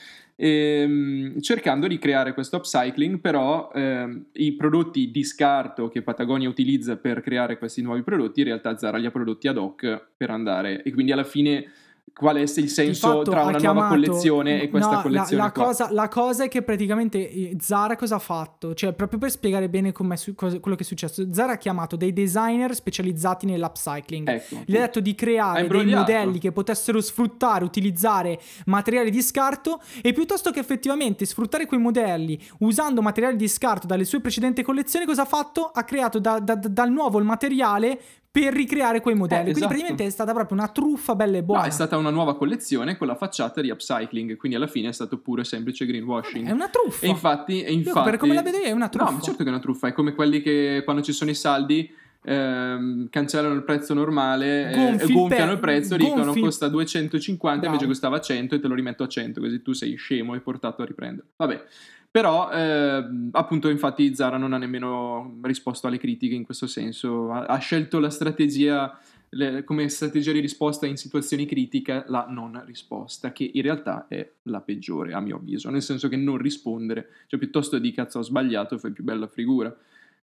ehm, 0.40 1.40
cercando 1.40 1.86
di 1.86 1.98
creare 1.98 2.32
questo 2.32 2.56
upcycling, 2.56 3.20
però 3.20 3.70
ehm, 3.74 4.26
i 4.32 4.54
prodotti 4.54 5.10
di 5.10 5.22
scarto 5.22 5.88
che 5.88 6.02
Patagonia 6.02 6.48
utilizza 6.48 6.96
per 6.96 7.20
creare 7.20 7.58
questi 7.58 7.82
nuovi 7.82 8.02
prodotti, 8.02 8.40
in 8.40 8.46
realtà 8.46 8.76
Zara 8.78 8.96
li 8.96 9.06
ha 9.06 9.10
prodotti 9.10 9.48
ad 9.48 9.58
hoc 9.58 10.08
per 10.16 10.30
andare. 10.30 10.82
E 10.82 10.92
quindi 10.92 11.12
alla 11.12 11.24
fine 11.24 11.66
qual 12.14 12.36
è 12.36 12.40
il 12.40 12.48
senso 12.48 13.22
tra 13.22 13.42
una 13.44 13.58
chiamato, 13.58 13.72
nuova 13.72 13.88
collezione 13.88 14.62
e 14.62 14.68
questa 14.68 14.96
no, 14.96 15.02
collezione 15.02 15.42
la, 15.42 15.44
la 15.44 15.52
cosa, 15.52 15.88
la, 15.90 16.08
cosa, 16.08 16.44
è 16.44 16.48
che 16.48 16.62
praticamente 16.62 17.30
eh, 17.30 17.56
Zara 17.60 17.96
cosa 17.96 18.16
ha 18.16 18.18
fatto? 18.18 18.74
Cioè, 18.74 18.92
proprio 18.92 19.18
per 19.18 19.30
spiegare 19.30 19.68
bene 19.68 19.92
su, 20.14 20.34
cosa, 20.34 20.58
quello 20.60 20.76
che 20.76 20.82
è 20.82 20.86
successo, 20.86 21.32
Zara 21.32 21.52
ha 21.52 21.56
chiamato 21.56 21.96
dei 21.96 22.12
designer 22.12 22.74
specializzati 22.74 23.46
nell'upcycling. 23.46 24.28
Ecco, 24.28 24.56
Gli 24.64 24.76
ha 24.76 24.80
detto 24.80 25.00
di 25.00 25.14
creare 25.14 25.66
dei 25.66 25.86
modelli 25.86 26.38
che 26.38 26.52
potessero 26.52 27.00
sfruttare, 27.00 27.64
utilizzare 27.64 28.38
materiali 28.66 29.10
di 29.10 29.22
scarto 29.22 29.80
e 30.02 30.12
piuttosto 30.12 30.50
che 30.50 30.60
effettivamente 30.60 31.24
sfruttare 31.24 31.66
quei 31.66 31.80
modelli 31.80 32.38
usando 32.58 33.02
materiali 33.02 33.36
di 33.36 33.48
scarto 33.48 33.86
dalle 33.86 34.04
sue 34.04 34.20
precedenti 34.20 34.62
collezioni, 34.62 35.06
cosa 35.06 35.22
ha 35.22 35.26
fatto? 35.26 35.70
Ha 35.72 35.84
creato 35.84 36.18
da, 36.18 36.38
da, 36.38 36.54
dal 36.54 36.90
nuovo 36.90 37.18
il 37.18 37.24
materiale 37.24 38.00
per 38.30 38.52
ricreare 38.52 39.00
quei 39.00 39.14
modelli. 39.14 39.50
Eh, 39.50 39.52
Quindi 39.52 39.58
esatto. 39.60 39.74
praticamente 39.74 40.06
è 40.06 40.10
stata 40.10 40.32
proprio 40.32 40.56
una 40.56 40.68
truffa 40.68 41.16
bella 41.16 41.38
e 41.38 41.42
buona. 41.42 41.62
No, 41.62 41.66
è 41.66 41.70
stata 41.70 41.96
una 41.96 42.10
nuova 42.10 42.36
collezione 42.36 42.96
con 42.96 43.08
la 43.08 43.16
facciata 43.16 43.60
di 43.60 43.70
upcycling, 43.70 44.36
quindi 44.36 44.56
alla 44.56 44.68
fine 44.68 44.88
è 44.88 44.92
stato 44.92 45.18
pure 45.18 45.42
semplice 45.44 45.84
greenwashing. 45.84 46.46
È 46.46 46.52
una 46.52 46.68
truffa. 46.68 47.06
E 47.06 47.08
infatti, 47.08 47.62
e 47.62 47.72
infatti 47.72 48.08
per 48.08 48.18
come 48.18 48.34
la 48.34 48.42
vedo 48.42 48.58
io 48.58 48.64
è 48.64 48.70
una 48.70 48.88
truffa. 48.88 49.10
No, 49.10 49.20
certo 49.20 49.42
che 49.42 49.48
è 49.48 49.52
una 49.52 49.60
truffa, 49.60 49.88
è 49.88 49.92
come 49.92 50.14
quelli 50.14 50.40
che 50.42 50.82
quando 50.84 51.02
ci 51.02 51.12
sono 51.12 51.30
i 51.30 51.34
saldi 51.34 51.90
ehm, 52.22 53.08
cancellano 53.08 53.54
il 53.54 53.64
prezzo 53.64 53.94
normale 53.94 54.70
Gonfi 54.74 55.10
e 55.10 55.12
gonfiano 55.12 55.52
il, 55.52 55.58
pe- 55.58 55.72
il 55.72 55.76
prezzo, 55.76 55.96
gonfi. 55.96 56.14
dicono 56.14 56.40
costa 56.40 56.68
250 56.68 57.58
Bravo. 57.58 57.66
invece 57.74 57.86
costava 57.86 58.20
100 58.20 58.54
e 58.54 58.60
te 58.60 58.68
lo 58.68 58.74
rimetto 58.74 59.02
a 59.02 59.08
100, 59.08 59.40
così 59.40 59.62
tu 59.62 59.72
sei 59.72 59.96
scemo 59.96 60.34
e 60.34 60.40
portato 60.40 60.82
a 60.82 60.84
riprendere. 60.84 61.26
Vabbè. 61.36 61.64
Però, 62.10 62.50
eh, 62.50 63.04
appunto, 63.32 63.68
infatti 63.68 64.14
Zara 64.14 64.36
non 64.36 64.52
ha 64.52 64.58
nemmeno 64.58 65.38
risposto 65.42 65.86
alle 65.86 65.98
critiche 65.98 66.34
in 66.34 66.44
questo 66.44 66.66
senso. 66.66 67.30
Ha, 67.30 67.44
ha 67.44 67.58
scelto 67.58 68.00
la 68.00 68.10
strategia 68.10 68.98
le, 69.30 69.62
come 69.64 69.88
strategia 69.88 70.32
di 70.32 70.40
risposta 70.40 70.86
in 70.86 70.96
situazioni 70.96 71.46
critiche 71.46 72.04
la 72.08 72.26
non 72.28 72.62
risposta, 72.64 73.32
che 73.32 73.48
in 73.52 73.62
realtà 73.62 74.06
è 74.08 74.28
la 74.44 74.60
peggiore, 74.60 75.12
a 75.12 75.20
mio 75.20 75.36
avviso. 75.36 75.70
Nel 75.70 75.82
senso 75.82 76.08
che 76.08 76.16
non 76.16 76.36
rispondere, 76.36 77.08
cioè 77.26 77.38
piuttosto 77.38 77.78
di 77.78 77.92
cazzo 77.92 78.18
ho 78.18 78.22
sbagliato, 78.22 78.78
fai 78.78 78.92
più 78.92 79.04
bella 79.04 79.28
figura. 79.28 79.74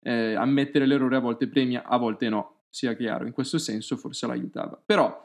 Eh, 0.03 0.33
ammettere 0.33 0.85
l'errore 0.85 1.15
a 1.15 1.19
volte 1.19 1.47
premia, 1.47 1.83
a 1.83 1.97
volte 1.97 2.29
no, 2.29 2.55
sia 2.69 2.93
chiaro. 2.93 3.25
In 3.25 3.33
questo 3.33 3.57
senso 3.57 3.97
forse 3.97 4.27
l'aiutava. 4.27 4.79
Però 4.83 5.23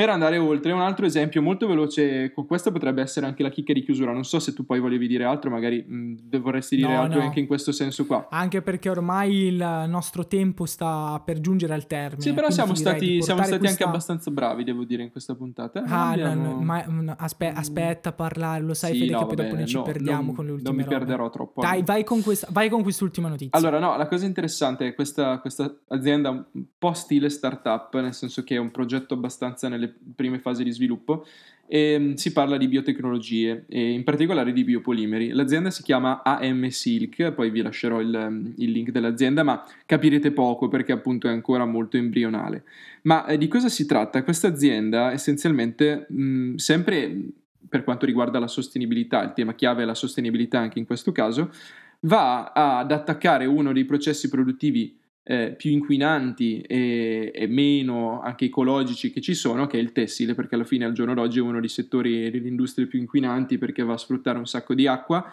Per 0.00 0.08
andare 0.08 0.38
oltre, 0.38 0.72
un 0.72 0.80
altro 0.80 1.04
esempio 1.04 1.42
molto 1.42 1.66
veloce, 1.66 2.32
con 2.32 2.46
questa 2.46 2.70
potrebbe 2.72 3.02
essere 3.02 3.26
anche 3.26 3.42
la 3.42 3.50
chicca 3.50 3.74
di 3.74 3.82
chiusura. 3.82 4.12
Non 4.12 4.24
so 4.24 4.38
se 4.38 4.54
tu 4.54 4.64
poi 4.64 4.80
volevi 4.80 5.06
dire 5.06 5.24
altro, 5.24 5.50
magari 5.50 5.84
mh, 5.86 6.38
vorresti 6.38 6.74
dire 6.76 6.88
No, 6.94 7.02
altro 7.02 7.18
no. 7.18 7.26
anche 7.26 7.38
in 7.40 7.46
questo 7.46 7.70
senso 7.70 8.06
qua. 8.06 8.28
Anche 8.30 8.62
perché 8.62 8.88
ormai 8.88 9.34
il 9.48 9.84
nostro 9.88 10.26
tempo 10.26 10.64
sta 10.64 11.20
per 11.22 11.40
giungere 11.40 11.74
al 11.74 11.86
termine. 11.86 12.22
Sì, 12.22 12.32
però 12.32 12.48
siamo 12.50 12.74
stati, 12.74 13.20
siamo 13.20 13.40
stati 13.40 13.52
anche 13.56 13.66
questa- 13.66 13.84
abbastanza 13.88 14.30
bravi, 14.30 14.64
devo 14.64 14.84
dire, 14.84 15.02
in 15.02 15.10
questa 15.10 15.34
puntata. 15.34 15.82
Ah, 15.86 16.10
abbiamo- 16.12 16.52
no, 16.54 16.60
ma, 16.62 16.82
no, 16.86 17.14
aspe- 17.18 17.52
aspetta 17.52 18.08
a 18.08 18.12
parlare, 18.12 18.62
lo 18.64 18.72
sai 18.72 18.92
Sì, 18.94 18.98
Fede 19.00 19.18
che 19.18 19.26
poi 19.26 19.36
dopo 19.36 19.54
noi 19.54 19.66
ci 19.66 19.80
perdiamo 19.82 20.22
non- 20.26 20.34
con 20.34 20.44
le 20.46 20.50
ultime 20.52 20.70
Non 20.70 20.78
mi 20.78 20.84
robe. 20.84 20.96
perderò 20.98 21.28
troppo. 21.28 21.60
Dai, 21.60 21.82
vai 21.82 22.04
con, 22.04 22.22
questa, 22.22 22.46
vai 22.50 22.70
con 22.70 22.82
quest'ultima 22.82 23.28
notizia. 23.28 23.58
Allora, 23.58 23.78
no, 23.78 23.98
la 23.98 24.06
cosa 24.06 24.24
interessante 24.24 24.86
è 24.86 24.94
questa, 24.94 25.38
questa 25.40 25.70
azienda 25.88 26.30
un 26.30 26.44
po' 26.78 26.94
stile 26.94 27.28
startup, 27.28 27.94
nel 28.00 28.14
senso 28.14 28.42
che 28.44 28.54
è 28.54 28.58
un 28.58 28.70
progetto 28.70 29.12
abbastanza 29.12 29.68
nelle 29.68 29.88
prime 30.14 30.38
fasi 30.38 30.64
di 30.64 30.70
sviluppo, 30.70 31.26
e 31.72 31.96
mm, 31.96 32.12
si 32.14 32.32
parla 32.32 32.56
di 32.56 32.66
biotecnologie 32.66 33.64
e 33.68 33.92
in 33.92 34.02
particolare 34.02 34.52
di 34.52 34.64
biopolimeri. 34.64 35.28
L'azienda 35.28 35.70
si 35.70 35.84
chiama 35.84 36.22
AM 36.24 36.66
Silk, 36.68 37.30
poi 37.30 37.50
vi 37.50 37.62
lascerò 37.62 38.00
il, 38.00 38.26
mm, 38.28 38.52
il 38.56 38.70
link 38.72 38.90
dell'azienda, 38.90 39.44
ma 39.44 39.64
capirete 39.86 40.32
poco 40.32 40.66
perché 40.66 40.90
appunto 40.90 41.28
è 41.28 41.30
ancora 41.30 41.64
molto 41.64 41.96
embrionale. 41.96 42.64
Ma 43.02 43.24
eh, 43.26 43.38
di 43.38 43.46
cosa 43.46 43.68
si 43.68 43.86
tratta? 43.86 44.24
Questa 44.24 44.48
azienda 44.48 45.12
essenzialmente, 45.12 46.06
mh, 46.08 46.56
sempre 46.56 47.06
mh, 47.06 47.28
per 47.68 47.84
quanto 47.84 48.04
riguarda 48.04 48.40
la 48.40 48.48
sostenibilità, 48.48 49.22
il 49.22 49.32
tema 49.32 49.54
chiave 49.54 49.82
è 49.82 49.86
la 49.86 49.94
sostenibilità 49.94 50.58
anche 50.58 50.80
in 50.80 50.86
questo 50.86 51.12
caso, 51.12 51.52
va 52.00 52.50
ad 52.52 52.90
attaccare 52.90 53.46
uno 53.46 53.72
dei 53.72 53.84
processi 53.84 54.28
produttivi 54.28 54.98
eh, 55.30 55.54
più 55.56 55.70
inquinanti 55.70 56.60
e, 56.62 57.30
e 57.32 57.46
meno 57.46 58.20
anche 58.20 58.46
ecologici 58.46 59.12
che 59.12 59.20
ci 59.20 59.34
sono, 59.34 59.68
che 59.68 59.78
è 59.78 59.80
il 59.80 59.92
tessile, 59.92 60.34
perché 60.34 60.56
alla 60.56 60.64
fine 60.64 60.84
al 60.84 60.92
giorno 60.92 61.14
d'oggi 61.14 61.38
è 61.38 61.42
uno 61.42 61.60
dei 61.60 61.68
settori 61.68 62.32
delle 62.32 62.48
industrie 62.48 62.86
più 62.86 62.98
inquinanti 62.98 63.56
perché 63.56 63.84
va 63.84 63.92
a 63.92 63.96
sfruttare 63.96 64.38
un 64.38 64.46
sacco 64.48 64.74
di 64.74 64.88
acqua, 64.88 65.24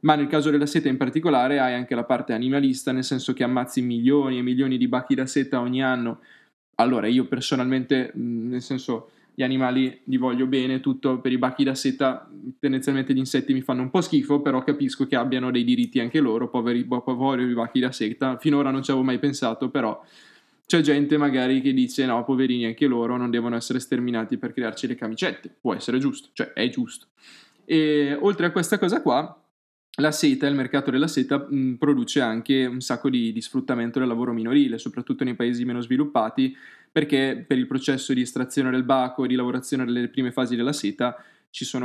ma 0.00 0.14
nel 0.14 0.26
caso 0.26 0.50
della 0.50 0.66
seta 0.66 0.90
in 0.90 0.98
particolare 0.98 1.58
hai 1.58 1.72
anche 1.72 1.94
la 1.94 2.04
parte 2.04 2.34
animalista, 2.34 2.92
nel 2.92 3.02
senso 3.02 3.32
che 3.32 3.44
ammazzi 3.44 3.80
milioni 3.80 4.36
e 4.36 4.42
milioni 4.42 4.76
di 4.76 4.88
bachi 4.88 5.14
da 5.14 5.24
seta 5.24 5.58
ogni 5.58 5.82
anno. 5.82 6.20
Allora, 6.74 7.06
io 7.06 7.24
personalmente, 7.24 8.10
nel 8.12 8.60
senso, 8.60 9.12
gli 9.38 9.42
animali 9.42 10.00
li 10.04 10.16
voglio 10.16 10.46
bene, 10.46 10.80
tutto 10.80 11.20
per 11.20 11.30
i 11.30 11.36
bachi 11.36 11.62
da 11.62 11.74
seta, 11.74 12.26
tendenzialmente 12.58 13.12
gli 13.12 13.18
insetti 13.18 13.52
mi 13.52 13.60
fanno 13.60 13.82
un 13.82 13.90
po' 13.90 14.00
schifo, 14.00 14.40
però 14.40 14.64
capisco 14.64 15.06
che 15.06 15.14
abbiano 15.14 15.50
dei 15.50 15.62
diritti 15.62 16.00
anche 16.00 16.20
loro, 16.20 16.48
poveri, 16.48 16.84
po- 16.84 17.02
poveri 17.02 17.52
bachi 17.52 17.78
da 17.78 17.92
seta. 17.92 18.38
Finora 18.38 18.70
non 18.70 18.82
ci 18.82 18.92
avevo 18.92 19.04
mai 19.04 19.18
pensato, 19.18 19.68
però 19.68 20.02
c'è 20.64 20.80
gente 20.80 21.18
magari 21.18 21.60
che 21.60 21.74
dice 21.74 22.06
no, 22.06 22.24
poverini 22.24 22.64
anche 22.64 22.86
loro 22.86 23.18
non 23.18 23.28
devono 23.30 23.56
essere 23.56 23.78
sterminati 23.78 24.38
per 24.38 24.54
crearci 24.54 24.86
le 24.86 24.94
camicette. 24.94 25.54
Può 25.60 25.74
essere 25.74 25.98
giusto, 25.98 26.30
cioè 26.32 26.54
è 26.54 26.66
giusto. 26.70 27.08
E 27.66 28.16
oltre 28.18 28.46
a 28.46 28.50
questa 28.50 28.78
cosa 28.78 29.02
qua, 29.02 29.38
la 29.98 30.12
seta, 30.12 30.46
il 30.46 30.54
mercato 30.54 30.90
della 30.90 31.08
seta, 31.08 31.46
mh, 31.46 31.74
produce 31.74 32.22
anche 32.22 32.64
un 32.64 32.80
sacco 32.80 33.10
di, 33.10 33.32
di 33.32 33.42
sfruttamento 33.42 33.98
del 33.98 34.08
lavoro 34.08 34.32
minorile, 34.32 34.78
soprattutto 34.78 35.24
nei 35.24 35.34
paesi 35.34 35.66
meno 35.66 35.82
sviluppati, 35.82 36.56
perché 36.96 37.44
per 37.46 37.58
il 37.58 37.66
processo 37.66 38.14
di 38.14 38.22
estrazione 38.22 38.70
del 38.70 38.82
baco 38.82 39.26
e 39.26 39.28
di 39.28 39.34
lavorazione 39.34 39.84
delle 39.84 40.08
prime 40.08 40.32
fasi 40.32 40.56
della 40.56 40.72
seta 40.72 41.22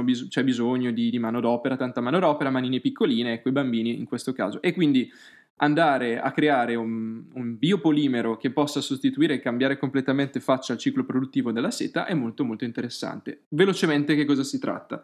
bis- 0.04 0.30
c'è 0.30 0.42
bisogno 0.42 0.92
di, 0.92 1.10
di 1.10 1.20
manodopera, 1.20 1.76
tanta 1.76 2.00
manodopera, 2.00 2.50
manine 2.50 2.80
piccoline, 2.80 3.34
ecco 3.34 3.50
i 3.50 3.52
bambini 3.52 3.98
in 3.98 4.06
questo 4.06 4.32
caso. 4.32 4.62
E 4.62 4.72
quindi 4.72 5.12
andare 5.58 6.22
a 6.22 6.32
creare 6.32 6.76
un, 6.76 7.24
un 7.34 7.58
biopolimero 7.58 8.38
che 8.38 8.52
possa 8.52 8.80
sostituire 8.80 9.34
e 9.34 9.40
cambiare 9.42 9.78
completamente 9.78 10.40
faccia 10.40 10.72
al 10.72 10.80
ciclo 10.80 11.04
produttivo 11.04 11.52
della 11.52 11.72
seta 11.72 12.06
è 12.06 12.14
molto 12.14 12.46
molto 12.46 12.64
interessante. 12.64 13.42
Velocemente 13.50 14.16
che 14.16 14.24
cosa 14.24 14.46
si 14.46 14.60
tratta? 14.60 15.04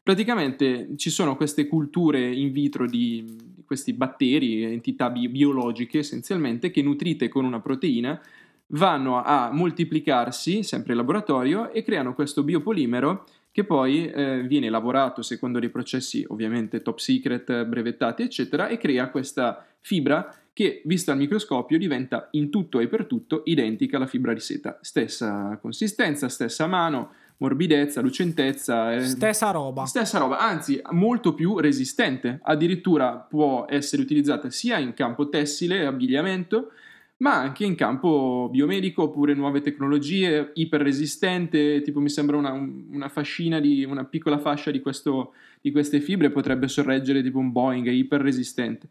Praticamente 0.00 0.90
ci 0.94 1.10
sono 1.10 1.34
queste 1.34 1.66
culture 1.66 2.24
in 2.24 2.52
vitro 2.52 2.86
di, 2.86 3.24
di 3.56 3.64
questi 3.64 3.92
batteri, 3.92 4.62
entità 4.62 5.10
bi- 5.10 5.28
biologiche 5.28 5.98
essenzialmente, 5.98 6.70
che 6.70 6.80
nutrite 6.80 7.28
con 7.28 7.44
una 7.44 7.60
proteina 7.60 8.20
vanno 8.68 9.22
a 9.22 9.50
moltiplicarsi 9.52 10.62
sempre 10.62 10.92
in 10.92 10.98
laboratorio 10.98 11.70
e 11.72 11.82
creano 11.82 12.14
questo 12.14 12.42
biopolimero 12.42 13.24
che 13.50 13.64
poi 13.64 14.08
eh, 14.10 14.42
viene 14.42 14.68
lavorato 14.68 15.22
secondo 15.22 15.58
dei 15.58 15.70
processi 15.70 16.24
ovviamente 16.28 16.82
top 16.82 16.98
secret, 16.98 17.64
brevettati 17.64 18.22
eccetera 18.22 18.68
e 18.68 18.78
crea 18.78 19.10
questa 19.10 19.64
fibra 19.80 20.32
che 20.52 20.82
vista 20.84 21.12
al 21.12 21.18
microscopio 21.18 21.78
diventa 21.78 22.28
in 22.32 22.50
tutto 22.50 22.80
e 22.80 22.88
per 22.88 23.06
tutto 23.06 23.42
identica 23.46 23.96
alla 23.96 24.06
fibra 24.06 24.32
di 24.32 24.40
seta, 24.40 24.78
stessa 24.82 25.56
consistenza, 25.60 26.28
stessa 26.28 26.66
mano, 26.66 27.12
morbidezza, 27.38 28.00
lucentezza, 28.00 28.92
eh, 28.92 29.04
Stessa 29.04 29.50
roba. 29.50 29.86
Stessa 29.86 30.18
roba, 30.18 30.38
anzi 30.38 30.80
molto 30.90 31.34
più 31.34 31.58
resistente, 31.58 32.40
addirittura 32.42 33.12
può 33.12 33.66
essere 33.68 34.02
utilizzata 34.02 34.50
sia 34.50 34.78
in 34.78 34.94
campo 34.94 35.28
tessile, 35.28 35.86
abbigliamento, 35.86 36.72
ma 37.18 37.34
anche 37.34 37.64
in 37.64 37.74
campo 37.74 38.48
biomedico 38.50 39.04
oppure 39.04 39.34
nuove 39.34 39.60
tecnologie, 39.60 40.52
iperresistente, 40.54 41.82
tipo 41.82 42.00
mi 42.00 42.08
sembra 42.08 42.36
una, 42.36 42.52
una 42.52 43.08
fascina 43.08 43.60
di 43.60 43.84
una 43.84 44.04
piccola 44.04 44.38
fascia 44.38 44.70
di, 44.70 44.80
questo, 44.80 45.32
di 45.60 45.72
queste 45.72 46.00
fibre 46.00 46.30
potrebbe 46.30 46.68
sorreggere 46.68 47.22
tipo 47.22 47.38
un 47.38 47.50
Boeing, 47.50 47.86
iperresistente. 47.86 48.88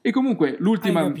E 0.00 0.12
comunque 0.12 0.56
l'ultima 0.58 1.12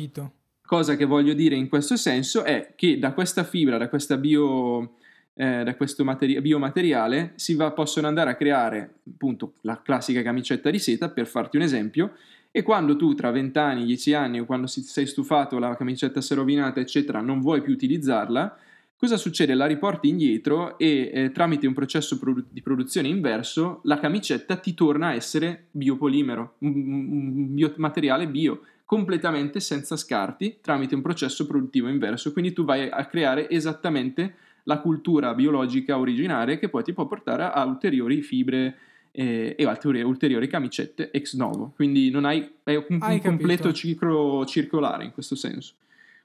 cosa 0.62 0.96
che 0.96 1.04
voglio 1.04 1.34
dire 1.34 1.56
in 1.56 1.68
questo 1.68 1.96
senso 1.96 2.44
è 2.44 2.72
che 2.76 2.98
da 2.98 3.12
questa 3.12 3.44
fibra, 3.44 3.76
da 3.76 3.88
questa 3.88 4.16
bio 4.16 4.94
eh, 5.34 5.64
da 5.64 5.74
questo 5.74 6.04
materi- 6.04 6.40
biomateriale 6.40 7.32
si 7.34 7.54
va, 7.54 7.72
possono 7.72 8.06
andare 8.06 8.30
a 8.30 8.36
creare 8.36 9.00
appunto 9.10 9.54
la 9.62 9.82
classica 9.82 10.22
camicetta 10.22 10.70
di 10.70 10.78
seta 10.78 11.10
per 11.10 11.26
farti 11.26 11.56
un 11.56 11.64
esempio 11.64 12.12
e 12.56 12.62
quando 12.62 12.94
tu 12.94 13.14
tra 13.14 13.32
20 13.32 13.58
anni, 13.58 13.84
10 13.84 14.14
anni 14.14 14.38
o 14.38 14.44
quando 14.44 14.68
sei 14.68 15.06
stufato 15.06 15.58
la 15.58 15.74
camicetta 15.74 16.20
si 16.20 16.34
è 16.34 16.36
rovinata 16.36 16.78
eccetera 16.78 17.20
non 17.20 17.40
vuoi 17.40 17.60
più 17.62 17.72
utilizzarla 17.72 18.56
cosa 18.96 19.16
succede? 19.16 19.54
La 19.54 19.66
riporti 19.66 20.08
indietro 20.08 20.78
e 20.78 21.10
eh, 21.12 21.32
tramite 21.32 21.66
un 21.66 21.72
processo 21.74 22.16
produ- 22.16 22.46
di 22.48 22.62
produzione 22.62 23.08
inverso 23.08 23.80
la 23.82 23.98
camicetta 23.98 24.54
ti 24.54 24.72
torna 24.72 25.08
a 25.08 25.14
essere 25.14 25.66
biopolimero, 25.72 26.54
un, 26.58 27.54
biomateriale 27.54 28.28
bio 28.28 28.60
completamente 28.84 29.58
senza 29.58 29.96
scarti 29.96 30.58
tramite 30.60 30.94
un 30.94 31.02
processo 31.02 31.46
produttivo 31.46 31.88
inverso 31.88 32.32
quindi 32.32 32.52
tu 32.52 32.64
vai 32.64 32.88
a 32.88 33.04
creare 33.06 33.50
esattamente 33.50 34.36
la 34.62 34.78
cultura 34.78 35.34
biologica 35.34 35.98
originaria 35.98 36.56
che 36.56 36.68
poi 36.68 36.84
ti 36.84 36.92
può 36.92 37.04
portare 37.06 37.50
a 37.52 37.64
ulteriori 37.64 38.22
fibre 38.22 38.76
eh, 39.16 39.54
e 39.56 39.64
altre 39.64 40.02
ulteriori 40.02 40.48
camicette 40.48 41.10
ex 41.12 41.36
novo. 41.36 41.72
Quindi 41.76 42.10
non 42.10 42.24
hai, 42.24 42.50
è 42.64 42.74
un, 42.74 42.98
Hai 43.00 43.14
un 43.14 43.20
completo 43.20 43.72
ciclo 43.72 44.44
circolare 44.44 45.04
in 45.04 45.12
questo 45.12 45.36
senso. 45.36 45.74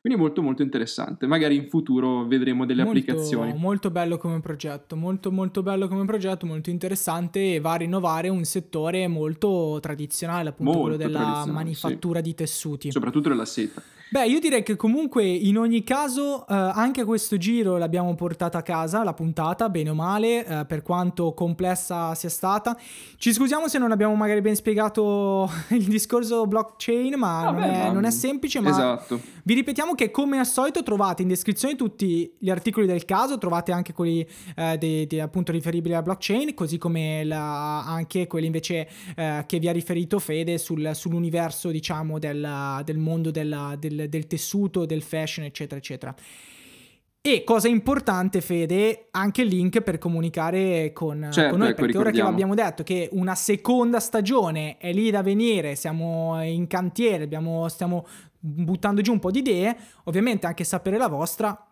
Quindi 0.01 0.17
molto 0.17 0.41
molto 0.41 0.61
interessante. 0.61 1.27
Magari 1.27 1.55
in 1.55 1.67
futuro 1.67 2.25
vedremo 2.25 2.65
delle 2.65 2.83
molto, 2.83 2.99
applicazioni. 2.99 3.53
Molto 3.55 3.91
bello 3.91 4.17
come 4.17 4.39
progetto, 4.39 4.95
molto 4.95 5.29
molto 5.29 5.61
bello 5.61 5.89
come 5.89 6.05
progetto, 6.05 6.45
molto 6.45 6.69
interessante 6.69 7.55
e 7.55 7.59
va 7.59 7.73
a 7.73 7.75
rinnovare 7.75 8.29
un 8.29 8.45
settore 8.45 9.07
molto 9.07 9.77
tradizionale, 9.81 10.49
appunto 10.49 10.71
Molto 10.71 10.95
quello 10.95 10.97
della 10.97 11.45
manifattura 11.45 12.21
di 12.21 12.33
tessuti. 12.33 12.91
Soprattutto 12.91 13.27
della 13.27 13.45
seta. 13.45 13.83
Beh, 14.11 14.25
io 14.25 14.39
direi 14.39 14.63
che 14.63 14.75
comunque 14.75 15.23
in 15.23 15.55
ogni 15.59 15.83
caso 15.83 16.41
eh, 16.47 16.53
anche 16.55 17.03
questo 17.03 17.37
giro 17.37 17.77
l'abbiamo 17.77 18.15
portata 18.15 18.57
a 18.57 18.61
casa, 18.63 19.03
la 19.03 19.13
puntata, 19.13 19.69
bene 19.69 19.91
o 19.91 19.93
male, 19.93 20.43
eh, 20.43 20.65
per 20.65 20.81
quanto 20.81 21.33
complessa 21.33 22.15
sia 22.15 22.29
stata. 22.29 22.75
Ci 23.17 23.31
scusiamo 23.31 23.67
se 23.67 23.77
non 23.77 23.91
abbiamo 23.91 24.15
magari 24.15 24.41
ben 24.41 24.55
spiegato 24.55 25.47
il 25.69 25.83
discorso 25.83 26.47
blockchain, 26.47 27.19
ma, 27.19 27.43
Vabbè, 27.43 27.59
non, 27.59 27.69
è, 27.69 27.83
ma- 27.85 27.91
non 27.91 28.03
è 28.05 28.09
semplice, 28.11 28.59
ma 28.61 28.69
Esatto. 28.71 29.21
vi 29.43 29.53
ripetiamo 29.53 29.93
che 29.93 30.09
come 30.09 30.39
al 30.39 30.47
solito 30.47 30.81
trovate 30.81 31.21
in 31.21 31.27
descrizione 31.27 31.75
tutti 31.75 32.33
gli 32.39 32.49
articoli 32.49 32.87
del 32.87 33.05
caso, 33.05 33.37
trovate 33.37 33.71
anche 33.71 33.93
quelli 33.93 34.27
eh, 34.55 34.75
dei- 34.79 35.05
dei, 35.05 35.19
appunto 35.19 35.51
riferibili 35.51 35.93
alla 35.93 36.01
blockchain, 36.01 36.55
così 36.55 36.79
come 36.79 37.23
la- 37.25 37.83
anche 37.85 38.25
quelli 38.25 38.47
invece 38.47 38.89
eh, 39.15 39.43
che 39.45 39.59
vi 39.59 39.67
ha 39.67 39.71
riferito 39.71 40.17
Fede 40.17 40.57
sul- 40.57 40.95
sull'universo 40.95 41.69
diciamo 41.69 42.17
del, 42.17 42.81
del 42.83 42.97
mondo 42.97 43.29
della- 43.29 43.75
del, 43.77 43.97
del 44.07 44.27
tessuto, 44.27 44.85
del 44.85 45.01
fashion 45.01 45.45
eccetera 45.45 45.77
eccetera. 45.79 46.15
E 47.21 47.43
cosa 47.43 47.67
importante, 47.67 48.39
Fede, 48.39 49.07
anche 49.11 49.41
il 49.41 49.49
link 49.49 49.81
per 49.81 49.97
comunicare 49.97 50.93
con, 50.93 51.27
Certo, 51.31 51.49
con 51.49 51.59
noi, 51.59 51.69
ecco, 51.71 51.81
perché 51.81 51.97
ora 51.97 52.11
che 52.11 52.15
ricordiamo. 52.15 52.29
abbiamo 52.29 52.55
detto 52.55 52.83
che 52.83 53.09
una 53.11 53.35
seconda 53.35 53.99
stagione 53.99 54.77
è 54.77 54.93
lì 54.93 55.11
da 55.11 55.21
venire, 55.21 55.75
siamo 55.75 56.41
in 56.41 56.65
cantiere, 56.67 57.25
abbiamo- 57.25 57.67
stiamo 57.67 58.07
buttando 58.39 59.01
giù 59.01 59.11
un 59.11 59.19
po' 59.19 59.31
di 59.31 59.39
idee, 59.39 59.75
ovviamente 60.05 60.47
anche 60.47 60.63
sapere 60.63 60.97
la 60.97 61.07
vostra. 61.09 61.65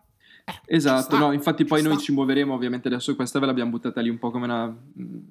eh, 0.44 0.60
Esatto, 0.76 1.02
sta, 1.16 1.18
no, 1.18 1.32
infatti 1.32 1.64
poi 1.64 1.82
noi 1.82 1.94
sta. 1.94 2.02
ci 2.04 2.12
muoveremo, 2.12 2.52
ovviamente 2.52 2.88
adesso 2.88 3.14
questa 3.16 3.38
ve 3.38 3.46
l'abbiamo 3.46 3.70
buttata 3.70 4.00
lì 4.02 4.10
un 4.10 4.18
po' 4.18 4.30
come 4.30 4.44
una, 4.44 4.74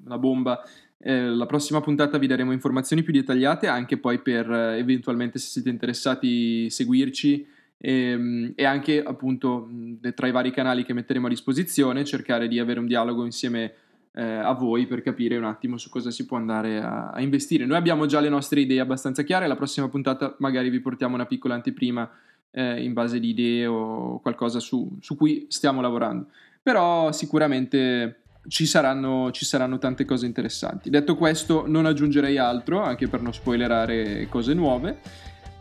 una 0.05 0.17
bomba. 0.17 0.61
Eh, 0.99 1.29
la 1.29 1.45
prossima 1.45 1.79
puntata 1.79 2.17
vi 2.17 2.25
daremo 2.25 2.51
informazioni 2.51 3.03
più 3.03 3.13
dettagliate 3.13 3.67
anche 3.67 3.97
poi 3.97 4.17
per 4.19 4.49
eh, 4.51 4.79
eventualmente 4.79 5.37
se 5.37 5.47
siete 5.49 5.69
interessati 5.69 6.71
seguirci 6.71 7.45
e, 7.77 7.91
ehm, 7.91 8.53
e, 8.55 8.65
anche 8.65 9.03
appunto 9.03 9.69
tra 10.15 10.25
i 10.25 10.31
vari 10.31 10.51
canali 10.51 10.83
che 10.83 10.93
metteremo 10.93 11.27
a 11.27 11.29
disposizione 11.29 12.03
cercare 12.03 12.47
di 12.47 12.57
avere 12.57 12.79
un 12.79 12.87
dialogo 12.87 13.25
insieme 13.25 13.73
eh, 14.13 14.23
a 14.23 14.53
voi 14.53 14.87
per 14.87 15.03
capire 15.03 15.37
un 15.37 15.43
attimo 15.43 15.77
su 15.77 15.91
cosa 15.91 16.09
si 16.09 16.25
può 16.25 16.37
andare 16.37 16.79
a, 16.79 17.11
a, 17.11 17.21
investire. 17.21 17.67
Noi 17.67 17.77
abbiamo 17.77 18.07
già 18.07 18.19
le 18.19 18.29
nostre 18.29 18.61
idee 18.61 18.79
abbastanza 18.79 19.21
chiare, 19.21 19.45
la 19.45 19.55
prossima 19.55 19.89
puntata 19.89 20.35
magari 20.39 20.69
vi 20.71 20.79
portiamo 20.79 21.13
una 21.13 21.27
piccola 21.27 21.53
anteprima 21.53 22.09
eh, 22.49 22.81
in 22.81 22.93
base 22.93 23.19
di 23.19 23.29
idee 23.29 23.67
o 23.67 24.19
qualcosa 24.19 24.59
su, 24.59 24.97
su 24.99 25.15
cui 25.15 25.45
stiamo 25.49 25.81
lavorando. 25.81 26.29
Però 26.63 27.11
sicuramente 27.11 28.21
ci 28.47 28.65
saranno, 28.65 29.31
ci 29.31 29.45
saranno, 29.45 29.77
tante 29.77 30.05
cose 30.05 30.25
interessanti. 30.25 30.89
Detto 30.89 31.15
questo, 31.15 31.65
non 31.67 31.85
aggiungerei 31.85 32.37
altro, 32.37 32.81
anche 32.81 33.07
per 33.07 33.21
non 33.21 33.33
spoilerare 33.33 34.27
cose 34.29 34.53
nuove. 34.53 34.99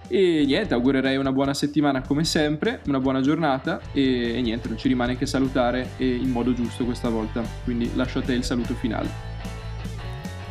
E 0.08 0.44
niente, 0.46 0.72
augurerei 0.72 1.16
una 1.16 1.32
buona 1.32 1.52
settimana 1.52 2.00
come 2.00 2.24
sempre, 2.24 2.80
una 2.86 3.00
buona 3.00 3.20
giornata 3.20 3.80
e, 3.92 4.36
e 4.36 4.40
niente, 4.40 4.68
non 4.68 4.78
ci 4.78 4.86
rimane 4.86 5.16
che 5.16 5.26
salutare 5.26 5.90
in 5.96 6.30
modo 6.30 6.54
giusto 6.54 6.84
questa 6.84 7.08
volta. 7.08 7.42
Quindi 7.64 7.90
lascio 7.94 8.20
a 8.20 8.22
te 8.22 8.32
il 8.32 8.44
saluto 8.44 8.74
finale. 8.74 9.08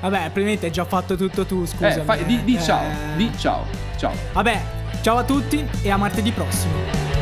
Vabbè, 0.01 0.17
probabilmente 0.23 0.65
hai 0.65 0.71
già 0.71 0.85
fatto 0.85 1.15
tutto 1.15 1.45
tu, 1.45 1.65
scusa. 1.65 2.15
Eh, 2.15 2.25
di, 2.25 2.43
di 2.43 2.55
eh... 2.55 2.61
ciao, 2.61 3.15
di 3.15 3.31
ciao, 3.37 3.65
ciao. 3.97 4.13
Vabbè, 4.33 4.61
ciao 5.01 5.17
a 5.17 5.23
tutti 5.23 5.65
e 5.81 5.89
a 5.89 5.97
martedì 5.97 6.31
prossimo. 6.31 7.14